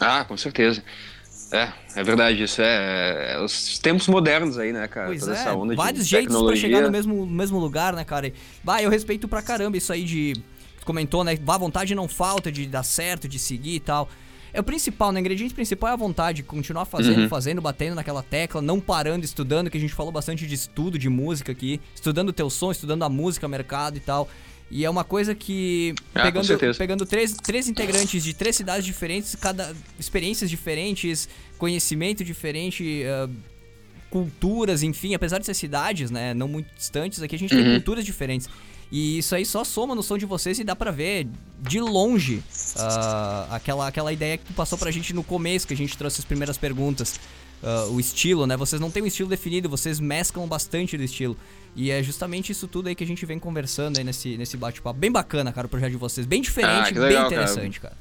[0.00, 0.82] Ah, com certeza.
[1.52, 5.08] É, é verdade, isso é, é os tempos modernos aí, né, cara?
[5.08, 8.04] Pois Toda é, essa onda vários de jeitos pra chegar no mesmo, mesmo lugar, né,
[8.04, 8.32] cara?
[8.64, 10.32] Bah, eu respeito pra caramba isso aí de.
[10.86, 11.36] Comentou, né?
[11.36, 14.08] Bah, vontade não falta de dar certo, de seguir e tal.
[14.54, 15.18] É o principal, né?
[15.18, 17.28] O ingrediente principal é a vontade, continuar fazendo, Uhum.
[17.28, 21.08] fazendo, batendo naquela tecla, não parando, estudando, que a gente falou bastante de estudo de
[21.08, 24.28] música aqui, estudando o teu som, estudando a música, mercado e tal.
[24.70, 25.94] E é uma coisa que.
[26.14, 26.46] Ah, pegando
[26.78, 31.28] pegando três, três integrantes de três cidades diferentes, cada experiências diferentes,
[31.58, 33.28] conhecimento diferente, ah,
[34.10, 37.72] culturas, enfim, apesar de ser cidades, né, não muito distantes, aqui a gente tem Uhum.
[37.74, 38.48] culturas diferentes.
[38.94, 41.26] E isso aí só soma no som de vocês e dá pra ver
[41.58, 42.42] de longe
[42.76, 46.26] ah, aquela, aquela ideia que passou pra gente no começo, que a gente trouxe as
[46.26, 47.18] primeiras perguntas.
[47.62, 48.54] ah, o estilo, né?
[48.54, 51.34] Vocês não têm um estilo definido, vocês mesclam bastante do estilo.
[51.74, 54.98] E é justamente isso tudo aí que a gente vem conversando aí nesse, nesse bate-papo.
[54.98, 56.26] Bem bacana, cara, o projeto de vocês.
[56.26, 57.42] Bem diferente, Ah, que bem legal, cara.
[57.44, 57.96] interessante, cara.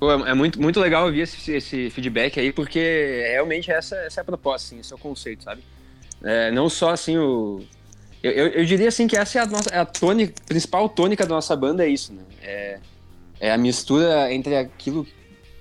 [0.00, 4.20] Pô, é é muito, muito legal ouvir esse, esse feedback aí, porque realmente essa, essa
[4.20, 5.62] é a proposta, assim, esse é o conceito, sabe?
[6.24, 7.62] É, não só assim o.
[8.26, 11.24] Eu, eu, eu diria assim que essa é a, nossa, é a tônica, principal tônica
[11.24, 12.22] da nossa banda, é isso, né?
[12.42, 12.78] É,
[13.38, 15.06] é a mistura entre aquilo,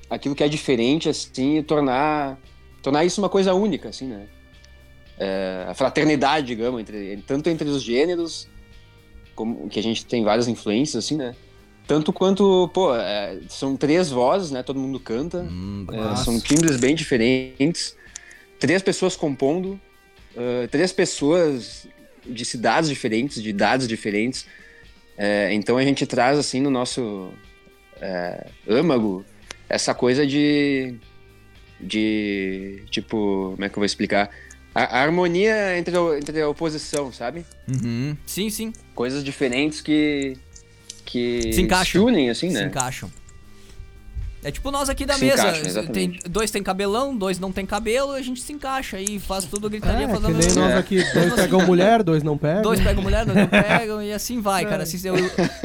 [0.10, 2.40] aquilo que é diferente, assim, e tornar,
[2.82, 4.28] tornar isso uma coisa única, assim, né?
[5.18, 8.48] É, a fraternidade, digamos, entre, tanto entre os gêneros,
[9.36, 11.36] como que a gente tem várias influências, assim, né?
[11.88, 14.64] Tanto quanto, pô, é, são três vozes, né?
[14.64, 15.40] Todo mundo canta.
[15.40, 17.96] Hum, É, são timbres bem diferentes.
[18.60, 19.80] Três pessoas compondo.
[20.36, 21.88] ah, três pessoas
[22.28, 24.46] de cidades diferentes, de idades diferentes.
[25.18, 27.32] É, então a gente traz assim no nosso
[28.02, 29.26] é, âmago
[29.70, 30.96] essa coisa de
[31.80, 34.30] de tipo como é que eu vou explicar
[34.74, 38.16] a, a harmonia entre, o- entre a oposição sabe Uhum.
[38.26, 38.74] Sim, sim.
[38.94, 40.38] coisas diferentes que
[41.06, 42.04] que Se encaixam.
[42.06, 43.12] unem assim né Se encaixam.
[44.46, 45.42] É tipo nós aqui da Se mesa.
[45.50, 49.46] encaixam, tem, dois tem cabelão, dois não tem cabelo, a gente se encaixa e faz
[49.46, 50.38] tudo gritaria É, que fazendo.
[50.38, 50.78] nem nós É.
[50.78, 52.62] aqui, dois pegam mulher, dois não pegam.
[52.62, 54.84] Dois pegam mulher, dois não pegam, e assim vai, cara.
[54.84, 55.16] Assim, eu-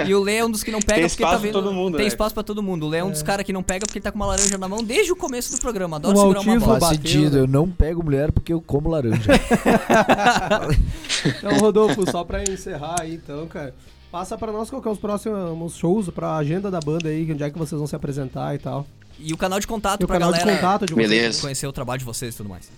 [0.07, 1.53] e o Lê é um dos que não pega Tem porque tá espaço vendo.
[1.53, 2.09] pra todo mundo, Tem né?
[2.09, 2.87] espaço pra todo mundo.
[2.87, 4.57] O Lê é um dos caras que não pega porque ele tá com uma laranja
[4.57, 5.97] na mão desde o começo do programa.
[5.99, 6.81] Adoro O segurar uma bola.
[6.81, 7.41] Faz bateu, sentido, né?
[7.43, 9.31] eu não pego mulher porque eu como laranja.
[11.39, 13.75] Então, Rodolfo, só pra encerrar aí, então, cara,
[14.11, 17.43] passa pra nós qual que é os próximos shows, pra agenda da banda aí, onde
[17.43, 18.87] é que vocês vão se apresentar e tal.
[19.19, 21.09] E o canal de contato E o pra canal galera de contato de vocês.
[21.09, 21.41] Beleza.
[21.43, 22.71] conhecer o trabalho de vocês e tudo mais.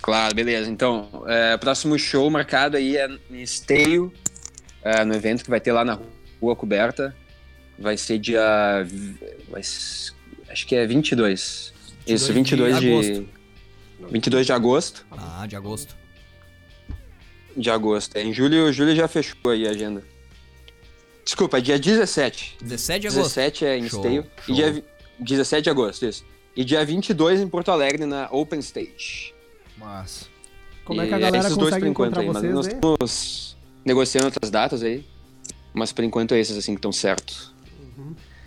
[0.00, 0.70] Claro, beleza.
[0.70, 4.12] Então, é, próximo show marcado aí é em Esteio,
[4.82, 5.98] é, no evento que vai ter lá na
[6.40, 7.14] Rua Coberta.
[7.78, 8.86] Vai ser dia.
[9.50, 11.72] Vai, acho que é 22.
[12.06, 12.92] Isso, 22 22 de de.
[12.92, 13.28] agosto.
[14.10, 15.06] 22 de agosto.
[15.10, 15.96] Ah, de agosto.
[17.56, 18.16] De agosto.
[18.16, 20.13] É, em julho, julho já fechou aí a agenda.
[21.24, 22.56] Desculpa, é dia 17.
[22.62, 23.22] 17 de agosto.
[23.22, 24.22] 17 é em Show, Esteio.
[24.22, 24.30] show.
[24.48, 24.84] E dia, vi-
[25.18, 26.24] 17 de agosto, isso.
[26.56, 29.34] E dia 22 em Porto Alegre, na Open Stage.
[29.76, 30.28] Mas.
[30.84, 32.54] Como é E que a galera esses dois consegue por enquanto encontrar aí, mas vocês
[32.54, 35.04] nós estamos negociando outras datas aí.
[35.72, 37.52] Mas por enquanto é esses assim que estão certos.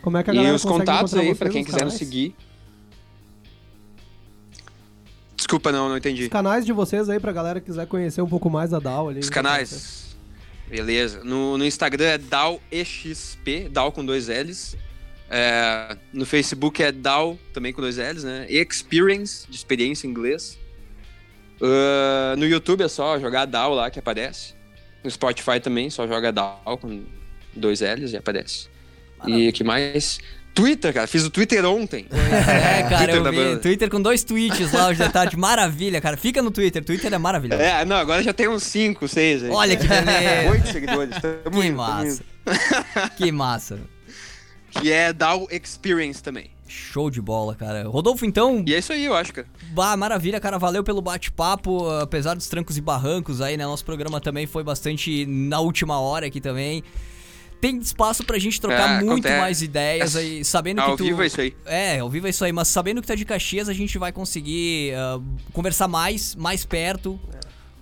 [0.01, 1.83] Como é que a E galera os consegue contatos encontrar aí, pra quem nos quiser
[1.85, 1.99] nos canais?
[1.99, 2.35] seguir.
[5.35, 6.23] Desculpa, não, não entendi.
[6.23, 9.09] Os canais de vocês aí, pra galera que quiser conhecer um pouco mais da DAO
[9.09, 9.19] ali.
[9.19, 10.06] Os canais.
[10.69, 11.23] Beleza.
[11.23, 14.75] No, no Instagram é DAOEXP, DAO com dois L's.
[15.29, 18.45] É, no Facebook é DAO, também com dois L's, né?
[18.49, 20.57] Experience, de experiência em inglês.
[21.61, 24.55] Ah, no YouTube é só jogar DAO lá que aparece.
[25.03, 27.03] No Spotify também, só joga DAO com
[27.55, 28.67] dois L's e aparece.
[29.25, 30.19] E o que mais?
[30.57, 31.07] Twitter, cara.
[31.07, 32.05] Fiz o Twitter ontem.
[32.17, 33.61] É, cara, Twitter eu vi.
[33.61, 35.35] Twitter com dois tweets lá hoje de tarde.
[35.39, 36.17] Maravilha, cara.
[36.17, 36.83] Fica no Twitter.
[36.83, 37.61] Twitter é maravilhoso.
[37.61, 39.49] É, não, agora já tem uns 5, 6 aí.
[39.49, 40.49] Olha que beleza.
[40.51, 41.15] Oito seguidores.
[41.21, 42.07] Tamo Que indo, massa.
[42.07, 43.09] indo.
[43.15, 43.79] Que massa.
[44.71, 46.51] Que é DAO Experience também.
[46.67, 47.87] Show de bola, cara.
[47.87, 49.47] Rodolfo, então, E é isso aí, eu acho, cara.
[49.71, 50.57] bah, maravilha, cara.
[50.59, 51.89] Valeu pelo bate-papo.
[52.01, 53.63] Apesar dos trancos e barrancos aí, né?
[53.65, 56.83] Nosso programa também foi bastante na última hora aqui também.
[57.59, 59.39] Tem espaço pra gente trocar É, muito acontece.
[59.39, 61.05] mais ideias aí, sabendo Ao que tu...
[61.05, 61.55] vivo é isso aí.
[61.65, 63.97] É, ao vivo é isso aí, mas sabendo que tu é de Caxias, a gente
[63.97, 65.19] vai conseguir ah,
[65.51, 67.19] conversar mais, mais perto,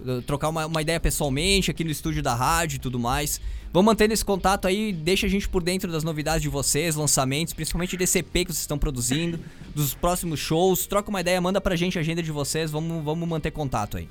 [0.07, 3.41] ah, trocar uma, uma ideia pessoalmente aqui no estúdio da rádio e tudo mais.
[3.73, 7.53] Vamos mantendo esse contato aí, deixa a gente por dentro das novidades de vocês, lançamentos,
[7.53, 9.38] principalmente desse EP que vocês estão produzindo,
[9.76, 10.88] dos próximos shows.
[10.88, 14.07] Troca uma ideia, manda pra gente a agenda de vocês, vamos, vamos manter contato aí.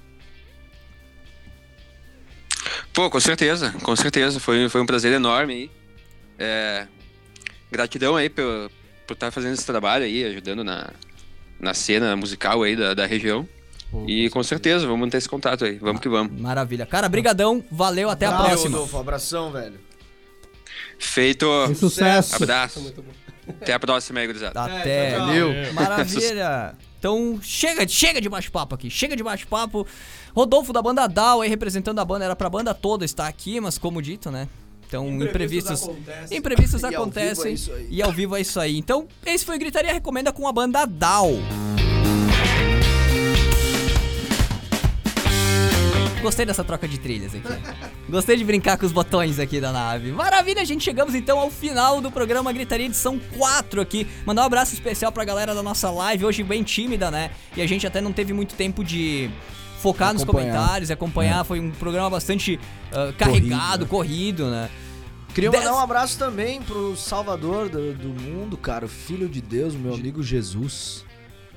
[2.95, 4.39] Pô, com certeza, com certeza.
[4.39, 5.71] Foi, foi um prazer enorme aí.
[6.39, 6.87] É,
[7.71, 8.71] gratidão aí por,
[9.07, 10.91] por estar fazendo esse trabalho aí, ajudando na,
[11.61, 13.47] na cena musical aí da, da região.
[14.09, 15.77] E com certeza, vamos manter esse contato aí.
[15.79, 16.41] Vamos que vamos.
[16.41, 16.87] Maravilha.
[16.87, 18.71] Cara, brigadão, valeu, até a próxima.
[18.71, 19.79] Rodolfo, abração, velho.
[20.99, 21.47] Feito.
[21.75, 22.37] Sucesso.
[22.37, 22.95] Abraço.
[23.49, 24.61] Até a próxima aí, gurizada.
[24.61, 25.19] Até.
[25.19, 25.53] Valeu.
[25.75, 26.75] Maravilha.
[27.05, 29.87] Então, chega, chega de bate-papo aqui, chega de bate-papo.
[30.35, 33.77] Rodolfo da banda Down aí representando a banda, era pra banda toda estar aqui, mas
[33.77, 34.49] como dito, né?
[34.89, 35.87] Então, imprevistos,
[36.31, 37.89] imprevistos E ao vivo é acontecem isso aí.
[37.91, 38.79] e ao vivo é isso aí.
[38.79, 41.84] Então, esse foi o Gritaria Recomenda com a banda Down.
[46.25, 47.47] Gostei dessa troca de trilhas aqui.
[48.09, 50.11] Gostei de brincar com os botões aqui da nave.
[50.11, 50.83] Maravilha, gente.
[50.83, 54.07] Chegamos então ao final do programa Gritaria edição 4 aqui.
[54.25, 57.31] Mandar um abraço especial pra galera da nossa live, hoje bem tímida, né?
[57.55, 59.29] E a gente até não teve muito tempo de
[59.81, 60.55] focar nos Acompanhar.
[60.55, 61.45] comentários e acompanhar.
[61.45, 62.59] Foi um programa bastante
[62.91, 64.71] ah, carregado, corrido, né?
[65.35, 69.43] Queria Dez- mandar um abraço também pro Salvador do, do mundo, cara, o Filho de
[69.43, 71.05] Deus, meu amigo Jesus.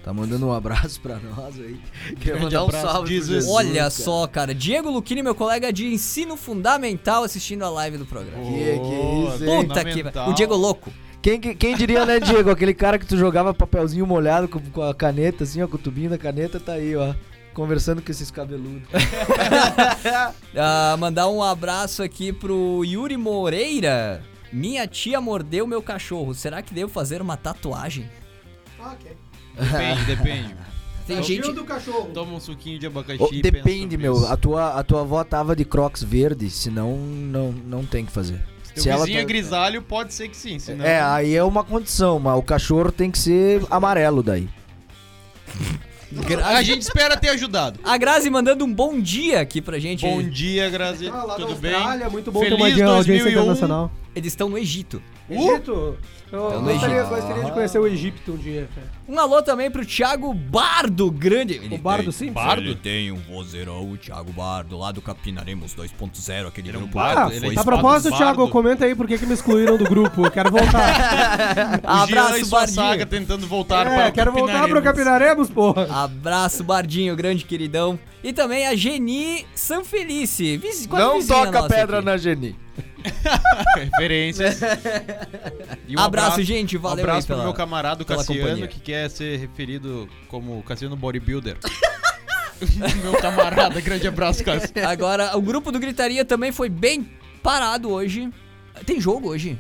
[0.08, 1.78] Tá mandando um abraço pra nós aí.
[2.18, 3.44] Queria mandar um abraço, salve pro Jesus.
[3.44, 3.54] Jesus.
[3.54, 3.90] Olha cara.
[3.90, 4.56] só, cara.
[4.56, 8.42] Diego Luquini, meu colega de ensino fundamental, assistindo a live do programa.
[8.42, 9.68] Que, que isso, hein?
[9.68, 9.92] Puta que.
[9.92, 10.30] fundamental.
[10.30, 10.94] O Diego louco.
[11.22, 12.50] Quem, que- quem diria, né, Diego?
[12.50, 15.78] Aquele cara que tu jogava papelzinho molhado com, com a caneta, assim, ó, com o
[15.78, 17.14] tubinho da caneta, tá aí, ó.
[17.54, 18.84] Conversando com esses cabeludos.
[20.56, 24.24] Ah, mandar um abraço aqui pro Yuri Moreira.
[24.54, 26.34] Minha tia mordeu meu cachorro.
[26.34, 28.10] Será que devo fazer uma tatuagem?
[28.80, 29.12] Ok.
[29.60, 30.56] Depende, depende.
[31.06, 31.52] Tem É gente.
[31.54, 32.10] do cachorro.
[32.14, 34.28] Toma um suquinho de abacaxi e pensa depende, meu.
[34.28, 38.42] A tua, a tua avó tava de crocs verde, senão não, não tem que fazer.
[38.76, 40.86] Se ela vizinho é tá- grisalho, pode ser que sim, senão...
[40.86, 44.48] É, aí é uma condição, mas o cachorro tem que ser amarelo daí.
[46.46, 47.80] A gente espera ter ajudado.
[47.84, 50.06] A Grazi mandando um bom dia aqui pra gente.
[50.06, 51.08] Bom dia, Grazi.
[51.08, 51.74] Ah, lá Tudo bem?
[52.12, 53.32] Muito bom ter Feliz uma audiência 2001.
[53.32, 53.92] internacional.
[54.16, 55.02] Eles estão no Egito.
[55.30, 55.98] Egito?
[56.32, 57.10] Eu Então, gostaria, Egito.
[57.16, 58.88] gostaria de conhecer o Egito um dia, cara.
[59.08, 61.54] Um alô também pro Thiago Bardo, grande.
[61.54, 62.32] Ele O Bardo tem- sim?
[62.32, 62.62] Bardo?
[62.62, 66.84] Ele tem um vozeirão, o Thiago Bardo, lá do Capinaremos 2.0, aquele Ele é um
[66.84, 66.96] grupo.
[66.96, 67.32] bardo?
[67.32, 68.52] Ah, Ele é a propósito, do Thiago, bardo.
[68.52, 70.26] comenta aí por que, que me excluíram do grupo.
[70.26, 70.88] Eu quero voltar.
[71.84, 72.76] E Abraço, sua Bardinho.
[72.76, 75.50] saga tentando voltar para é, o quero voltar pro Capinaremos.
[75.50, 75.88] Porra.
[76.04, 77.98] Abraço, Bardinho, grande queridão.
[78.24, 80.60] E também a Geni Sanfelice.
[80.90, 82.06] Não toca pedra aqui.
[82.06, 82.56] na Geni.
[83.76, 84.60] Referências.
[85.88, 88.68] E um Abraço, gente, valeu Um abraço aí pela- pro meu camarada Cassiano, companhia.
[88.68, 91.58] que quer ser referido como Cassiano Bodybuilder.
[93.04, 94.90] meu camarada, grande abraço, Cassiano.
[94.90, 97.10] Agora, o grupo do Gritaria também foi bem
[97.44, 98.30] parado hoje.
[98.86, 99.58] Tem jogo hoje?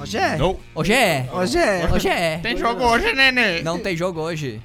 [0.00, 0.36] Hoje é.
[0.36, 0.58] Não.
[0.74, 1.28] Hoje é.
[1.32, 1.88] Hoje é.
[1.92, 2.38] Hoje é.
[2.38, 3.62] Tem jogo hoje, nenê.
[3.62, 4.60] Não tem jogo hoje.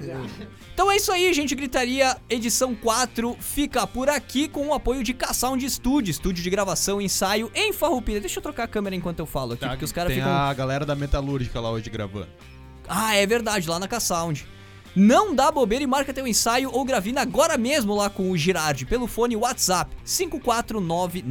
[0.80, 1.53] Então é isso aí, gente.
[1.56, 7.01] Gritaria edição 4 fica por aqui com o apoio de K-Sound Studio, estúdio de gravação,
[7.01, 8.22] ensaio em Farroupilha.
[8.22, 10.31] Deixa eu trocar a câmera enquanto eu falo aqui, tá, porque os caras ficam.
[10.31, 12.30] a galera da metalúrgica lá hoje gravando.
[12.88, 14.47] Ah, é verdade, lá na K-Sound.
[14.95, 18.85] Não dá bobeira e marca teu ensaio ou gravina agora mesmo lá com o Girardi
[18.85, 21.22] pelo fone WhatsApp 549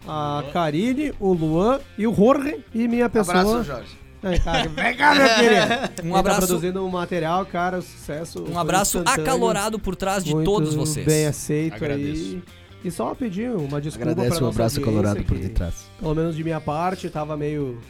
[0.06, 3.40] a Karine, o Luan e o Jorge e minha pessoa.
[3.40, 3.98] Abraço, Jorge.
[4.22, 6.02] É, cara, vem cá, meu querido.
[6.02, 8.44] Um Ele tá abraço, produzindo um material, cara, sucesso.
[8.48, 11.06] um abraço acalorado por trás de muito todos vocês.
[11.06, 12.34] Bem aceito Agradeço.
[12.34, 12.42] aí.
[12.84, 15.74] E só pedir uma desculpa Agradece pra o nossa abraço colorado por detrás.
[15.98, 17.80] Pelo menos de minha parte, tava meio.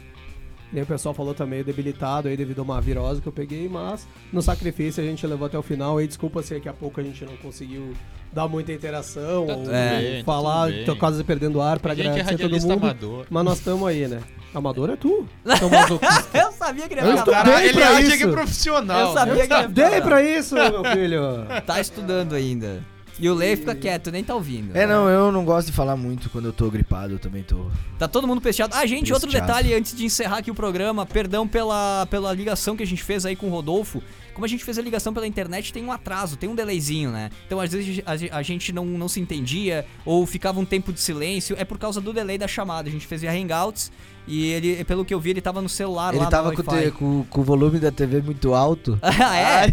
[0.71, 3.67] Nem o pessoal falou, tá meio debilitado aí devido a uma virose que eu peguei,
[3.67, 5.99] mas no sacrifício a gente levou até o final.
[5.99, 7.93] E desculpa se daqui a pouco a gente não conseguiu
[8.31, 10.85] dar muita interação Tá ou É, bem, tá falar, bem.
[10.85, 12.71] tô quase perdendo ar pra é agradecer todo mundo.
[12.73, 13.25] amador.
[13.31, 14.21] Mas nós estamos aí, né?
[14.53, 15.25] Amador é tu.
[15.45, 15.99] Então.
[16.33, 17.43] Eu sabia que ele ia Eu falar.
[17.43, 18.17] Cara, ele acha isso.
[18.17, 18.99] que é profissional.
[19.07, 20.01] Eu sabia que ele ia Dei falar.
[20.01, 21.21] pra isso, meu filho.
[21.65, 22.83] Tá estudando ainda.
[23.19, 24.75] E o Lei fica quieto, nem tá ouvindo.
[24.75, 27.69] É, não, eu não gosto de falar muito quando eu tô gripado, eu também tô.
[27.97, 28.73] Tá todo mundo pesteado.
[28.75, 29.47] Ah, gente, outro Pesteado.
[29.47, 33.25] detalhe antes de encerrar aqui o programa, perdão pela, pela ligação que a gente fez
[33.25, 34.01] aí com o Rodolfo.
[34.33, 37.29] Como a gente fez a ligação pela internet, tem um atraso, tem um delayzinho, né?
[37.45, 41.01] Então, às vezes, a, a gente não, não se entendia ou ficava um tempo de
[41.01, 41.57] silêncio.
[41.59, 42.87] É por causa do delay da chamada.
[42.87, 43.91] A gente fez via Hangouts
[44.29, 46.63] e ele, pelo que eu vi, ele tava no celular Ele lá tava no com,
[46.63, 48.97] te- com- com o volume da TV muito alto.
[49.03, 49.65] ah, é?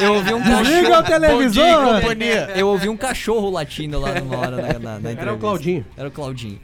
[0.00, 1.20] eu ouvi um Desliga o cachorro.
[1.20, 2.00] televisor.
[2.00, 2.50] companhia.
[2.56, 5.22] Eu ouvi um cachorro latindo lá numa hora na, na, na entrevista.
[5.22, 5.86] Era o Claudinho.
[5.96, 6.58] Era o Claudinho.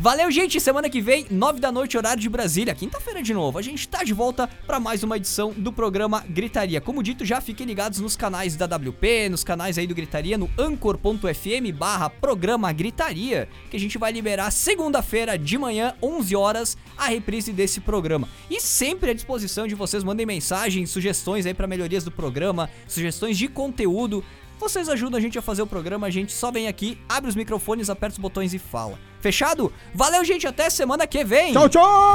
[0.00, 0.58] Valeu, gente.
[0.60, 2.74] Semana que vem, 9 da noite, horário de Brasília.
[2.74, 3.58] Quinta-feira de novo.
[3.58, 6.80] A gente tá de volta pra mais uma edição do programa Gritaria.
[6.80, 10.48] Como dito, já fiquem ligados nos canais da WP, nos canais aí do Gritaria, no
[10.58, 17.08] anchor.fm barra programa Gritaria, que a gente vai liberar segunda-feira de manhã, 11 horas, a
[17.08, 18.26] reprise desse programa.
[18.50, 23.36] E sempre à disposição de vocês, mandem mensagens, sugestões aí pra melhorias do programa, sugestões
[23.36, 24.24] de conteúdo.
[24.58, 27.36] Vocês ajudam a gente a fazer o programa, a gente só vem aqui, abre os
[27.36, 28.98] microfones, aperta os botões e fala.
[29.24, 29.72] Fechado?
[29.94, 31.54] Valeu, gente, até semana que vem!
[31.54, 32.12] Tchau, tchau.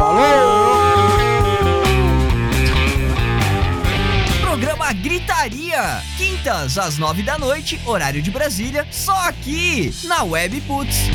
[4.42, 11.10] Programa Gritaria, quintas às nove da noite, horário de Brasília, só aqui na Web Putz.